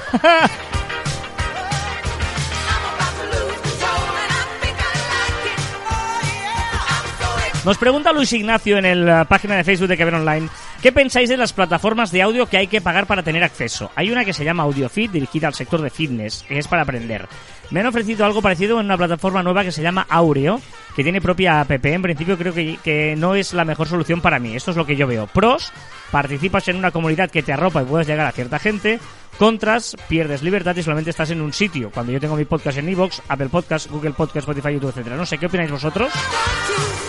Nos 7.64 7.76
pregunta 7.76 8.12
Luis 8.14 8.32
Ignacio 8.32 8.78
en 8.78 9.04
la 9.04 9.26
página 9.26 9.54
de 9.54 9.62
Facebook 9.62 9.88
de 9.88 9.98
Que 9.98 10.04
Ver 10.06 10.14
Online, 10.14 10.48
¿qué 10.80 10.90
pensáis 10.90 11.28
de 11.28 11.36
las 11.36 11.52
plataformas 11.52 12.10
de 12.10 12.22
audio 12.22 12.46
que 12.46 12.56
hay 12.56 12.66
que 12.66 12.80
pagar 12.80 13.06
para 13.06 13.22
tener 13.22 13.44
acceso? 13.44 13.90
Hay 13.94 14.10
una 14.10 14.24
que 14.24 14.32
se 14.32 14.42
llama 14.42 14.62
AudioFit, 14.62 15.10
dirigida 15.10 15.48
al 15.48 15.54
sector 15.54 15.82
de 15.82 15.90
fitness, 15.90 16.46
que 16.48 16.58
es 16.58 16.66
para 16.66 16.82
aprender. 16.82 17.28
Me 17.70 17.80
han 17.80 17.86
ofrecido 17.86 18.24
algo 18.24 18.40
parecido 18.40 18.80
en 18.80 18.86
una 18.86 18.96
plataforma 18.96 19.42
nueva 19.42 19.64
que 19.64 19.72
se 19.72 19.82
llama 19.82 20.06
Aureo, 20.08 20.62
que 20.98 21.04
tiene 21.04 21.20
propia 21.20 21.60
app. 21.60 21.70
En 21.70 22.02
principio 22.02 22.36
creo 22.36 22.52
que, 22.52 22.76
que 22.82 23.14
no 23.16 23.36
es 23.36 23.54
la 23.54 23.64
mejor 23.64 23.86
solución 23.86 24.20
para 24.20 24.40
mí. 24.40 24.56
Esto 24.56 24.72
es 24.72 24.76
lo 24.76 24.84
que 24.84 24.96
yo 24.96 25.06
veo. 25.06 25.28
Pros, 25.28 25.72
participas 26.10 26.68
en 26.68 26.76
una 26.76 26.90
comunidad 26.90 27.30
que 27.30 27.42
te 27.42 27.52
arropa 27.52 27.82
y 27.82 27.86
puedes 27.86 28.06
llegar 28.06 28.26
a 28.26 28.32
cierta 28.32 28.58
gente. 28.58 28.98
Contras, 29.38 29.96
pierdes 30.08 30.42
libertad 30.42 30.74
y 30.74 30.82
solamente 30.82 31.10
estás 31.10 31.30
en 31.30 31.40
un 31.40 31.52
sitio. 31.52 31.90
Cuando 31.92 32.10
yo 32.10 32.18
tengo 32.18 32.34
mi 32.34 32.44
podcast 32.44 32.78
en 32.78 32.88
Evox, 32.88 33.22
Apple 33.28 33.48
Podcast, 33.48 33.88
Google 33.88 34.10
Podcast, 34.10 34.48
Spotify, 34.48 34.74
YouTube, 34.74 34.90
etcétera. 34.90 35.16
No 35.16 35.24
sé, 35.24 35.38
¿qué 35.38 35.46
opináis 35.46 35.70
vosotros? 35.70 36.12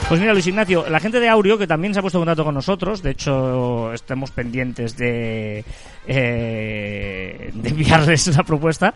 Pues 0.07 0.19
mira, 0.19 0.33
Luis 0.33 0.45
Ignacio, 0.45 0.87
la 0.89 0.99
gente 0.99 1.19
de 1.19 1.27
Aureo, 1.29 1.57
que 1.57 1.65
también 1.67 1.93
se 1.93 1.99
ha 1.99 2.01
puesto 2.01 2.17
en 2.17 2.21
contacto 2.21 2.43
con 2.43 2.55
nosotros, 2.55 3.01
de 3.01 3.11
hecho, 3.11 3.93
estamos 3.93 4.31
pendientes 4.31 4.97
de, 4.97 5.63
eh, 6.07 7.51
de 7.53 7.69
enviarles 7.69 8.35
la 8.35 8.43
propuesta. 8.43 8.93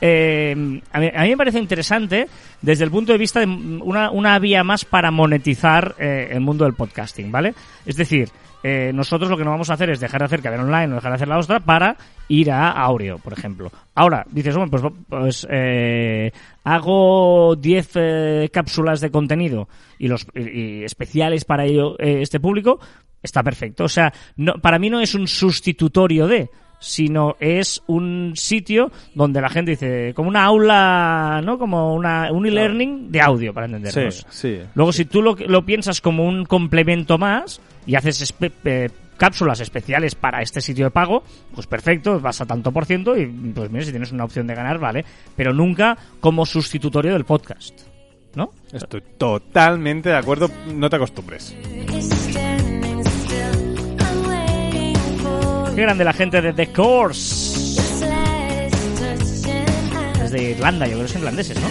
Eh, 0.00 0.80
a, 0.92 1.00
mí, 1.00 1.10
a 1.14 1.22
mí 1.22 1.28
me 1.30 1.36
parece 1.36 1.58
interesante 1.58 2.28
desde 2.62 2.84
el 2.84 2.90
punto 2.90 3.12
de 3.12 3.18
vista 3.18 3.40
de 3.40 3.46
una, 3.46 4.10
una 4.10 4.38
vía 4.38 4.64
más 4.64 4.84
para 4.84 5.10
monetizar 5.10 5.94
eh, 5.98 6.28
el 6.32 6.40
mundo 6.40 6.64
del 6.64 6.74
podcasting, 6.74 7.30
¿vale? 7.30 7.54
Es 7.84 7.96
decir, 7.96 8.30
eh, 8.66 8.92
nosotros 8.94 9.28
lo 9.28 9.36
que 9.36 9.44
no 9.44 9.50
vamos 9.50 9.68
a 9.68 9.74
hacer 9.74 9.90
es 9.90 10.00
dejar 10.00 10.22
de 10.22 10.24
hacer 10.24 10.40
Caber 10.40 10.60
Online 10.60 10.90
o 10.90 10.94
dejar 10.94 11.10
de 11.10 11.16
hacer 11.16 11.28
la 11.28 11.36
ostra 11.36 11.60
para 11.60 11.98
ir 12.28 12.50
a 12.50 12.70
Aureo, 12.70 13.18
por 13.18 13.34
ejemplo. 13.34 13.70
Ahora, 13.94 14.24
dices, 14.30 14.56
bueno, 14.56 14.70
pues, 14.70 14.82
pues 15.06 15.46
eh, 15.50 16.32
hago 16.64 17.56
10 17.56 17.90
eh, 17.96 18.50
cápsulas 18.50 19.02
de 19.02 19.10
contenido 19.10 19.68
y 19.98 20.08
los 20.08 20.26
y 20.34 20.82
especiales 20.82 21.44
para 21.44 21.66
ello 21.66 21.98
eh, 21.98 22.22
este 22.22 22.40
público, 22.40 22.80
está 23.22 23.42
perfecto. 23.42 23.84
O 23.84 23.88
sea, 23.88 24.10
no, 24.36 24.54
para 24.54 24.78
mí 24.78 24.88
no 24.88 24.98
es 24.98 25.14
un 25.14 25.28
sustitutorio 25.28 26.26
de, 26.26 26.48
sino 26.84 27.36
es 27.40 27.82
un 27.86 28.32
sitio 28.36 28.92
donde 29.14 29.40
la 29.40 29.48
gente 29.48 29.72
dice, 29.72 30.12
como 30.14 30.28
una 30.28 30.44
aula, 30.44 31.40
¿no? 31.44 31.58
Como 31.58 31.94
una, 31.94 32.30
un 32.30 32.46
e-learning 32.46 33.10
de 33.10 33.20
audio, 33.20 33.52
para 33.54 33.66
entendernos. 33.66 34.26
sí. 34.30 34.58
Luego, 34.74 34.92
si 34.92 35.04
tú 35.06 35.22
lo, 35.22 35.34
lo 35.34 35.64
piensas 35.64 36.00
como 36.00 36.24
un 36.26 36.44
complemento 36.44 37.18
más 37.18 37.60
y 37.86 37.94
haces 37.94 38.20
espe- 38.22 38.52
eh, 38.64 38.90
cápsulas 39.16 39.60
especiales 39.60 40.14
para 40.14 40.42
este 40.42 40.60
sitio 40.60 40.86
de 40.86 40.90
pago, 40.90 41.22
pues 41.54 41.66
perfecto, 41.66 42.18
vas 42.20 42.40
a 42.40 42.46
tanto 42.46 42.72
por 42.72 42.84
ciento 42.84 43.16
y 43.16 43.26
pues 43.26 43.70
mira, 43.70 43.84
si 43.84 43.90
tienes 43.90 44.12
una 44.12 44.24
opción 44.24 44.46
de 44.46 44.54
ganar, 44.54 44.78
vale. 44.78 45.04
Pero 45.36 45.52
nunca 45.52 45.96
como 46.20 46.44
sustitutorio 46.44 47.12
del 47.12 47.24
podcast, 47.24 47.80
¿no? 48.34 48.50
Estoy 48.72 49.02
totalmente 49.16 50.08
de 50.10 50.16
acuerdo. 50.16 50.50
No 50.74 50.90
te 50.90 50.96
acostumbres. 50.96 51.56
Qué 55.74 55.82
grande 55.82 56.04
la 56.04 56.12
gente 56.12 56.40
de 56.40 56.52
The 56.52 56.72
Course. 56.72 57.80
Es 60.22 60.30
de 60.30 60.50
Irlanda, 60.50 60.86
yo 60.86 60.92
creo 60.94 61.06
que 61.06 61.12
son 61.12 61.20
irlandeses, 61.22 61.58
¿no? 61.60 61.66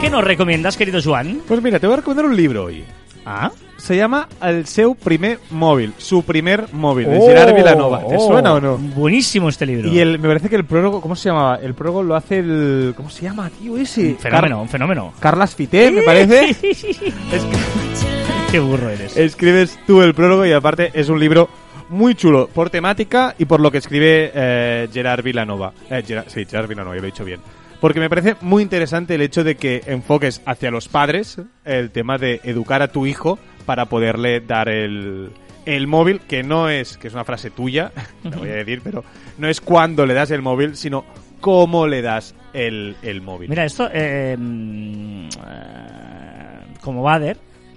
¿Qué 0.00 0.10
nos 0.10 0.24
recomiendas, 0.24 0.76
querido 0.76 1.00
Joan? 1.02 1.40
Pues 1.46 1.62
mira, 1.62 1.78
te 1.78 1.86
voy 1.86 1.94
a 1.94 1.96
recomendar 1.98 2.26
un 2.26 2.36
libro 2.36 2.64
hoy. 2.64 2.84
Ah, 3.26 3.50
Se 3.78 3.96
llama 3.96 4.28
El 4.42 4.66
seu 4.66 4.94
primer 4.94 5.38
móvil, 5.50 5.92
su 5.98 6.22
primer 6.22 6.66
móvil, 6.72 7.08
de 7.08 7.20
Gerard 7.20 7.54
Vilanova. 7.54 8.06
¿Te 8.06 8.16
oh, 8.16 8.28
suena 8.28 8.54
o 8.54 8.60
no? 8.60 8.76
Buenísimo 8.78 9.48
este 9.50 9.64
libro. 9.66 9.88
Y 9.90 9.98
el, 9.98 10.18
me 10.18 10.28
parece 10.28 10.48
que 10.50 10.56
el 10.56 10.64
prólogo, 10.64 11.00
¿cómo 11.02 11.16
se 11.16 11.28
llamaba? 11.30 11.56
El 11.56 11.74
prólogo 11.74 12.02
lo 12.02 12.14
hace 12.16 12.38
el... 12.38 12.94
¿Cómo 12.96 13.08
se 13.10 13.22
llama, 13.22 13.50
tío, 13.50 13.76
ese? 13.78 14.10
Un 14.10 14.18
fenómeno, 14.18 14.62
un 14.62 14.68
fenómeno. 14.68 15.12
Car- 15.20 15.32
Carlas 15.32 15.54
Fité, 15.54 15.90
me 15.90 16.02
parece. 16.02 16.50
Es- 16.50 16.86
Qué 18.54 18.60
burro 18.60 18.88
eres. 18.88 19.16
escribes 19.16 19.76
tú 19.84 20.00
el 20.00 20.14
prólogo 20.14 20.46
y 20.46 20.52
aparte 20.52 20.92
es 20.94 21.08
un 21.08 21.18
libro 21.18 21.48
muy 21.88 22.14
chulo 22.14 22.46
por 22.46 22.70
temática 22.70 23.34
y 23.36 23.46
por 23.46 23.58
lo 23.58 23.72
que 23.72 23.78
escribe 23.78 24.30
eh, 24.32 24.88
Gerard 24.92 25.24
Vilanova. 25.24 25.72
Eh, 25.90 26.04
Gerard- 26.06 26.28
sí, 26.28 26.44
Gerard 26.44 26.68
Vilanova, 26.68 26.94
yo 26.94 27.02
lo 27.02 27.08
he 27.08 27.10
dicho 27.10 27.24
bien. 27.24 27.40
Porque 27.80 27.98
me 27.98 28.08
parece 28.08 28.36
muy 28.42 28.62
interesante 28.62 29.16
el 29.16 29.22
hecho 29.22 29.42
de 29.42 29.56
que 29.56 29.82
enfoques 29.86 30.40
hacia 30.46 30.70
los 30.70 30.86
padres 30.86 31.40
el 31.64 31.90
tema 31.90 32.16
de 32.16 32.40
educar 32.44 32.80
a 32.80 32.86
tu 32.92 33.06
hijo 33.06 33.40
para 33.66 33.86
poderle 33.86 34.38
dar 34.38 34.68
el, 34.68 35.30
el 35.66 35.88
móvil, 35.88 36.20
que 36.20 36.44
no 36.44 36.68
es, 36.68 36.96
que 36.96 37.08
es 37.08 37.14
una 37.14 37.24
frase 37.24 37.50
tuya, 37.50 37.90
te 38.22 38.36
voy 38.36 38.50
a 38.50 38.54
decir, 38.54 38.82
pero 38.84 39.02
no 39.36 39.48
es 39.48 39.60
cuando 39.60 40.06
le 40.06 40.14
das 40.14 40.30
el 40.30 40.42
móvil, 40.42 40.76
sino 40.76 41.04
cómo 41.40 41.88
le 41.88 42.02
das 42.02 42.36
el, 42.52 42.94
el 43.02 43.20
móvil. 43.20 43.48
Mira, 43.50 43.64
esto, 43.64 43.88
eh, 43.92 44.36
mm, 44.38 45.26
eh, 45.26 46.78
como 46.80 47.02
Bader, 47.02 47.36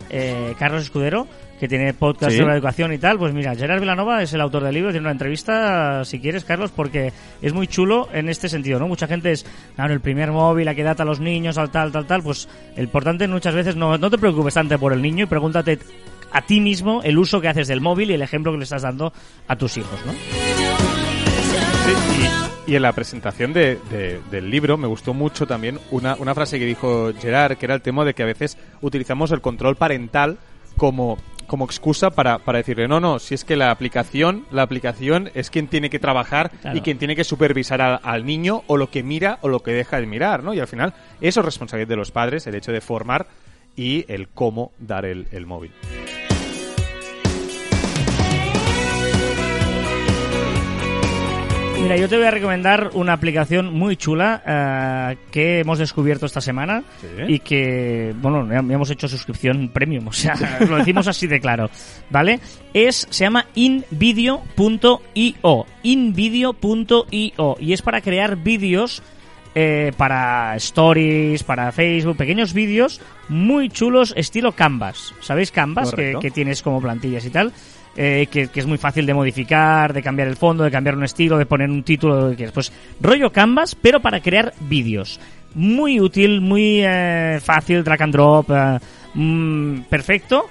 eh, 0.10 0.54
Carlos 0.60 0.84
Escudero, 0.84 1.28
que 1.60 1.68
tiene 1.68 1.94
podcast 1.94 2.34
Sí. 2.34 2.38
sobre 2.40 2.54
educación 2.54 2.94
y 2.94 2.98
tal, 3.00 3.18
pues 3.18 3.34
mira, 3.34 3.56
Gerard 3.56 3.80
Vilanova 3.80 4.22
es 4.22 4.32
el 4.34 4.42
autor 4.42 4.64
del 4.64 4.76
libro, 4.76 4.92
tiene 4.92 5.06
una 5.06 5.12
entrevista, 5.12 6.06
si 6.06 6.20
quieres, 6.20 6.44
Carlos, 6.46 6.72
porque 6.76 7.12
es 7.42 7.54
muy 7.54 7.68
chulo 7.68 8.08
en 8.14 8.30
este 8.30 8.48
sentido, 8.48 8.80
¿no? 8.80 8.88
Mucha 8.88 9.08
gente 9.08 9.32
es, 9.32 9.46
claro, 9.76 9.94
el 9.94 10.00
primer 10.02 10.32
móvil, 10.32 10.68
a 10.68 10.76
qué 10.76 10.82
edad 10.82 11.00
a 11.02 11.06
los 11.06 11.20
niños, 11.20 11.56
tal, 11.56 11.72
tal, 11.72 11.92
tal, 11.92 12.06
tal, 12.06 12.22
pues 12.24 12.48
el 12.76 12.84
importante 12.84 13.28
muchas 13.28 13.56
veces 13.56 13.76
no, 13.76 13.98
no 13.98 14.10
te 14.10 14.18
preocupes 14.20 14.54
tanto 14.54 14.78
por 14.78 14.94
el 14.94 15.02
niño 15.02 15.24
y 15.24 15.28
pregúntate 15.28 15.80
a 16.32 16.42
ti 16.42 16.60
mismo 16.62 17.02
el 17.04 17.18
uso 17.18 17.42
que 17.42 17.48
haces 17.48 17.68
del 17.68 17.82
móvil 17.82 18.12
y 18.12 18.14
el 18.14 18.22
ejemplo 18.22 18.52
que 18.52 18.58
le 18.60 18.64
estás 18.66 18.84
dando 18.84 19.12
a 19.48 19.56
tus 19.56 19.78
hijos, 19.78 20.00
¿no? 20.06 20.67
Sí, 21.88 22.28
y, 22.68 22.72
y 22.72 22.76
en 22.76 22.82
la 22.82 22.92
presentación 22.94 23.54
de- 23.54 23.78
de- 23.90 24.20
del 24.30 24.50
libro 24.50 24.78
me 24.78 24.88
gustó 24.88 25.14
mucho 25.14 25.48
también 25.48 25.80
una, 25.92 26.16
una 26.16 26.36
frase 26.36 26.60
que 26.60 26.66
dijo 26.66 27.12
Gerard, 27.20 27.58
que 27.58 27.66
era 27.66 27.76
el 27.76 27.82
tema 27.82 28.04
de 28.04 28.14
que 28.14 28.24
a 28.24 28.26
veces 28.26 28.58
utilizamos 28.82 29.32
el 29.32 29.40
control 29.42 29.76
parental 29.78 30.38
como, 30.76 31.18
como 31.48 31.64
excusa 31.66 32.10
para, 32.10 32.40
para 32.40 32.58
decirle, 32.58 32.88
no, 32.90 33.00
no, 33.00 33.20
si 33.20 33.36
es 33.36 33.46
que 33.46 33.56
la 33.56 33.72
aplicación, 33.72 34.46
la 34.52 34.64
aplicación 34.64 35.30
es 35.34 35.50
quien 35.50 35.68
tiene 35.68 35.90
que 35.90 36.00
trabajar 36.00 36.52
Claro. 36.62 36.78
y 36.78 36.82
quien 36.82 36.98
tiene 36.98 37.16
que 37.16 37.24
supervisar 37.24 37.82
al, 37.82 38.00
al 38.04 38.26
niño 38.26 38.64
o 38.68 38.76
lo 38.78 38.90
que 38.90 39.02
mira 39.02 39.40
o 39.42 39.48
lo 39.48 39.62
que 39.62 39.72
deja 39.72 40.00
de 40.00 40.06
mirar, 40.06 40.44
¿no? 40.44 40.54
Y 40.54 40.60
al 40.60 40.68
final 40.68 40.94
eso 41.22 41.40
es 41.40 41.46
responsabilidad 41.46 41.88
de 41.90 41.96
los 41.96 42.12
padres, 42.12 42.48
el 42.48 42.56
hecho 42.56 42.72
de 42.74 42.82
formar 42.82 43.28
y 43.78 44.04
el 44.12 44.28
cómo 44.28 44.72
dar 44.78 45.06
el, 45.06 45.28
el 45.32 45.46
móvil. 45.46 45.72
Mira, 51.82 51.96
yo 51.96 52.10
te 52.10 52.18
voy 52.18 52.26
a 52.26 52.32
recomendar 52.32 52.90
una 52.96 53.14
aplicación 53.14 53.74
muy 53.74 53.96
chula 53.96 54.42
eh, 54.46 55.18
que 55.32 55.60
hemos 55.60 55.80
descubierto 55.80 56.26
esta 56.26 56.42
semana 56.42 56.84
Sí. 57.00 57.08
y 57.28 57.40
que, 57.40 58.14
bueno, 58.20 58.46
ya 58.50 58.58
hemos 58.60 58.90
hecho 58.90 59.08
suscripción 59.08 59.70
premium, 59.70 60.08
o 60.08 60.12
sea, 60.12 60.36
lo 60.68 60.78
decimos 60.78 61.08
así 61.08 61.28
de 61.28 61.40
claro, 61.40 61.70
¿vale? 62.10 62.40
Es, 62.74 63.08
se 63.10 63.24
llama 63.24 63.46
invideo.io, 63.56 65.66
invideo.io, 65.84 67.58
y 67.60 67.74
es 67.74 67.82
para 67.82 68.02
crear 68.02 68.36
vídeos 68.36 69.02
eh, 69.56 69.94
para 69.96 70.56
stories, 70.58 71.44
para 71.44 71.72
Facebook, 71.72 72.18
pequeños 72.18 72.54
vídeos 72.54 73.00
muy 73.30 73.70
chulos 73.70 74.14
estilo 74.18 74.52
Canvas. 74.52 75.14
¿Sabéis 75.22 75.52
Canvas? 75.52 75.94
Que 75.94 76.32
tienes 76.32 76.62
como 76.62 76.82
plantillas 76.82 77.26
y 77.26 77.30
tal. 77.30 77.54
Eh, 77.98 78.28
que, 78.30 78.50
es 78.54 78.66
muy 78.68 78.78
fácil 78.78 79.08
de 79.08 79.14
modificar, 79.14 79.92
de 79.92 80.04
cambiar 80.04 80.28
el 80.28 80.36
fondo, 80.36 80.64
de 80.64 80.70
cambiar 80.70 80.96
un 80.96 81.04
estilo, 81.04 81.38
de 81.38 81.48
poner 81.48 81.70
un 81.70 81.82
título, 81.82 82.22
lo 82.22 82.30
que 82.30 82.36
quieras. 82.36 82.54
Pues 82.54 82.72
rollo 83.02 83.32
Canvas, 83.32 83.74
pero 83.74 84.00
para 84.00 84.22
crear 84.22 84.54
vídeos. 84.62 85.20
Muy 85.56 86.00
útil, 86.00 86.40
muy 86.40 86.82
eh, 86.84 87.40
fácil, 87.44 87.84
drag 87.84 88.04
and 88.04 88.14
drop, 88.14 88.52
eh, 88.52 88.80
mm, 89.16 89.80
perfecto, 89.90 90.46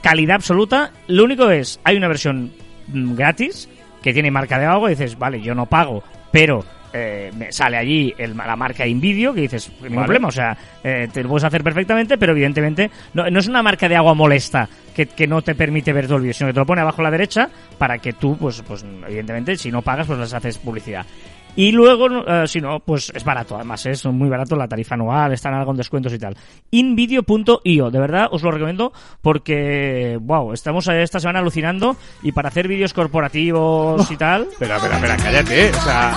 calidad 0.00 0.36
absoluta. 0.36 0.92
Lo 1.08 1.24
único 1.24 1.50
es, 1.50 1.80
hay 1.82 1.96
una 1.96 2.06
versión 2.06 2.52
mm, 2.86 3.14
gratis 3.16 3.68
que 4.00 4.12
tiene 4.12 4.30
marca 4.30 4.60
de 4.60 4.66
agua 4.66 4.90
y 4.90 4.94
dices, 4.94 5.18
vale, 5.18 5.40
yo 5.40 5.56
no 5.56 5.66
pago, 5.66 6.04
pero 6.30 6.64
eh, 6.92 7.30
me 7.36 7.50
sale 7.52 7.76
allí 7.76 8.14
el- 8.18 8.36
la 8.36 8.56
marca 8.56 8.86
InVideo 8.86 9.32
que 9.34 9.42
dices, 9.42 9.70
ningún 9.80 9.96
Vale. 9.96 10.06
problema, 10.06 10.28
o 10.28 10.32
sea, 10.32 10.56
eh, 10.84 11.08
te 11.12 11.22
lo 11.22 11.28
puedes 11.30 11.44
hacer 11.44 11.62
perfectamente, 11.62 12.18
pero 12.18 12.32
evidentemente 12.32 12.90
no, 13.14 13.28
no 13.30 13.38
es 13.38 13.48
una 13.48 13.62
marca 13.62 13.88
de 13.88 13.96
agua 13.96 14.14
molesta 14.14 14.68
que, 14.94 15.06
que 15.06 15.26
no 15.26 15.42
te 15.42 15.54
permite 15.54 15.92
ver 15.92 16.06
todo 16.06 16.16
el 16.16 16.22
vídeo, 16.22 16.34
sino 16.34 16.48
que 16.48 16.54
te 16.54 16.60
lo 16.60 16.66
pone 16.66 16.80
abajo 16.82 17.00
a 17.00 17.04
la 17.04 17.10
derecha 17.10 17.48
para 17.78 17.98
que 17.98 18.12
tú, 18.12 18.36
pues, 18.36 18.62
pues 18.66 18.84
evidentemente, 19.06 19.56
si 19.56 19.70
no 19.70 19.82
pagas, 19.82 20.06
pues 20.06 20.18
les 20.18 20.34
haces 20.34 20.58
publicidad. 20.58 21.06
Y 21.54 21.70
luego, 21.70 22.08
eh, 22.26 22.46
si 22.46 22.62
no, 22.62 22.80
pues 22.80 23.12
es 23.14 23.22
barato, 23.24 23.56
además 23.56 23.84
es 23.84 24.06
muy 24.06 24.30
barato 24.30 24.56
la 24.56 24.66
tarifa 24.66 24.94
anual, 24.94 25.34
están 25.34 25.52
algo 25.52 25.66
con 25.66 25.76
descuentos 25.76 26.10
y 26.14 26.18
tal. 26.18 26.34
Invideo.io, 26.70 27.90
de 27.90 27.98
verdad 27.98 28.28
os 28.30 28.42
lo 28.42 28.50
recomiendo 28.50 28.90
porque, 29.20 30.18
wow, 30.20 30.52
estamos 30.54 30.88
eh, 30.88 31.02
esta 31.02 31.20
semana 31.20 31.40
alucinando 31.40 31.94
y 32.22 32.32
para 32.32 32.48
hacer 32.48 32.68
vídeos 32.68 32.94
corporativos 32.94 34.10
y 34.10 34.16
tal, 34.18 34.42
Espera, 34.50 34.76
espera, 34.76 34.94
espera, 34.96 35.16
cállate, 35.18 35.70
o 35.70 35.80
sea... 35.82 36.14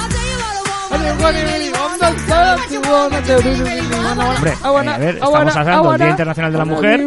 Hombre, 4.26 4.52
eh, 4.52 4.56
a 4.64 4.98
ver, 4.98 5.16
estamos 5.16 5.56
hablando 5.56 5.92
del 5.92 6.00
Día 6.02 6.10
Internacional 6.10 6.52
de 6.52 6.58
la 6.58 6.66
Mujer, 6.66 7.02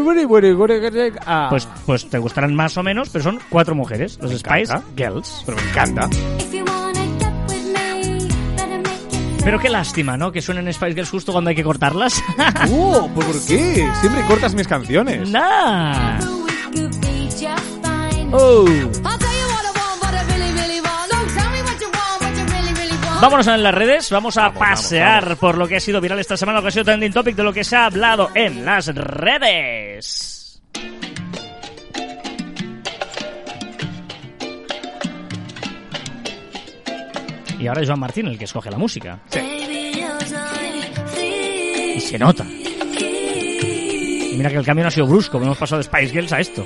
Ah, 1.27 1.47
pues, 1.51 1.69
pues 1.87 2.09
te 2.09 2.19
gustarán 2.19 2.55
más 2.55 2.77
o 2.77 2.83
menos, 2.83 3.09
pero 3.11 3.25
son 3.25 3.41
cuatro 3.49 3.75
mujeres, 3.75 4.19
los 4.21 4.31
Me 4.33 4.39
Spice 4.39 4.73
encanta. 4.73 4.83
Girls. 4.97 5.43
pero 5.47 5.57
me 5.59 5.71
encanta. 5.71 6.09
Pero 9.45 9.59
qué 9.61 9.69
lástima, 9.71 10.17
¿no? 10.17 10.31
Que 10.31 10.43
suenen 10.43 10.71
Spice 10.73 10.95
Girls 10.95 11.11
justo 11.11 11.33
cuando 11.33 11.51
hay 11.51 11.57
que 11.57 11.65
cortarlas. 11.65 12.23
Uh, 12.71 13.09
¿pues 13.15 13.27
¿por 13.27 13.47
qué? 13.47 13.89
Siempre 14.01 14.23
cortas 14.27 14.55
mis 14.55 14.67
canciones. 14.69 15.31
nah. 15.31 16.19
Oh. 18.33 18.67
Vámonos 23.21 23.47
en 23.49 23.63
las 23.63 23.75
redes, 23.75 24.11
vamos 24.11 24.37
a 24.37 24.43
Vamos, 24.43 24.59
pasear 24.59 25.23
vamos. 25.25 25.39
por 25.39 25.59
lo 25.59 25.67
que 25.67 25.77
ha 25.77 25.81
sido 25.81 26.01
viral 26.01 26.21
esta 26.21 26.37
semana, 26.37 26.59
lo 26.59 26.63
que 26.63 26.69
ha 26.69 26.71
sido 26.71 26.85
trending 26.85 27.13
topic 27.13 27.35
de 27.35 27.43
lo 27.43 27.53
que 27.53 27.65
se 27.65 27.75
ha 27.75 27.87
hablado 27.87 28.31
en 28.35 28.65
las 28.65 28.87
redes. 28.95 30.63
Y 37.59 37.67
ahora 37.67 37.83
es 37.83 37.89
Joan 37.89 37.99
Martín 38.01 38.27
el 38.29 38.39
que 38.39 38.45
escoge 38.45 38.71
la 38.71 38.79
música. 38.79 39.19
Y 41.97 42.01
se 42.01 42.19
nota. 42.19 42.45
Y 42.45 44.35
mira 44.37 44.51
que 44.51 44.57
el 44.57 44.65
cambio 44.65 44.85
no 44.85 44.89
ha 44.89 44.93
sido 44.93 45.07
brusco, 45.07 45.39
hemos 45.39 45.59
pasado 45.59 45.79
de 45.79 45.85
Spice 45.85 46.13
Girls 46.13 46.33
a 46.33 46.39
esto. 46.41 46.65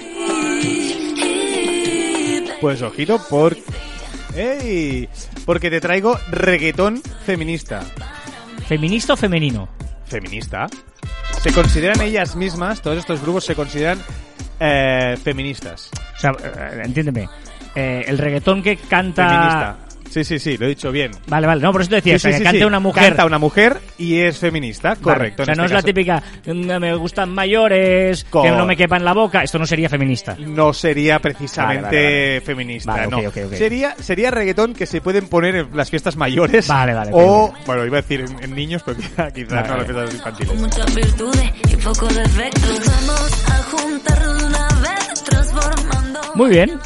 Pues 2.61 2.83
ojito 2.83 3.19
por... 3.29 3.57
¡Ey! 4.37 5.09
Porque 5.45 5.71
te 5.71 5.81
traigo 5.81 6.19
reggaetón 6.31 7.03
feminista. 7.27 7.81
¿Feminista 8.69 9.15
o 9.15 9.17
femenino? 9.17 9.69
¿Feminista? 10.07 10.67
Se 11.43 11.53
consideran 11.53 12.01
ellas 12.01 12.37
mismas, 12.37 12.81
todos 12.81 12.99
estos 12.99 13.21
grupos 13.23 13.45
se 13.45 13.55
consideran 13.55 13.99
eh, 14.61 15.17
feministas. 15.23 15.91
O 16.17 16.21
sea, 16.21 16.31
eh, 16.33 16.83
entiéndeme. 16.85 17.29
eh, 17.75 18.05
el 18.07 18.19
reggaetón 18.19 18.63
que 18.63 18.77
canta... 18.77 19.27
Feminista. 19.29 19.77
Sí, 20.13 20.25
sí, 20.25 20.39
sí, 20.39 20.59
lo 20.59 20.67
he 20.67 20.69
dicho 20.69 20.93
bien. 20.93 21.11
Vale, 21.27 21.47
vale, 21.47 21.63
no, 21.63 21.73
por 21.73 21.81
eso 21.81 21.89
te 21.91 21.97
decía, 21.97 22.19
Sí, 22.19 22.29
sí, 22.29 22.29
que 22.33 22.39
sí, 22.39 22.43
cante 22.45 22.59
sí. 22.59 22.65
una 22.65 22.81
mujer. 22.81 23.05
Canta 23.05 23.25
una 23.25 23.39
mujer 23.39 23.81
y 23.97 24.19
es 24.19 24.37
feminista, 24.39 24.91
Vale, 24.91 25.01
correcto. 25.01 25.43
O 25.43 25.47
sea, 25.47 25.53
en 25.55 25.59
no 25.59 25.65
este 25.65 25.67
es 25.67 25.73
la 25.73 25.79
caso. 25.79 25.87
típica, 25.87 26.23
"Mm, 26.53 26.81
me 26.81 26.95
gustan 26.97 27.31
mayores, 27.31 28.25
Cor- 28.29 28.43
que 28.45 28.51
no 28.51 28.67
me 28.67 28.77
quepa 28.77 28.97
en 28.99 29.05
la 29.07 29.15
boca. 29.15 29.43
Esto 29.43 29.59
no 29.59 29.65
sería 29.65 29.89
feminista. 29.89 30.37
No 30.39 30.73
sería 30.75 31.19
precisamente 31.19 31.85
Vale, 31.97 32.03
vale, 32.03 32.29
vale. 32.35 32.41
feminista, 32.43 32.93
Vale, 32.93 33.07
no. 33.09 33.19
ok, 33.19 33.25
ok, 33.29 33.37
ok. 33.47 33.53
Sería, 33.55 33.95
sería 34.01 34.31
reggaetón 34.31 34.75
que 34.75 34.85
se 34.87 35.01
pueden 35.01 35.29
poner 35.29 35.57
en 35.57 35.69
las 35.77 35.89
fiestas 35.89 36.17
mayores. 36.17 36.69
Vale, 36.69 36.93
vale, 36.93 37.11
O, 37.15 37.53
bueno, 37.67 37.87
iba 37.87 37.99
a 37.99 38.03
decir 38.03 38.21
en, 38.21 38.45
en 38.45 38.55
niños, 38.55 38.83
pero 38.85 38.97
quizá, 39.01 39.31
quizá 39.31 39.55
Vale, 39.63 39.69
no 39.69 39.75
en 39.75 39.79
las 39.79 39.87
fiestas 39.87 40.15
infantiles. 40.15 40.61
Muchas 40.61 40.95
virtudes 40.95 41.53
y 41.73 41.77
pocos 41.77 42.15
defectos. 42.15 42.81
Vamos 42.87 43.45
a 43.49 43.57
juntarnos 43.71 44.43
una 44.43 44.69
vez, 44.83 45.25
transformando. 45.25 46.21
Muy 46.35 46.51
bien. 46.51 46.79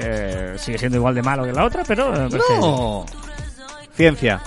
Eh, 0.00 0.54
sigue 0.58 0.78
siendo 0.78 0.96
igual 0.98 1.14
de 1.14 1.22
malo 1.22 1.44
que 1.44 1.52
la 1.52 1.64
otra, 1.64 1.82
pero... 1.86 2.14
eh, 2.14 2.28
pues, 2.30 2.42
eh, 2.50 2.58
No. 2.60 3.04
Ciencia. 3.92 4.40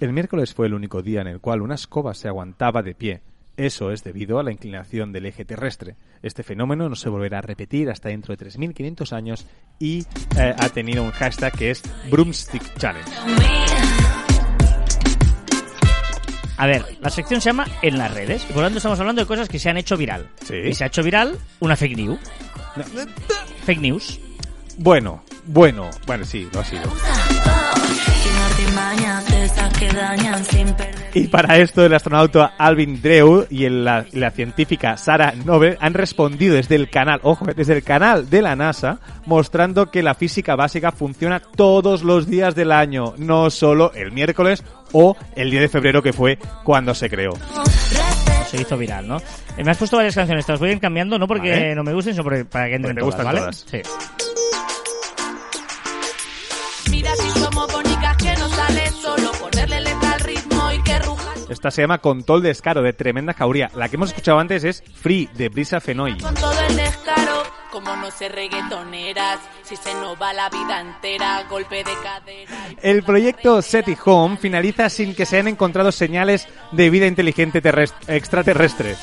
El 0.00 0.12
miércoles 0.12 0.52
fue 0.54 0.66
el 0.66 0.74
único 0.74 1.02
día 1.02 1.20
en 1.20 1.28
el 1.28 1.40
cual 1.40 1.62
una 1.62 1.74
escoba 1.76 2.14
se 2.14 2.28
aguantaba 2.28 2.82
de 2.82 2.94
pie. 2.94 3.22
Eso 3.56 3.92
es 3.92 4.02
debido 4.02 4.40
a 4.40 4.42
la 4.42 4.50
inclinación 4.50 5.12
del 5.12 5.26
eje 5.26 5.44
terrestre. 5.44 5.94
Este 6.22 6.42
fenómeno 6.42 6.88
no 6.88 6.96
se 6.96 7.08
volverá 7.08 7.38
a 7.38 7.42
repetir 7.42 7.88
hasta 7.88 8.08
dentro 8.08 8.34
de 8.34 8.44
3.500 8.46 9.12
años 9.12 9.46
y 9.78 10.00
eh, 10.36 10.54
ha 10.58 10.68
tenido 10.70 11.04
un 11.04 11.12
hashtag 11.12 11.52
que 11.52 11.70
es 11.70 11.82
Broomstick 12.10 12.76
Challenge. 12.78 13.10
A 16.56 16.66
ver, 16.66 16.84
la 17.00 17.10
sección 17.10 17.40
se 17.40 17.50
llama 17.50 17.66
En 17.82 17.98
las 17.98 18.12
redes. 18.12 18.44
Y 18.44 18.52
por 18.52 18.56
lo 18.56 18.62
tanto 18.62 18.78
estamos 18.78 18.98
hablando 19.00 19.22
de 19.22 19.26
cosas 19.26 19.48
que 19.48 19.58
se 19.58 19.70
han 19.70 19.76
hecho 19.76 19.96
viral. 19.96 20.28
Sí. 20.44 20.56
Y 20.56 20.74
se 20.74 20.84
ha 20.84 20.86
hecho 20.88 21.02
viral 21.02 21.36
una 21.60 21.76
fake 21.76 21.96
news. 21.96 22.18
Fake 23.64 23.80
news. 23.80 24.20
Bueno, 24.78 25.22
bueno, 25.46 25.90
bueno, 26.06 26.24
sí, 26.24 26.48
lo 26.52 26.60
ha 26.60 26.64
sido. 26.64 26.82
Y 31.14 31.28
para 31.28 31.58
esto 31.58 31.84
el 31.84 31.94
astronauta 31.94 32.54
Alvin 32.58 33.00
Dreu 33.00 33.46
y 33.48 33.68
la, 33.68 34.04
científica 34.34 34.96
Sarah 34.96 35.34
Nobel 35.44 35.78
han 35.80 35.94
respondido 35.94 36.56
desde 36.56 36.74
el 36.74 36.90
canal, 36.90 37.20
ojo, 37.22 37.46
desde 37.54 37.74
el 37.74 37.84
canal 37.84 38.28
de 38.28 38.42
la 38.42 38.56
NASA, 38.56 38.98
mostrando 39.26 39.90
que 39.90 40.02
la 40.02 40.14
física 40.14 40.56
básica 40.56 40.90
funciona 40.90 41.40
todos 41.40 42.02
los 42.02 42.26
días 42.26 42.56
del 42.56 42.72
año, 42.72 43.14
no 43.16 43.50
solo 43.50 43.92
el 43.94 44.10
miércoles 44.10 44.64
o 44.92 45.16
el 45.36 45.50
día 45.50 45.60
de 45.60 45.68
febrero 45.68 46.02
que 46.02 46.12
fue 46.12 46.38
cuando 46.64 46.94
se 46.94 47.08
creó. 47.08 47.34
Se 48.56 48.62
hizo 48.62 48.76
viral, 48.76 49.08
¿no? 49.08 49.16
Eh, 49.56 49.64
Me 49.64 49.70
has 49.70 49.78
puesto 49.78 49.96
varias 49.96 50.14
canciones, 50.14 50.46
te 50.46 50.52
las 50.52 50.60
voy 50.60 50.70
a 50.70 50.72
ir 50.72 50.80
cambiando, 50.80 51.18
no 51.18 51.26
porque 51.26 51.50
Vale. 51.50 51.74
no 51.74 51.82
me 51.84 51.92
gusten, 51.92 52.14
sino 52.14 52.22
porque- 52.24 52.44
para 52.44 52.66
que 52.68 52.74
entren 52.76 52.94
Porque 52.96 53.10
te 53.10 53.22
todas, 53.22 53.26
gustan 53.26 53.26
¿vale? 53.26 53.40
todas. 53.40 53.64
Sí. 56.84 56.90
Mira 56.90 57.10
si 57.16 57.30
somos 57.40 57.72
bonitas 57.72 58.16
que 58.16 58.34
no 58.36 58.48
sale 58.48 58.90
solo 58.90 59.32
ponerle 59.32 59.80
letra 59.80 60.12
al 60.12 60.20
ritmo 60.20 60.72
y 60.72 60.82
que 60.82 60.98
ruja 61.00 61.30
Esta 61.48 61.70
se 61.70 61.82
llama 61.82 61.98
Contol 61.98 62.42
Descaro, 62.42 62.82
de 62.82 62.92
Tremenda 62.92 63.32
Jauría. 63.34 63.70
La 63.74 63.88
que 63.88 63.96
hemos 63.96 64.10
escuchado 64.10 64.38
antes 64.38 64.64
es 64.64 64.82
Free, 64.94 65.28
de 65.34 65.48
Brisa 65.48 65.80
Fenoy. 65.80 66.16
con 66.18 66.34
todo 66.34 66.52
el 66.68 66.76
descaro. 66.76 67.43
Como 67.74 67.96
no 67.96 68.08
ser 68.12 68.30
reggaetoneras, 68.32 69.40
si 69.64 69.74
se 69.74 69.92
nos 69.94 70.16
va 70.22 70.32
la 70.32 70.48
vida 70.48 70.80
entera, 70.80 71.42
golpe 71.50 71.78
de 71.78 71.90
cadera. 72.04 72.68
y- 72.70 72.76
El 72.80 73.02
proyecto 73.02 73.60
SETI 73.60 73.96
Home 74.04 74.36
finaliza 74.36 74.88
sin 74.88 75.12
que 75.12 75.26
se 75.26 75.36
hayan 75.36 75.48
encontrado 75.48 75.90
señales 75.90 76.46
de 76.70 76.88
vida 76.88 77.06
inteligente 77.08 77.60
terrest- 77.60 77.94
extraterrestre. 78.06 78.94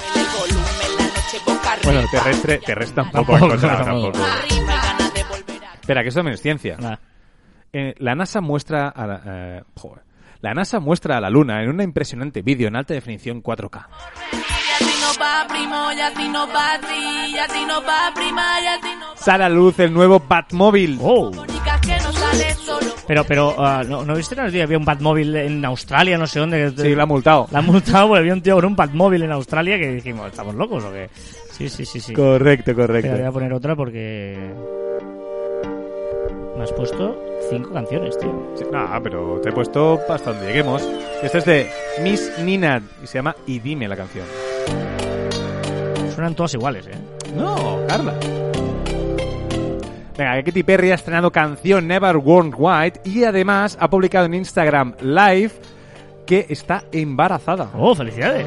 Bueno, 1.84 2.01
terrestre, 2.11 2.59
terrestre 2.59 2.95
tampoco, 2.95 3.34
Tampoco, 3.34 3.45
encontrado, 3.55 3.84
tampoco. 3.84 4.19
Espera, 5.82 6.01
que 6.03 6.07
eso 6.09 6.19
también 6.19 6.36
es 6.36 6.41
ciencia. 6.41 6.78
Nada. 6.80 6.99
Eh, 7.74 7.93
la 7.97 8.15
NASA 8.15 8.39
muestra 8.39 8.88
a 8.88 9.05
la, 9.05 9.22
eh, 9.26 9.61
joder. 9.76 10.03
La 10.39 10.53
NASA 10.53 10.80
muestra 10.80 11.17
a 11.17 11.22
la 11.22 11.30
Luna 11.30 11.61
en 11.61 11.69
un 11.69 11.82
impresionante 11.82 12.41
vídeo 12.41 12.69
en 12.69 12.78
alta 12.78 12.93
definición 12.93 13.41
4K. 13.41 13.89
Va, 15.22 15.45
primo, 15.47 15.91
y 15.93 15.99
así 15.99 16.30
no 16.30 16.47
va, 16.47 16.80
sí, 16.82 17.34
y 17.36 17.38
así 17.38 17.65
no 17.67 17.84
va, 17.84 18.11
prima, 18.15 18.59
y 18.59 18.65
así 18.65 18.95
no. 18.99 19.05
Sale 19.15 19.43
a 19.43 19.49
luz 19.49 19.78
el 19.78 19.93
nuevo 19.93 20.19
Batmóvil. 20.19 20.97
Oh. 20.99 21.32
Pero, 23.05 23.24
pero, 23.26 23.55
ah, 23.59 23.84
¿no, 23.88 24.03
¿no 24.03 24.15
viste 24.15 24.36
que 24.36 24.61
había 24.61 24.78
un 24.78 24.86
Batmóvil 24.86 25.36
en 25.36 25.63
Australia, 25.63 26.17
no 26.17 26.26
sé 26.26 26.39
dónde? 26.39 26.72
Sí, 26.76 26.95
la 26.95 27.03
ha 27.03 27.05
multado. 27.05 27.47
La 27.51 27.59
han 27.59 27.65
multado 27.65 28.07
porque 28.07 28.19
había 28.19 28.34
un 28.34 28.41
tío 28.41 28.55
con 28.55 28.65
un 28.65 28.76
Batmóvil 28.76 29.22
en 29.22 29.32
Australia 29.32 29.78
que 29.78 29.91
dijimos, 29.91 30.28
¿estamos 30.28 30.55
locos 30.55 30.84
o 30.86 30.91
qué? 30.91 31.09
Sí, 31.51 31.69
sí, 31.69 31.86
sí, 31.86 31.99
sí. 31.99 32.13
Correcto, 32.13 32.74
correcto. 32.74 33.11
voy 33.11 33.22
a 33.22 33.32
poner 33.32 33.53
otra 33.53 33.76
porque... 33.76 34.53
Me 36.57 36.63
has 36.63 36.74
puesto 36.74 37.15
cinco 37.49 37.72
canciones, 37.74 38.17
tío. 38.17 38.53
Sí, 38.55 38.65
no, 38.72 38.88
pero 39.03 39.39
te 39.41 39.49
he 39.49 39.51
puesto 39.51 39.99
hasta 40.09 40.32
donde 40.32 40.47
lleguemos. 40.47 40.88
Este 41.22 41.38
es 41.38 41.45
de 41.45 41.69
Miss 42.01 42.32
Ninad 42.39 42.82
y 43.03 43.07
se 43.07 43.19
llama 43.19 43.36
Y 43.45 43.59
dime 43.59 43.88
la 43.88 43.95
canción. 43.95 44.26
Suenan 46.14 46.36
todas 46.36 46.53
iguales, 46.53 46.88
¿eh? 46.88 46.97
No, 47.36 47.80
Carla. 47.88 48.14
Venga, 50.18 50.43
Katy 50.43 50.64
Perry 50.64 50.91
ha 50.91 50.95
estrenado 50.95 51.32
canción 51.32 51.88
Never 51.88 52.18
Worn 52.18 52.53
White 52.55 53.01
y 53.05 53.24
además 53.24 53.78
ha 53.80 53.89
publicado 53.89 54.26
en 54.26 54.34
Instagram 54.36 54.93
Live 55.01 55.51
que 56.26 56.45
está 56.49 56.84
embarazada. 56.91 57.70
¡Oh, 57.76 57.95
felicidades! 57.95 58.45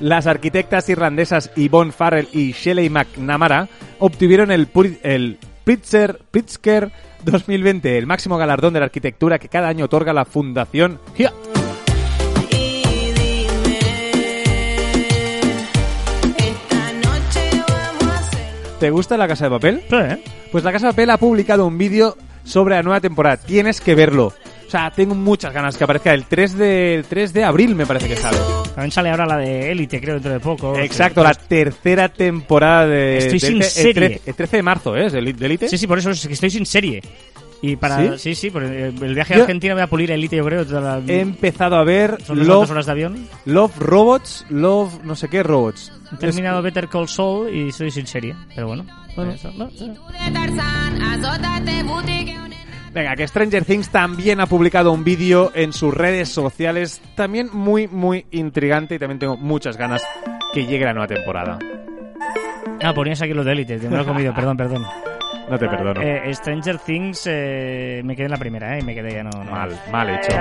Las 0.00 0.26
arquitectas 0.26 0.88
irlandesas 0.88 1.50
Yvonne 1.56 1.92
Farrell 1.92 2.28
y 2.32 2.52
Shelley 2.52 2.90
McNamara 2.90 3.68
obtuvieron 3.98 4.50
el, 4.50 4.68
el 5.02 5.38
Pritzker, 5.64 6.20
Pritzker 6.30 6.92
2020, 7.24 7.96
el 7.96 8.06
máximo 8.06 8.36
galardón 8.36 8.74
de 8.74 8.80
la 8.80 8.86
arquitectura 8.86 9.38
que 9.38 9.48
cada 9.48 9.68
año 9.68 9.86
otorga 9.86 10.12
la 10.12 10.26
Fundación 10.26 11.00
HIA. 11.16 11.32
¿Te 18.80 18.90
gusta 18.90 19.16
La 19.16 19.28
Casa 19.28 19.44
de 19.44 19.50
Papel? 19.50 19.82
Sí, 19.88 19.96
¿eh? 19.96 20.18
Pues 20.52 20.64
La 20.64 20.72
Casa 20.72 20.86
de 20.86 20.92
Papel 20.92 21.10
ha 21.10 21.18
publicado 21.18 21.66
un 21.66 21.78
vídeo 21.78 22.16
sobre 22.44 22.74
la 22.74 22.82
nueva 22.82 23.00
temporada. 23.00 23.36
Tienes 23.36 23.80
que 23.80 23.94
verlo. 23.94 24.32
O 24.66 24.70
sea, 24.70 24.90
tengo 24.90 25.14
muchas 25.14 25.52
ganas 25.52 25.76
que 25.76 25.84
aparezca 25.84 26.12
el 26.12 26.24
3 26.24 26.58
de, 26.58 26.94
el 26.96 27.04
3 27.04 27.32
de 27.32 27.44
abril, 27.44 27.74
me 27.74 27.86
parece 27.86 28.08
que 28.08 28.16
sale. 28.16 28.38
También 28.74 28.90
sale 28.90 29.10
ahora 29.10 29.24
la 29.24 29.36
de 29.36 29.70
Élite, 29.70 30.00
creo, 30.00 30.14
dentro 30.14 30.32
de 30.32 30.40
poco. 30.40 30.76
Exacto, 30.76 31.22
la 31.22 31.34
tercera 31.34 32.08
temporada 32.08 32.86
de... 32.86 33.18
Estoy 33.18 33.38
de 33.38 33.46
sin 33.46 33.56
el 33.58 33.64
serie. 33.64 33.92
13, 33.92 34.22
el 34.26 34.34
13 34.34 34.56
de 34.56 34.62
marzo, 34.62 34.96
¿eh? 34.96 35.06
¿Es 35.06 35.12
de 35.12 35.18
Elite? 35.20 35.68
Sí, 35.68 35.78
sí, 35.78 35.86
por 35.86 35.98
eso 35.98 36.10
es 36.10 36.26
que 36.26 36.32
estoy 36.32 36.50
sin 36.50 36.66
serie. 36.66 37.02
Y 37.66 37.76
para... 37.76 37.96
¿Sí? 37.96 38.18
Sí, 38.18 38.34
sí, 38.34 38.50
por 38.50 38.62
el 38.62 39.02
el 39.02 39.14
viaje 39.14 39.34
a 39.34 39.38
Argentina 39.38 39.72
voy 39.72 39.82
a 39.82 39.86
pulir 39.86 40.10
Élite, 40.10 40.36
yo 40.36 40.44
creo. 40.44 40.66
Toda 40.66 41.00
la... 41.00 41.12
He 41.12 41.20
empezado 41.20 41.76
a 41.76 41.84
ver 41.84 42.22
Son 42.22 42.36
unas 42.36 42.48
Love, 42.48 42.70
horas 42.70 42.86
de 42.86 42.92
avión. 42.92 43.28
Love 43.46 43.78
Robots, 43.78 44.44
Love 44.50 45.02
no 45.02 45.16
sé 45.16 45.28
qué 45.28 45.42
Robots. 45.42 45.90
He 46.12 46.16
terminado 46.16 46.60
Better 46.60 46.88
Call 46.88 47.08
Saul 47.08 47.54
y 47.54 47.68
estoy 47.68 47.90
sin 47.90 48.06
serie. 48.06 48.36
Pero 48.54 48.66
bueno. 48.66 48.84
eso, 49.32 49.50
no, 49.56 49.70
Venga, 52.92 53.16
que 53.16 53.26
Stranger 53.26 53.64
Things 53.64 53.88
también 53.88 54.40
ha 54.40 54.46
publicado 54.46 54.92
un 54.92 55.02
vídeo 55.02 55.50
en 55.54 55.72
sus 55.72 55.92
redes 55.94 56.28
sociales, 56.28 57.00
también 57.16 57.48
muy, 57.50 57.88
muy 57.88 58.26
intrigante 58.30 58.96
y 58.96 58.98
también 58.98 59.18
tengo 59.18 59.38
muchas 59.38 59.78
ganas 59.78 60.02
que 60.52 60.66
llegue 60.66 60.84
la 60.84 60.92
nueva 60.92 61.08
temporada. 61.08 61.58
Ah, 62.82 62.92
ponías 62.92 63.22
aquí 63.22 63.32
los 63.32 63.46
de 63.46 63.52
Élite, 63.52 63.78
me 63.78 63.96
lo 63.96 64.02
he 64.02 64.04
comido, 64.04 64.34
perdón, 64.36 64.56
perdón. 64.58 64.84
No 65.48 65.58
te 65.58 65.68
perdono. 65.68 66.00
Eh, 66.00 66.34
Stranger 66.34 66.78
Things 66.78 67.26
eh, 67.30 68.00
me 68.04 68.16
quedé 68.16 68.26
en 68.26 68.30
la 68.30 68.36
primera, 68.38 68.76
¿eh? 68.76 68.80
Y 68.80 68.84
me 68.84 68.94
quedé 68.94 69.14
ya 69.14 69.22
no... 69.22 69.30
no. 69.44 69.50
Mal, 69.50 69.78
mal 69.90 70.08
hecho. 70.10 70.32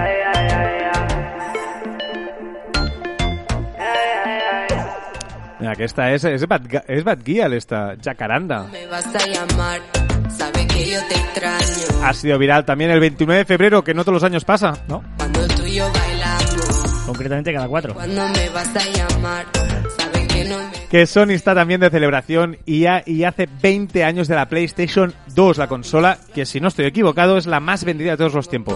Mira, 5.60 5.76
que 5.76 5.84
esta 5.86 6.12
es, 6.12 6.24
es, 6.26 6.46
Bad, 6.48 6.62
es 6.88 7.04
Bad 7.04 7.20
esta 7.54 7.96
Jacaranda. 8.04 8.64
Me 8.72 8.86
vas 8.88 9.06
a 9.16 9.26
llamar, 9.28 9.82
sabe 10.30 10.68
que 10.68 10.92
yo 10.92 11.00
te 11.08 11.16
extraño. 11.16 12.06
Ha 12.06 12.14
sido 12.14 12.38
viral 12.38 12.66
también 12.66 12.92
el 12.92 13.00
29 13.00 13.40
de 13.40 13.46
febrero, 13.46 13.84
que 13.84 13.94
no 13.94 14.04
todos 14.04 14.16
los 14.16 14.24
años 14.24 14.44
pasa. 14.44 14.74
¿No? 14.90 15.04
Cuando 15.18 15.48
tú 15.48 15.64
y 15.66 15.76
yo 15.76 15.90
bailamos, 15.92 17.04
Concretamente 17.06 17.54
cada 17.54 17.68
cuatro. 17.68 17.94
cuando 17.94 18.28
me 18.30 18.50
vas 18.50 18.76
a 18.76 18.90
llamar, 18.90 19.46
sabe 19.54 19.73
que 20.90 21.06
Sony 21.08 21.32
está 21.32 21.56
también 21.56 21.82
de 21.82 21.90
celebración 21.90 22.58
y, 22.66 22.86
ha- 22.86 23.04
y 23.06 23.24
hace 23.24 23.48
20 23.62 24.04
años 24.04 24.28
de 24.28 24.36
la 24.36 24.48
PlayStation 24.48 25.14
2, 25.34 25.58
la 25.58 25.68
consola 25.68 26.18
que 26.36 26.46
si 26.46 26.60
no 26.60 26.68
estoy 26.68 26.86
equivocado 26.86 27.38
es 27.38 27.46
la 27.48 27.60
más 27.60 27.84
vendida 27.84 28.12
de 28.12 28.18
todos 28.18 28.34
los 28.34 28.50
tiempos. 28.50 28.76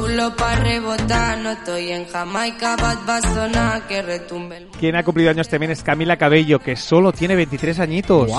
Quien 4.79 4.95
ha 4.95 5.03
cumplido 5.03 5.29
años 5.29 5.47
también 5.49 5.71
es 5.71 5.83
Camila 5.83 6.17
Cabello, 6.17 6.59
que 6.59 6.75
solo 6.75 7.11
tiene 7.11 7.35
23 7.35 7.79
añitos. 7.79 8.29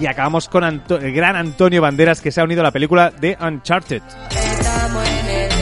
Y 0.00 0.06
acabamos 0.06 0.48
con 0.48 0.64
Anto- 0.64 0.98
el 0.98 1.12
gran 1.14 1.36
Antonio 1.36 1.80
Banderas, 1.80 2.20
que 2.20 2.30
se 2.32 2.40
ha 2.40 2.44
unido 2.44 2.60
a 2.60 2.64
la 2.64 2.72
película 2.72 3.10
de 3.10 3.38
Uncharted. 3.40 4.02
estamos 4.30 5.08
en 5.08 5.28
el 5.28 5.53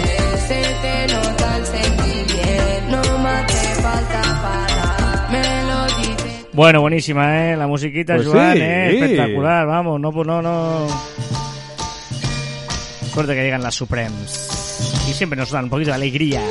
Bueno, 6.53 6.83
buenísima, 6.83 7.51
¿eh? 7.51 7.57
La 7.57 7.67
musiquita, 7.67 8.17
Pues 8.17 8.29
Joan, 8.29 8.57
sí. 8.57 8.63
¿eh? 8.63 8.95
Espectacular, 8.95 9.67
vamos, 9.67 10.01
no, 10.01 10.13
pues 10.13 10.27
no, 10.27 10.43
no... 10.43 10.87
Suerte 13.13 13.35
que 13.35 13.43
llegan 13.43 13.63
las 13.63 13.75
Supremes. 13.75 15.05
Y 15.09 15.13
siempre 15.13 15.39
nos 15.39 15.51
dan 15.51 15.65
un 15.65 15.71
poquito 15.71 15.91
de 15.91 15.95
alegría. 15.97 16.43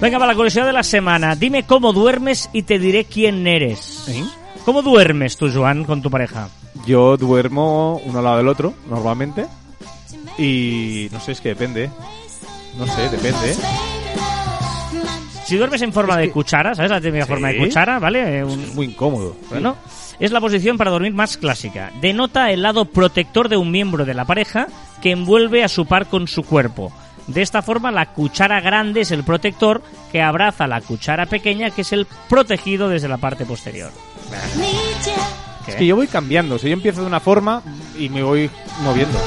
Venga, 0.00 0.18
va 0.18 0.26
la 0.26 0.34
curiosidad 0.34 0.66
de 0.66 0.72
la 0.72 0.84
semana. 0.84 1.34
Dime 1.34 1.64
cómo 1.64 1.92
duermes 1.92 2.48
y 2.52 2.62
te 2.62 2.78
diré 2.78 3.04
quién 3.04 3.46
eres. 3.46 4.06
¿Cómo 4.64 4.82
duermes 4.82 5.36
tú, 5.36 5.50
Joan, 5.52 5.84
con 5.84 6.02
tu 6.02 6.10
pareja? 6.10 6.48
Yo 6.86 7.16
duermo 7.16 8.00
uno 8.04 8.18
al 8.18 8.24
lado 8.24 8.36
del 8.38 8.48
otro, 8.48 8.74
normalmente. 8.88 9.46
Y 10.38 11.08
no 11.12 11.20
sé, 11.20 11.32
es 11.32 11.40
que 11.40 11.50
depende. 11.50 11.90
No 12.76 12.86
sé, 12.86 13.08
depende. 13.10 13.54
Si 15.46 15.56
duermes 15.56 15.80
en 15.82 15.92
forma 15.92 16.14
Es 16.14 16.20
de 16.28 16.30
cuchara, 16.30 16.74
¿sabes 16.74 16.90
la 16.90 17.00
típica 17.00 17.24
Sí. 17.24 17.28
forma 17.28 17.48
de 17.48 17.58
cuchara, 17.58 17.98
¿vale? 17.98 18.44
Un- 18.44 18.74
Muy 18.74 18.86
incómodo. 18.86 19.34
Bueno, 19.48 19.76
es 20.20 20.30
la 20.30 20.40
posición 20.40 20.76
para 20.76 20.90
dormir 20.90 21.14
más 21.14 21.36
clásica. 21.38 21.90
Denota 22.00 22.50
el 22.50 22.62
lado 22.62 22.84
protector 22.84 23.48
de 23.48 23.56
un 23.56 23.70
miembro 23.70 24.04
de 24.04 24.14
la 24.14 24.26
pareja 24.26 24.66
que 25.00 25.10
envuelve 25.10 25.64
a 25.64 25.68
su 25.68 25.86
par 25.86 26.06
con 26.06 26.28
su 26.28 26.42
cuerpo. 26.42 26.92
De 27.28 27.42
esta 27.42 27.62
forma, 27.62 27.90
la 27.90 28.12
cuchara 28.12 28.60
grande 28.60 29.02
es 29.02 29.10
el 29.10 29.24
protector 29.24 29.82
que 30.12 30.22
abraza 30.22 30.64
a 30.64 30.68
la 30.68 30.80
cuchara 30.82 31.26
pequeña, 31.26 31.70
que 31.70 31.80
es 31.82 31.92
el 31.92 32.06
protegido 32.28 32.88
desde 32.88 33.08
la 33.08 33.16
parte 33.18 33.44
posterior. 33.46 33.90
Es 35.66 35.74
que 35.76 35.86
yo 35.86 35.96
voy 35.96 36.06
cambiando. 36.06 36.54
O 36.54 36.58
sea, 36.58 36.68
yo 36.68 36.74
empiezo 36.74 37.00
de 37.02 37.06
una 37.06 37.20
forma 37.20 37.62
y 37.98 38.08
me 38.08 38.22
voy 38.22 38.50
moviendo. 38.82 39.18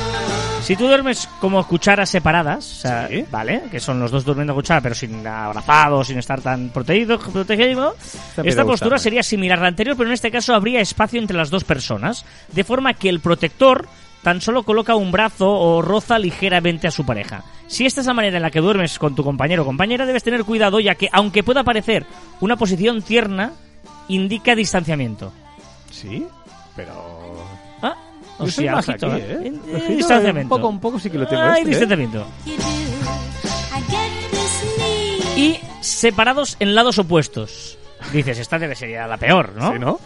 Si 0.62 0.76
tú 0.76 0.88
duermes 0.88 1.28
como 1.40 1.66
cucharas 1.68 2.10
separadas, 2.10 2.60
o 2.60 2.82
sea, 2.82 3.08
Sí. 3.08 3.26
¿vale? 3.32 3.64
Que 3.72 3.80
son 3.80 4.00
los 4.00 4.12
dos 4.12 4.24
durmiendo 4.24 4.54
cuchara, 4.54 4.80
pero 4.82 4.96
sin 4.96 5.26
abrazados, 5.26 6.08
sin 6.08 6.18
estar 6.20 6.40
tan 6.42 6.70
protegido, 6.70 7.20
protegido. 7.20 7.96
Esta 8.44 8.64
postura 8.64 8.98
sería 8.98 9.24
similar 9.24 9.58
a 9.60 9.64
la 9.64 9.68
anterior, 9.70 9.98
pero 9.98 10.10
en 10.10 10.14
este 10.14 10.32
caso 10.32 10.54
habría 10.54 10.80
espacio 10.80 11.20
entre 11.20 11.36
las 11.36 11.50
dos 11.50 11.64
personas, 11.64 12.26
de 12.52 12.64
forma 12.64 12.94
que 12.94 13.10
el 13.10 13.20
protector 13.20 13.88
tan 14.22 14.40
solo 14.40 14.62
coloca 14.64 14.96
un 14.96 15.12
brazo 15.12 15.50
o 15.50 15.82
roza 15.82 16.20
ligeramente 16.20 16.88
a 16.88 16.92
su 16.92 17.06
pareja. 17.06 17.44
Si 17.68 17.86
esta 17.88 18.02
es 18.02 18.08
la 18.08 18.14
manera 18.14 18.38
en 18.38 18.44
la 18.44 18.52
que 18.52 18.60
duermes 18.62 19.00
con 19.00 19.16
tu 19.16 19.24
compañero 19.24 19.64
o 19.64 19.66
compañera, 19.66 20.06
debes 20.06 20.24
tener 20.24 20.44
cuidado, 20.44 20.80
ya 20.80 20.94
que 20.96 21.10
aunque 21.12 21.42
pueda 21.44 21.64
parecer 21.64 22.06
una 22.40 22.56
posición 22.56 23.02
tierna, 23.02 23.52
indica 24.10 24.56
distanciamiento. 24.56 25.34
Sí, 25.90 26.26
pero. 26.76 27.11
Yo 28.46 28.52
soy 28.52 28.66
sea, 28.66 28.80
aquí, 28.80 29.06
¿eh? 29.06 29.42
¿eh? 29.46 29.54
Eh, 29.68 29.96
distanciamiento. 29.96 30.56
Un 30.56 30.62
poco, 30.62 30.70
un 30.70 30.80
poco 30.80 31.00
sí 31.00 31.10
que 31.10 31.18
lo 31.18 31.28
tengo. 31.28 31.42
Hay 31.42 31.62
este, 31.62 31.62
¿eh? 31.62 31.70
distanciamiento. 31.70 32.28
Y 35.36 35.60
separados 35.82 36.58
en 36.60 36.76
lados 36.76 37.00
opuestos. 37.00 37.78
Dices, 38.14 38.40
esta 38.40 38.60
debe 38.60 38.76
ser 38.76 38.90
ya 38.90 39.08
la 39.08 39.18
peor, 39.18 39.54
¿no? 39.56 39.72
Sí, 39.72 39.80
¿no? 39.80 40.00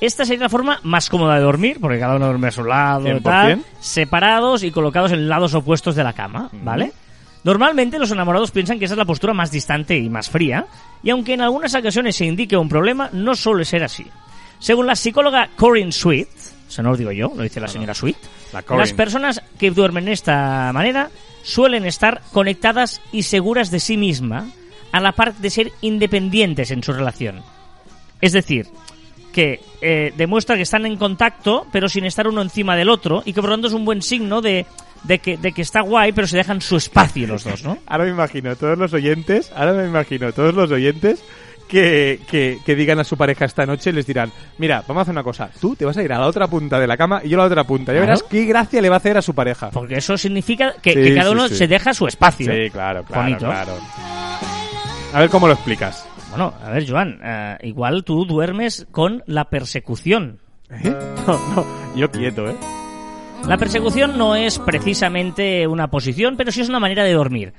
Esta 0.00 0.24
sería 0.24 0.44
la 0.44 0.48
forma 0.48 0.78
más 0.84 1.08
cómoda 1.08 1.34
de 1.34 1.40
dormir, 1.40 1.78
porque 1.80 1.98
cada 1.98 2.16
uno 2.16 2.26
duerme 2.26 2.48
a 2.48 2.52
su 2.52 2.62
lado, 2.62 3.08
y 3.08 3.10
100%. 3.10 3.22
tal, 3.22 3.64
separados 3.80 4.62
y 4.62 4.70
colocados 4.70 5.10
en 5.10 5.28
lados 5.28 5.54
opuestos 5.54 5.96
de 5.96 6.04
la 6.04 6.12
cama, 6.12 6.50
¿vale? 6.52 6.92
Normalmente 7.42 7.98
los 7.98 8.10
enamorados 8.12 8.50
piensan 8.52 8.78
que 8.78 8.84
esa 8.84 8.94
es 8.94 8.98
la 8.98 9.04
postura 9.04 9.34
más 9.34 9.50
distante 9.50 9.96
y 9.96 10.08
más 10.08 10.30
fría, 10.30 10.66
y 11.02 11.10
aunque 11.10 11.34
en 11.34 11.40
algunas 11.40 11.74
ocasiones 11.74 12.14
se 12.14 12.26
indique 12.26 12.56
un 12.56 12.68
problema, 12.68 13.10
no 13.12 13.34
suele 13.34 13.64
ser 13.64 13.82
así. 13.82 14.06
Según 14.60 14.86
la 14.86 14.94
psicóloga 14.94 15.48
Corinne 15.56 15.92
Sweet, 15.92 16.28
eso 16.68 16.82
no 16.82 16.90
lo 16.90 16.96
digo 16.96 17.12
yo, 17.12 17.32
lo 17.34 17.42
dice 17.42 17.60
la 17.60 17.68
señora 17.68 17.94
Sweet, 17.94 18.16
La 18.52 18.64
las 18.76 18.92
personas 18.92 19.42
que 19.58 19.70
duermen 19.70 20.04
de 20.04 20.12
esta 20.12 20.70
manera 20.72 21.10
suelen 21.42 21.86
estar 21.86 22.20
conectadas 22.32 23.00
y 23.10 23.22
seguras 23.22 23.70
de 23.70 23.80
sí 23.80 23.96
misma, 23.96 24.48
a 24.92 25.00
la 25.00 25.12
par 25.12 25.34
de 25.34 25.50
ser 25.50 25.72
independientes 25.80 26.70
en 26.70 26.82
su 26.82 26.92
relación. 26.92 27.42
Es 28.20 28.32
decir, 28.32 28.66
que 29.32 29.60
eh, 29.80 30.12
demuestra 30.16 30.56
que 30.56 30.62
están 30.62 30.84
en 30.84 30.96
contacto, 30.96 31.66
pero 31.72 31.88
sin 31.88 32.04
estar 32.04 32.26
uno 32.28 32.42
encima 32.42 32.76
del 32.76 32.88
otro, 32.88 33.22
y 33.24 33.32
que 33.32 33.40
por 33.40 33.50
lo 33.50 33.54
tanto 33.56 33.68
es 33.68 33.74
un 33.74 33.84
buen 33.84 34.02
signo 34.02 34.40
de, 34.40 34.66
de, 35.04 35.18
que, 35.20 35.36
de 35.36 35.52
que 35.52 35.62
está 35.62 35.80
guay, 35.80 36.12
pero 36.12 36.26
se 36.26 36.36
dejan 36.36 36.60
su 36.60 36.76
espacio 36.76 37.26
los 37.26 37.44
dos, 37.44 37.62
¿no? 37.62 37.78
Ahora 37.86 38.04
me 38.04 38.10
imagino 38.10 38.56
todos 38.56 38.78
los 38.78 38.92
oyentes, 38.92 39.52
ahora 39.54 39.72
me 39.72 39.86
imagino 39.86 40.32
todos 40.32 40.54
los 40.54 40.70
oyentes 40.70 41.22
que, 41.68 42.20
que, 42.30 42.58
que 42.64 42.74
digan 42.74 42.98
a 42.98 43.04
su 43.04 43.16
pareja 43.16 43.44
esta 43.44 43.64
noche, 43.66 43.92
les 43.92 44.06
dirán, 44.06 44.32
mira, 44.58 44.82
vamos 44.88 45.00
a 45.00 45.02
hacer 45.02 45.12
una 45.12 45.22
cosa, 45.22 45.50
tú 45.60 45.76
te 45.76 45.84
vas 45.84 45.96
a 45.96 46.02
ir 46.02 46.12
a 46.12 46.18
la 46.18 46.26
otra 46.26 46.46
punta 46.48 46.80
de 46.80 46.86
la 46.86 46.96
cama 46.96 47.20
y 47.22 47.28
yo 47.28 47.36
a 47.38 47.42
la 47.42 47.46
otra 47.46 47.64
punta. 47.64 47.92
Ya 47.92 47.98
Claro. 48.00 48.06
verás 48.06 48.22
qué 48.24 48.44
gracia 48.46 48.80
le 48.80 48.88
va 48.88 48.96
a 48.96 48.98
hacer 48.98 49.16
a 49.18 49.22
su 49.22 49.34
pareja. 49.34 49.70
Porque 49.70 49.96
eso 49.96 50.16
significa 50.18 50.74
que, 50.82 50.94
Sí, 50.94 51.02
que 51.02 51.14
cada 51.14 51.28
sí, 51.28 51.32
uno 51.34 51.48
sí. 51.48 51.54
se 51.56 51.68
deja 51.68 51.94
su 51.94 52.06
espacio. 52.06 52.52
Sí, 52.52 52.70
claro, 52.70 53.04
claro, 53.04 53.22
Bonito. 53.22 53.44
claro. 53.46 53.72
A 55.12 55.20
ver 55.20 55.30
cómo 55.30 55.46
lo 55.46 55.54
explicas. 55.54 56.06
Bueno, 56.30 56.52
a 56.62 56.70
ver, 56.70 56.88
Joan, 56.88 57.18
eh, 57.24 57.56
igual 57.62 58.04
tú 58.04 58.24
duermes 58.26 58.86
con 58.90 59.22
la 59.26 59.44
persecución. 59.46 60.38
¿Eh? 60.70 60.94
No, 61.26 61.38
no, 61.54 61.66
yo 61.96 62.10
quieto, 62.10 62.48
¿eh? 62.48 62.54
La 63.46 63.56
persecución 63.58 64.16
no 64.18 64.34
es 64.34 64.58
precisamente 64.58 65.66
una 65.66 65.88
posición, 65.88 66.36
pero 66.36 66.50
sí 66.50 66.60
es 66.62 66.68
una 66.68 66.80
manera 66.80 67.04
de 67.04 67.12
dormir. 67.12 67.52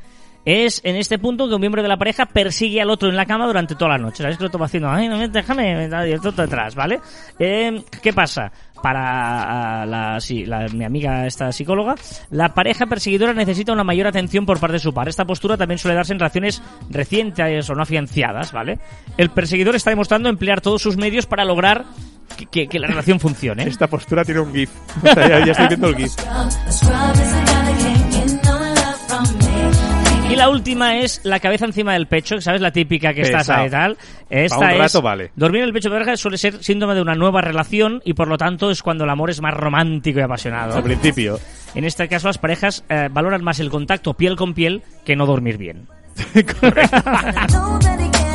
Es 0.46 0.82
en 0.84 0.96
este 0.96 1.20
punto 1.20 1.48
que 1.48 1.54
un 1.54 1.60
miembro 1.62 1.82
de 1.84 1.88
la 1.90 1.98
pareja 1.98 2.26
persigue 2.26 2.82
al 2.82 2.90
otro 2.90 3.10
en 3.10 3.16
la 3.16 3.26
cama 3.26 3.46
durante 3.46 3.76
toda 3.76 3.92
la 3.92 3.98
noche. 3.98 4.24
¿Sabes 4.24 4.38
que 4.38 4.44
lo 4.46 4.50
toma 4.50 4.66
haciendo? 4.66 4.90
Ay, 4.90 5.08
no, 5.08 5.28
déjame, 5.28 5.88
y 5.90 6.12
el 6.12 6.18
otro 6.20 6.32
detrás, 6.32 6.74
¿vale? 6.76 7.00
Eh, 7.38 7.84
¿Qué 8.02 8.14
pasa? 8.14 8.52
Para 8.82 9.82
ah, 9.82 9.86
la, 9.86 10.20
sí, 10.22 10.46
la- 10.46 10.68
mi 10.70 10.86
amiga, 10.86 11.28
esta 11.28 11.52
psicóloga, 11.52 11.96
la 12.32 12.54
pareja 12.54 12.86
perseguidora 12.86 13.34
necesita 13.34 13.74
una 13.74 13.84
mayor 13.84 14.08
atención 14.08 14.46
por 14.46 14.58
parte 14.60 14.74
de 14.74 14.80
su 14.80 14.94
par. 14.94 15.10
Esta 15.10 15.26
postura 15.26 15.58
también 15.58 15.78
suele 15.78 15.96
darse 15.96 16.14
en 16.14 16.20
relaciones 16.20 16.64
recientes 16.90 17.70
o 17.70 17.76
no 17.76 17.84
afianzadas, 17.84 18.54
¿vale? 18.54 18.80
El 19.18 19.30
perseguidor 19.32 19.76
está 19.76 19.90
demostrando 19.90 20.30
emplear 20.30 20.62
todos 20.62 20.82
sus 20.82 20.96
medios 20.96 21.26
para 21.26 21.44
lograr 21.44 21.84
que, 22.38 22.46
que- 22.46 22.68
que 22.68 22.80
la 22.80 22.88
relación 22.88 23.20
funcione. 23.20 23.64
Esta 23.64 23.88
postura 23.88 24.24
tiene 24.24 24.40
un 24.40 24.54
GIF. 24.54 24.70
O 25.04 25.14
sea, 25.14 25.28
ya, 25.28 25.46
ya 25.46 25.52
estoy 25.52 25.68
viendo 25.68 25.88
el 25.90 25.96
GIF. 25.98 26.16
Y 30.30 30.36
la 30.36 30.50
última 30.50 30.98
es 30.98 31.22
la 31.24 31.40
cabeza 31.40 31.66
encima 31.66 31.94
del 31.94 32.06
pecho, 32.06 32.40
¿sabes? 32.40 32.62
La 32.62 32.72
típica 32.72 33.16
que 33.16 33.22
estás 33.22 33.48
Pesado. 33.48 33.64
ahí 33.64 33.70
tal. 33.70 33.98
Esta 34.30 34.60
Pa' 34.60 34.66
un 34.66 34.72
rato 34.78 34.98
es, 35.00 35.04
vale. 35.04 35.32
Dormir 35.36 35.62
en 35.62 35.68
el 35.68 35.74
pecho 35.74 35.90
de 35.90 35.96
pareja 35.96 36.16
suele 36.18 36.38
ser 36.38 36.64
síntoma 36.64 36.94
de 36.94 37.02
una 37.02 37.16
nueva 37.16 37.42
relación 37.42 38.00
y 38.06 38.14
por 38.14 38.28
lo 38.28 38.38
tanto 38.38 38.70
es 38.70 38.84
cuando 38.84 39.06
el 39.06 39.10
amor 39.10 39.32
es 39.32 39.42
más 39.42 39.56
romántico 39.56 40.20
y 40.20 40.22
apasionado. 40.22 40.78
Al 40.78 40.84
principio. 40.84 41.40
En 41.74 41.84
este 41.84 42.08
caso 42.08 42.28
las 42.28 42.38
parejas 42.38 42.84
eh, 42.90 43.10
valoran 43.12 43.44
más 43.44 43.60
el 43.60 43.72
contacto 43.72 44.14
piel 44.14 44.36
con 44.36 44.54
piel 44.54 44.84
que 45.04 45.16
no 45.16 45.26
dormir 45.26 45.58
bien. 45.58 45.88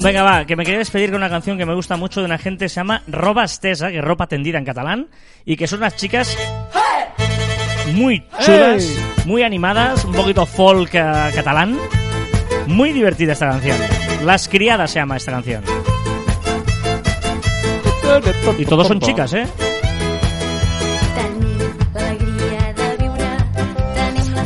Venga, 0.00 0.22
va, 0.22 0.44
que 0.44 0.54
me 0.54 0.64
quería 0.64 0.78
despedir 0.78 1.10
con 1.10 1.16
una 1.16 1.28
canción 1.28 1.58
que 1.58 1.66
me 1.66 1.74
gusta 1.74 1.96
mucho 1.96 2.20
de 2.20 2.26
una 2.26 2.38
gente 2.38 2.66
que 2.66 2.68
se 2.68 2.76
llama 2.76 3.02
Roba 3.08 3.44
Estesa, 3.44 3.90
que 3.90 3.98
es 3.98 4.04
ropa 4.04 4.26
tendida 4.26 4.58
en 4.58 4.64
catalán, 4.64 5.08
y 5.44 5.56
que 5.56 5.66
son 5.66 5.80
unas 5.80 5.96
chicas 5.96 6.36
muy 7.94 8.22
chulas, 8.40 8.86
muy 9.24 9.42
animadas, 9.42 10.04
un 10.04 10.12
poquito 10.12 10.46
folk 10.46 10.94
eh, 10.94 11.30
catalán. 11.34 11.78
Muy 12.66 12.92
divertida 12.92 13.32
esta 13.32 13.48
canción. 13.48 13.78
Las 14.24 14.48
criadas 14.48 14.90
se 14.90 14.98
llama 14.98 15.16
esta 15.16 15.32
canción. 15.32 15.64
Y 18.58 18.64
todos 18.64 18.86
son 18.86 19.00
chicas, 19.00 19.32
¿eh? 19.32 19.46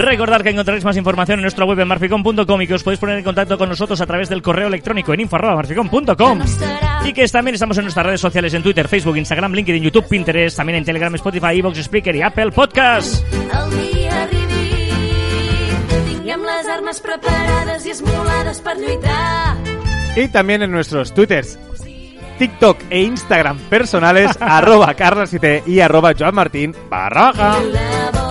Recordad 0.03 0.41
que 0.43 0.51
encontraréis 0.51 0.85
más 0.85 0.97
información 0.97 1.39
en 1.39 1.43
nuestra 1.43 1.65
web 1.65 1.79
en 1.79 1.87
marficom.com 1.87 2.63
y 2.63 2.67
que 2.67 2.75
os 2.75 2.83
podéis 2.83 2.99
poner 2.99 3.19
en 3.19 3.25
contacto 3.25 3.57
con 3.57 3.69
nosotros 3.69 4.01
a 4.01 4.07
través 4.07 4.29
del 4.29 4.43
correo 4.43 4.67
electrónico 4.67 5.15
en 5.15 5.21
info.marficom.com. 5.21 6.41
Y 7.05 7.13
que 7.13 7.29
también 7.29 7.55
estamos 7.55 7.79
en 7.79 7.85
nuestras 7.85 8.07
redes 8.07 8.21
sociales 8.21 8.53
en 8.53 8.65
Twitter, 8.65 8.89
Facebook, 8.89 9.17
Instagram, 9.17 9.53
LinkedIn, 9.53 9.81
YouTube, 9.81 10.09
Pinterest, 10.09 10.57
también 10.57 10.79
en 10.79 10.85
Telegram, 10.85 11.15
Spotify, 11.15 11.57
Evox, 11.59 11.79
Speaker 11.79 12.17
y 12.17 12.23
Apple 12.23 12.51
Podcast. 12.51 13.25
el 13.33 13.93
dia 13.93 14.23
arribi. 14.25 14.91
Tinguem 16.09 16.43
les 16.43 16.69
armes 16.69 17.01
preparades 17.01 17.87
i 17.87 17.91
esmolades 17.95 18.61
per 18.61 18.77
lluitar. 18.79 19.57
Y 20.17 20.27
también 20.29 20.63
en 20.63 20.73
nuestros 20.73 21.15
twitters, 21.15 21.59
TikTok 22.39 22.79
e 22.91 23.03
Instagram 23.03 23.59
personales, 23.71 24.37
arroba 24.41 24.97
carlos7 24.97 25.63
y 25.67 25.79
arroba 25.79 26.13
joanmartin 26.19 26.75
barra 26.91 27.33
baja. 27.33 28.22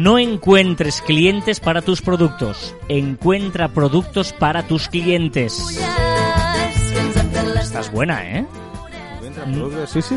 No 0.00 0.18
encuentres 0.18 1.02
clientes 1.02 1.60
para 1.60 1.82
tus 1.82 2.00
productos, 2.00 2.74
encuentra 2.88 3.68
productos 3.68 4.32
para 4.32 4.62
tus 4.62 4.88
clientes. 4.88 5.78
Estás 7.60 7.92
buena, 7.92 8.24
¿eh? 8.24 8.46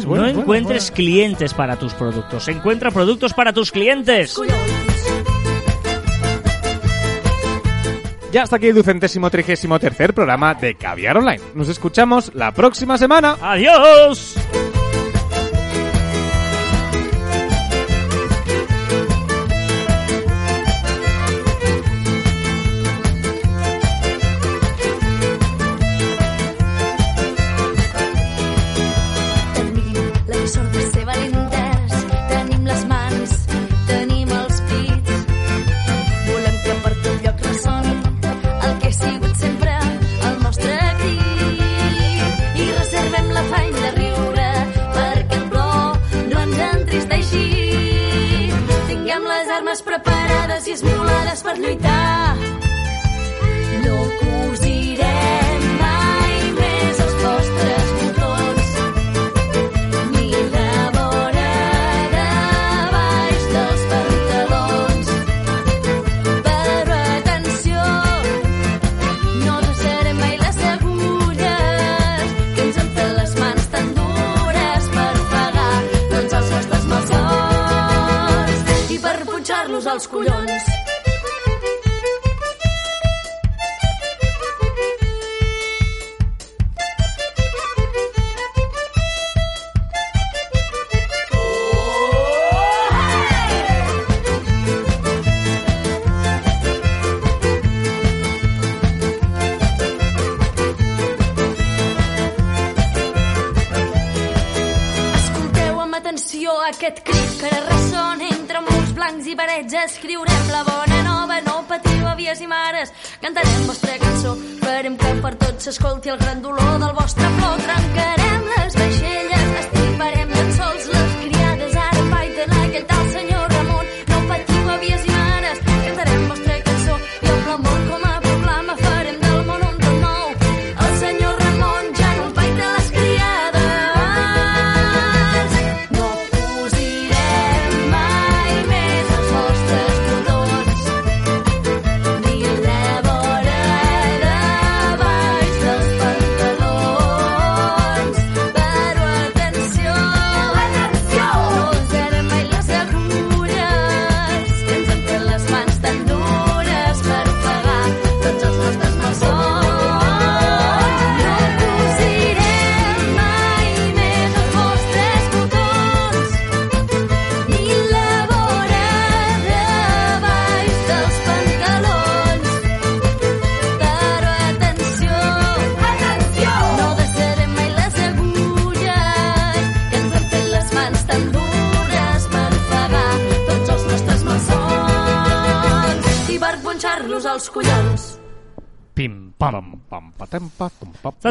No 0.08 0.26
encuentres 0.26 0.90
clientes 0.90 1.54
para 1.54 1.76
tus 1.76 1.94
productos, 1.96 2.48
encuentra 2.48 2.92
productos 2.92 3.34
para 3.34 3.52
tus 3.52 3.74
clientes. 3.74 4.40
Ya 8.32 8.44
hasta 8.44 8.56
aquí 8.56 8.68
el 8.68 8.76
ducentésimo 8.76 9.30
trigésimo 9.30 9.80
tercer 9.80 10.14
programa 10.14 10.54
de 10.54 10.76
Caviar 10.76 11.18
Online. 11.18 11.44
Nos 11.56 11.68
escuchamos 11.68 12.34
la 12.34 12.54
próxima 12.54 12.98
semana. 12.98 13.36
¡Adiós! 13.42 14.38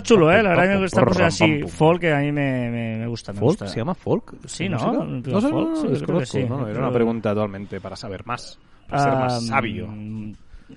Chulo, 0.02 0.32
¿eh? 0.32 0.42
La 0.42 0.50
verdad 0.50 0.80
que 0.80 0.80
cosa 1.00 1.18
pam, 1.18 1.26
así, 1.28 1.62
folk, 1.62 2.00
que 2.00 2.12
a 2.12 2.18
mí 2.18 2.32
me, 2.32 2.70
me, 2.70 2.96
me 2.98 3.06
gusta. 3.06 3.32
Me 3.32 3.38
¿Folk? 3.38 3.50
gusta. 3.50 3.66
¿Se 3.68 3.76
llama 3.78 3.94
folk? 3.94 4.34
Sí, 4.46 4.64
¿Esta 4.64 4.76
¿no? 4.76 5.04
No 5.04 5.40
folk, 5.40 5.70
no, 5.70 5.76
sí, 5.76 5.86
no, 6.08 6.18
que 6.18 6.26
sí. 6.26 6.38
era 6.70 6.78
una 6.80 6.92
pregunta 6.92 7.34
totalmente 7.34 7.80
para 7.80 7.96
saber 7.96 8.24
más, 8.26 8.58
para 8.88 9.02
ser 9.02 9.12
Ah, 9.14 9.20
más 9.20 9.46
sabio. 9.46 9.86
mm, 9.88 10.32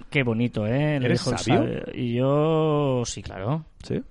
Qué 0.09 0.23
bonito, 0.23 0.65
¿eh? 0.67 0.99
Le 0.99 1.05
¿Eres 1.05 1.21
sabio? 1.21 1.63
Y 1.93 2.15
yo, 2.15 3.03
sí, 3.05 3.21
claro. 3.21 3.65
¿Sí? 3.84 4.01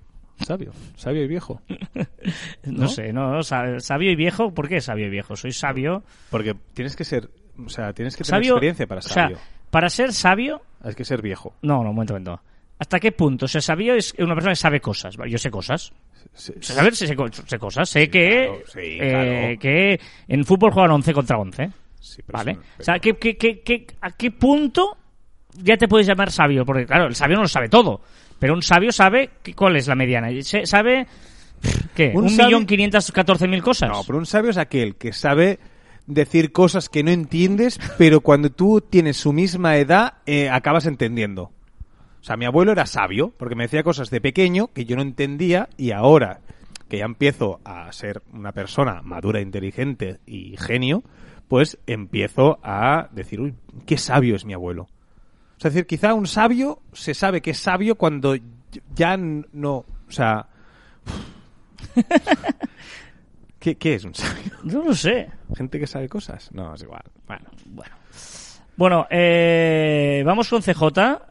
Sabio, 0.40 0.72
sabio 0.96 1.22
y 1.22 1.28
viejo. 1.28 1.60
No, 2.64 2.82
¿No? 2.82 2.88
sé, 2.88 3.12
no, 3.12 3.42
sa- 3.42 3.78
sabio 3.80 4.10
y 4.10 4.16
viejo, 4.16 4.52
¿por 4.54 4.68
qué 4.68 4.80
sabio 4.80 5.06
y 5.06 5.10
viejo? 5.10 5.36
Soy 5.36 5.52
sabio. 5.52 6.02
Porque 6.30 6.54
tienes 6.72 6.96
que 6.96 7.04
ser, 7.04 7.28
o 7.64 7.68
sea, 7.68 7.92
tienes 7.92 8.16
que 8.16 8.24
tener 8.24 8.40
sabio 8.42 8.54
experiencia 8.54 8.86
para 8.86 9.00
o 9.00 9.02
sea, 9.02 9.24
sabio. 9.24 9.38
para 9.70 9.90
ser 9.90 10.12
sabio, 10.14 10.62
Hay 10.82 10.94
que 10.94 11.04
ser 11.04 11.20
viejo. 11.20 11.54
no, 11.62 11.82
no, 11.84 11.90
un 11.90 11.94
momento, 11.96 12.14
un 12.14 12.22
momento. 12.24 12.42
¿Hasta 12.78 12.98
qué 13.00 13.12
punto? 13.12 13.44
O 13.44 13.48
sea, 13.48 13.60
sabio 13.60 13.94
es 13.94 14.14
una 14.18 14.34
persona 14.34 14.52
que 14.52 14.56
sabe 14.56 14.80
cosas. 14.80 15.16
Yo 15.28 15.38
sé 15.38 15.50
cosas. 15.50 15.92
Sí, 16.34 16.52
O 16.58 16.62
sea, 16.62 16.76
saber 16.76 16.96
si 16.96 17.06
sé, 17.06 17.14
sé 17.46 17.58
cosas. 17.58 17.88
Sé 17.88 18.10
que, 18.10 18.46
claro, 18.72 18.84
eh, 18.86 18.98
claro. 18.98 19.58
que 19.60 20.00
en 20.28 20.44
fútbol 20.44 20.72
juegan 20.72 20.90
11 20.92 21.12
contra 21.12 21.38
11. 21.38 21.70
sí, 22.00 22.22
pero 22.26 22.38
¿Vale? 22.38 22.58
O 22.78 22.82
sea, 22.82 22.98
¿qué, 22.98 23.14
qué, 23.14 23.36
qué, 23.36 23.86
¿a 24.00 24.10
qué 24.10 24.30
punto 24.32 24.96
ya 25.54 25.76
te 25.76 25.86
puedes 25.86 26.06
llamar 26.06 26.32
sabio? 26.32 26.64
Porque, 26.64 26.86
claro, 26.86 27.06
el 27.06 27.14
sabio 27.14 27.36
no 27.36 27.42
lo 27.42 27.48
sabe 27.48 27.68
todo. 27.68 28.00
Pero 28.38 28.54
un 28.54 28.62
sabio 28.62 28.90
sabe 28.90 29.30
que- 29.42 29.54
cuál 29.54 29.76
es 29.76 29.86
la 29.86 29.94
mediana. 29.94 30.28
¿Sabe 30.64 31.06
qué? 31.94 32.12
Un 32.14 32.24
¿Un, 32.24 32.36
millón 32.36 32.66
quinientas 32.66 33.12
catorce 33.12 33.46
mil 33.46 33.62
cosas? 33.62 33.90
No, 33.90 34.02
pero 34.04 34.18
un 34.18 34.26
sabio 34.26 34.50
es 34.50 34.56
aquel 34.58 34.96
que 34.96 35.12
sabe 35.12 35.60
decir 36.06 36.50
cosas 36.52 36.88
que 36.88 37.02
no 37.04 37.10
entiendes, 37.12 37.78
pero 37.96 38.20
cuando 38.20 38.50
tú 38.50 38.80
tienes 38.80 39.16
su 39.16 39.32
misma 39.32 39.76
edad, 39.76 40.14
eh, 40.26 40.50
acabas 40.50 40.86
entendiendo. 40.86 41.52
O 42.24 42.26
sea, 42.26 42.38
mi 42.38 42.46
abuelo 42.46 42.72
era 42.72 42.86
sabio, 42.86 43.34
porque 43.36 43.54
me 43.54 43.64
decía 43.64 43.82
cosas 43.82 44.08
de 44.08 44.18
pequeño 44.18 44.68
que 44.68 44.86
yo 44.86 44.96
no 44.96 45.02
entendía 45.02 45.68
y 45.76 45.90
ahora 45.90 46.40
que 46.88 46.96
ya 46.96 47.04
empiezo 47.04 47.60
a 47.64 47.92
ser 47.92 48.22
una 48.32 48.52
persona 48.52 49.02
madura, 49.02 49.42
inteligente 49.42 50.20
y 50.24 50.56
genio, 50.56 51.02
pues 51.48 51.76
empiezo 51.86 52.60
a 52.62 53.10
decir, 53.12 53.42
uy, 53.42 53.54
qué 53.84 53.98
sabio 53.98 54.36
es 54.36 54.46
mi 54.46 54.54
abuelo. 54.54 54.84
O 54.84 55.60
sea, 55.60 55.68
es 55.68 55.74
decir, 55.74 55.86
quizá 55.86 56.14
un 56.14 56.26
sabio 56.26 56.80
se 56.94 57.12
sabe 57.12 57.42
que 57.42 57.50
es 57.50 57.58
sabio 57.58 57.96
cuando 57.96 58.34
ya 58.94 59.18
no, 59.18 59.74
o 59.74 59.86
sea... 60.08 60.48
¿Qué, 63.58 63.74
qué 63.74 63.96
es 63.96 64.04
un 64.06 64.14
sabio? 64.14 64.52
No 64.62 64.82
lo 64.82 64.94
sé. 64.94 65.28
¿Gente 65.54 65.78
que 65.78 65.86
sabe 65.86 66.08
cosas? 66.08 66.50
No, 66.54 66.72
es 66.72 66.82
igual. 66.82 67.02
Bueno, 67.26 67.50
Bueno. 67.66 67.94
Bueno, 68.76 69.06
eh, 69.10 70.22
vamos 70.26 70.48
con 70.48 70.62
CJ. 70.62 70.82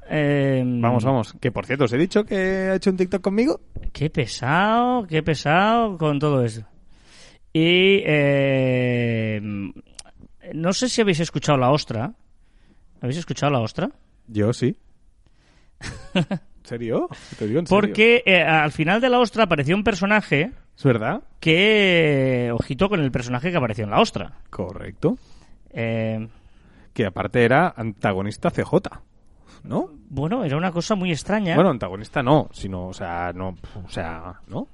eh, 0.09 0.63
vamos, 0.65 1.03
vamos. 1.03 1.33
Que 1.41 1.51
por 1.51 1.65
cierto, 1.65 1.85
os 1.85 1.93
he 1.93 1.97
dicho 1.97 2.23
que 2.23 2.35
ha 2.35 2.75
hecho 2.75 2.89
un 2.89 2.97
TikTok 2.97 3.21
conmigo. 3.21 3.59
Qué 3.91 4.09
pesado, 4.09 5.05
qué 5.07 5.21
pesado 5.23 5.97
con 5.97 6.19
todo 6.19 6.43
eso. 6.43 6.61
Y 7.51 8.01
eh, 8.05 9.41
no 10.53 10.73
sé 10.73 10.89
si 10.89 11.01
habéis 11.01 11.19
escuchado 11.19 11.57
la 11.57 11.71
ostra. 11.71 12.13
¿Habéis 13.01 13.17
escuchado 13.17 13.51
la 13.51 13.59
ostra? 13.59 13.89
Yo 14.27 14.53
sí. 14.53 14.77
¿En 16.13 16.25
serio? 16.63 17.09
Te 17.37 17.47
digo 17.47 17.59
en 17.59 17.67
serio. 17.67 17.81
Porque 17.81 18.23
eh, 18.25 18.41
al 18.41 18.71
final 18.71 19.01
de 19.01 19.09
la 19.09 19.19
ostra 19.19 19.43
apareció 19.43 19.75
un 19.75 19.83
personaje 19.83 20.51
¿Es 20.77 20.83
verdad? 20.83 21.21
que, 21.39 22.49
ojito 22.53 22.89
con 22.89 23.01
el 23.01 23.11
personaje 23.11 23.51
que 23.51 23.57
apareció 23.57 23.83
en 23.83 23.91
la 23.91 23.99
ostra. 23.99 24.39
Correcto. 24.49 25.17
Eh, 25.71 26.27
Que 26.93 27.05
aparte 27.05 27.43
era 27.43 27.73
antagonista 27.75 28.51
CJ. 28.51 28.73
¿no? 29.63 29.89
Bueno, 30.09 30.43
era 30.43 30.57
una 30.57 30.71
cosa 30.71 30.95
muy 30.95 31.11
extraña. 31.11 31.55
Bueno, 31.55 31.71
antagonista 31.71 32.21
no, 32.21 32.49
sino, 32.51 32.87
o 32.87 32.93
sea, 32.93 33.31
no, 33.33 33.55
o 33.83 33.89
sea, 33.89 34.41
¿no? 34.47 34.67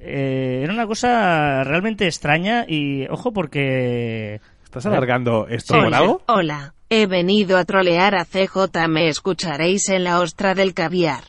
Eh, 0.00 0.60
era 0.62 0.72
una 0.72 0.86
cosa 0.86 1.64
realmente 1.64 2.06
extraña 2.06 2.64
y, 2.68 3.06
ojo, 3.08 3.32
porque... 3.32 4.40
¿Estás 4.64 4.86
alargando 4.86 5.46
esto 5.48 5.74
Sí, 5.74 5.80
por 5.80 5.94
algo? 5.94 6.22
Hola, 6.26 6.74
he 6.90 7.06
venido 7.06 7.56
a 7.56 7.64
trolear 7.64 8.16
a 8.16 8.24
CJ, 8.24 8.88
me 8.88 9.08
escucharéis 9.08 9.88
en 9.88 10.04
la 10.04 10.20
ostra 10.20 10.54
del 10.54 10.74
caviar. 10.74 11.22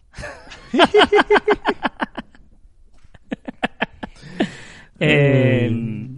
eh, 4.99 5.69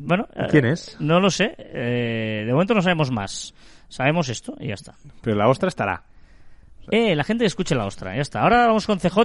bueno... 0.07 0.27
eh, 0.35 0.47
¿Quién 0.49 0.65
es? 0.65 0.95
No 0.99 1.19
lo 1.19 1.29
sé. 1.29 1.55
eh, 1.57 2.43
de 2.45 2.51
momento 2.51 2.73
no 2.73 2.81
sabemos 2.81 3.11
más. 3.11 3.53
Sabemos 3.89 4.29
esto 4.29 4.55
y 4.59 4.67
ya 4.69 4.73
está. 4.73 4.95
Pero 5.21 5.35
la 5.35 5.47
ostra 5.47 5.69
estará. 5.69 6.03
Eh, 6.89 7.15
la 7.15 7.23
gente 7.23 7.45
escuche 7.45 7.75
la 7.75 7.85
ostra, 7.85 8.15
ya 8.15 8.21
está. 8.21 8.41
Ahora 8.41 8.67
vamos 8.67 8.85
con 8.87 8.99
CJ, 8.99 9.19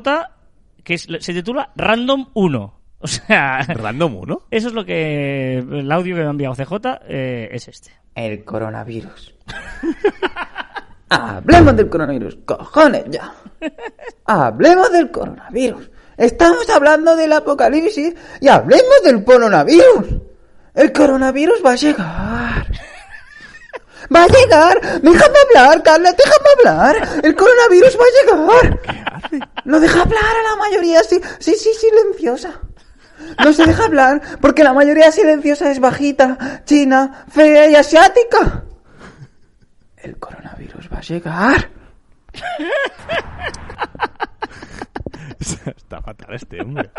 que 0.84 0.94
es- 0.94 1.08
se 1.20 1.32
titula 1.32 1.70
Random 1.76 2.28
1. 2.34 2.74
O 2.98 3.06
sea, 3.06 3.62
Random 3.68 4.16
1. 4.16 4.42
eso 4.50 4.68
es 4.68 4.74
lo 4.74 4.84
que... 4.84 5.58
El 5.58 5.90
audio 5.90 6.14
que 6.16 6.20
me 6.22 6.26
ha 6.26 6.30
enviado 6.30 6.54
CJ 6.54 6.74
eh, 7.08 7.48
es 7.52 7.68
este. 7.68 7.90
El 8.14 8.44
coronavirus. 8.44 9.34
Hablemos 11.08 11.76
del 11.76 11.88
coronavirus, 11.90 12.38
cojones 12.46 13.04
ya. 13.10 13.32
Hablemos 14.24 14.90
del 14.92 15.10
coronavirus. 15.10 15.90
Estamos 16.16 16.68
hablando 16.70 17.14
del 17.16 17.32
apocalipsis 17.32 18.14
y 18.40 18.48
hablemos 18.48 19.02
del 19.04 19.22
coronavirus. 19.24 20.06
El 20.74 20.92
coronavirus 20.92 21.62
va 21.64 21.72
a 21.72 21.76
llegar. 21.76 22.66
Va 24.14 24.24
a 24.24 24.28
llegar. 24.28 24.78
Déjame 25.02 25.38
hablar, 25.48 25.82
Carla, 25.82 26.12
déjame 26.12 26.48
hablar. 26.58 27.08
El 27.22 27.34
coronavirus 27.34 27.98
va 27.98 28.04
a 28.04 28.10
llegar. 28.20 28.78
No 29.64 29.80
deja 29.80 30.02
hablar 30.02 30.24
a 30.24 30.42
la 30.50 30.56
mayoría, 30.56 31.02
sí, 31.02 31.18
sí, 31.38 31.54
sí, 31.54 31.70
silenciosa. 31.74 32.60
No 33.44 33.52
se 33.52 33.66
deja 33.66 33.84
hablar 33.84 34.20
porque 34.40 34.64
la 34.64 34.72
mayoría 34.72 35.12
silenciosa 35.12 35.70
es 35.70 35.78
bajita, 35.78 36.64
china, 36.64 37.26
fea 37.30 37.68
y 37.68 37.76
asiática. 37.76 38.64
El 39.96 40.18
coronavirus 40.18 40.88
va 40.92 40.98
a 40.98 41.02
llegar. 41.02 41.70
Está 45.38 46.00
fatal 46.00 46.34
este 46.34 46.62
hombre. 46.62 46.90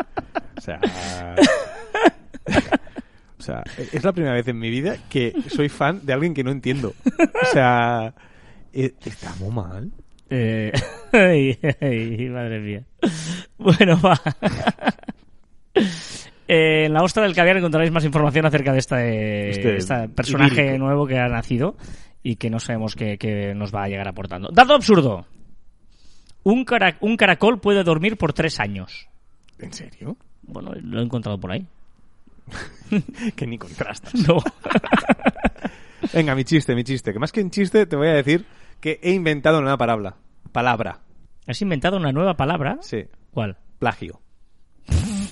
O 0.57 0.61
sea... 0.61 0.79
O 3.43 3.45
sea, 3.45 3.61
es 3.91 4.01
la 4.05 4.13
primera 4.13 4.33
vez 4.33 4.47
en 4.47 4.57
mi 4.57 4.69
vida 4.69 4.95
que 5.09 5.33
soy 5.49 5.67
fan 5.67 5.99
de 6.05 6.13
alguien 6.13 6.33
que 6.33 6.45
no 6.45 6.51
entiendo. 6.51 6.93
O 7.19 7.45
sea, 7.51 8.13
eh, 8.71 8.93
está 9.05 9.35
muy 9.35 9.53
mal. 9.53 9.91
Eh, 10.29 10.71
ay, 11.11 11.59
ay, 11.81 12.29
madre 12.29 12.59
mía. 12.61 12.83
Bueno, 13.57 13.99
va. 14.01 14.17
Eh, 16.47 16.85
en 16.85 16.93
la 16.93 17.03
ostra 17.03 17.23
del 17.23 17.33
caviar 17.35 17.57
encontraréis 17.57 17.91
más 17.91 18.05
información 18.05 18.45
acerca 18.45 18.71
de 18.73 18.79
este, 18.79 19.49
Este 19.49 19.75
este 19.77 20.09
personaje 20.09 20.77
nuevo 20.77 21.05
que 21.07 21.17
ha 21.17 21.27
nacido 21.27 21.75
y 22.21 22.35
que 22.35 22.49
no 22.49 22.59
sabemos 22.59 22.95
qué, 22.95 23.17
qué 23.17 23.53
nos 23.55 23.73
va 23.73 23.83
a 23.83 23.87
llegar 23.87 24.07
aportando. 24.07 24.49
Dato 24.53 24.73
absurdo. 24.73 25.25
Un, 26.43 26.63
cara- 26.65 26.97
un 27.01 27.17
caracol 27.17 27.59
puede 27.59 27.83
dormir 27.83 28.17
por 28.17 28.33
tres 28.33 28.59
años. 28.59 29.07
¿En 29.59 29.73
serio? 29.73 30.17
Bueno, 30.43 30.71
lo 30.81 30.99
he 30.99 31.03
encontrado 31.03 31.39
por 31.39 31.51
ahí. 31.51 31.65
Que 33.35 33.47
ni 33.47 33.57
contrastas. 33.57 34.13
No. 34.27 34.37
Venga, 36.13 36.35
mi 36.35 36.43
chiste, 36.43 36.75
mi 36.75 36.83
chiste. 36.83 37.13
Que 37.13 37.19
más 37.19 37.31
que 37.31 37.41
un 37.41 37.49
chiste, 37.49 37.85
te 37.85 37.95
voy 37.95 38.07
a 38.07 38.13
decir 38.13 38.45
que 38.79 38.99
he 39.01 39.11
inventado 39.11 39.57
una 39.57 39.63
nueva 39.63 39.77
palabra. 39.77 40.15
Palabra. 40.51 40.99
¿Has 41.47 41.61
inventado 41.61 41.97
una 41.97 42.11
nueva 42.11 42.35
palabra? 42.35 42.77
Sí. 42.81 43.05
¿Cuál? 43.31 43.57
Plagio. 43.79 44.21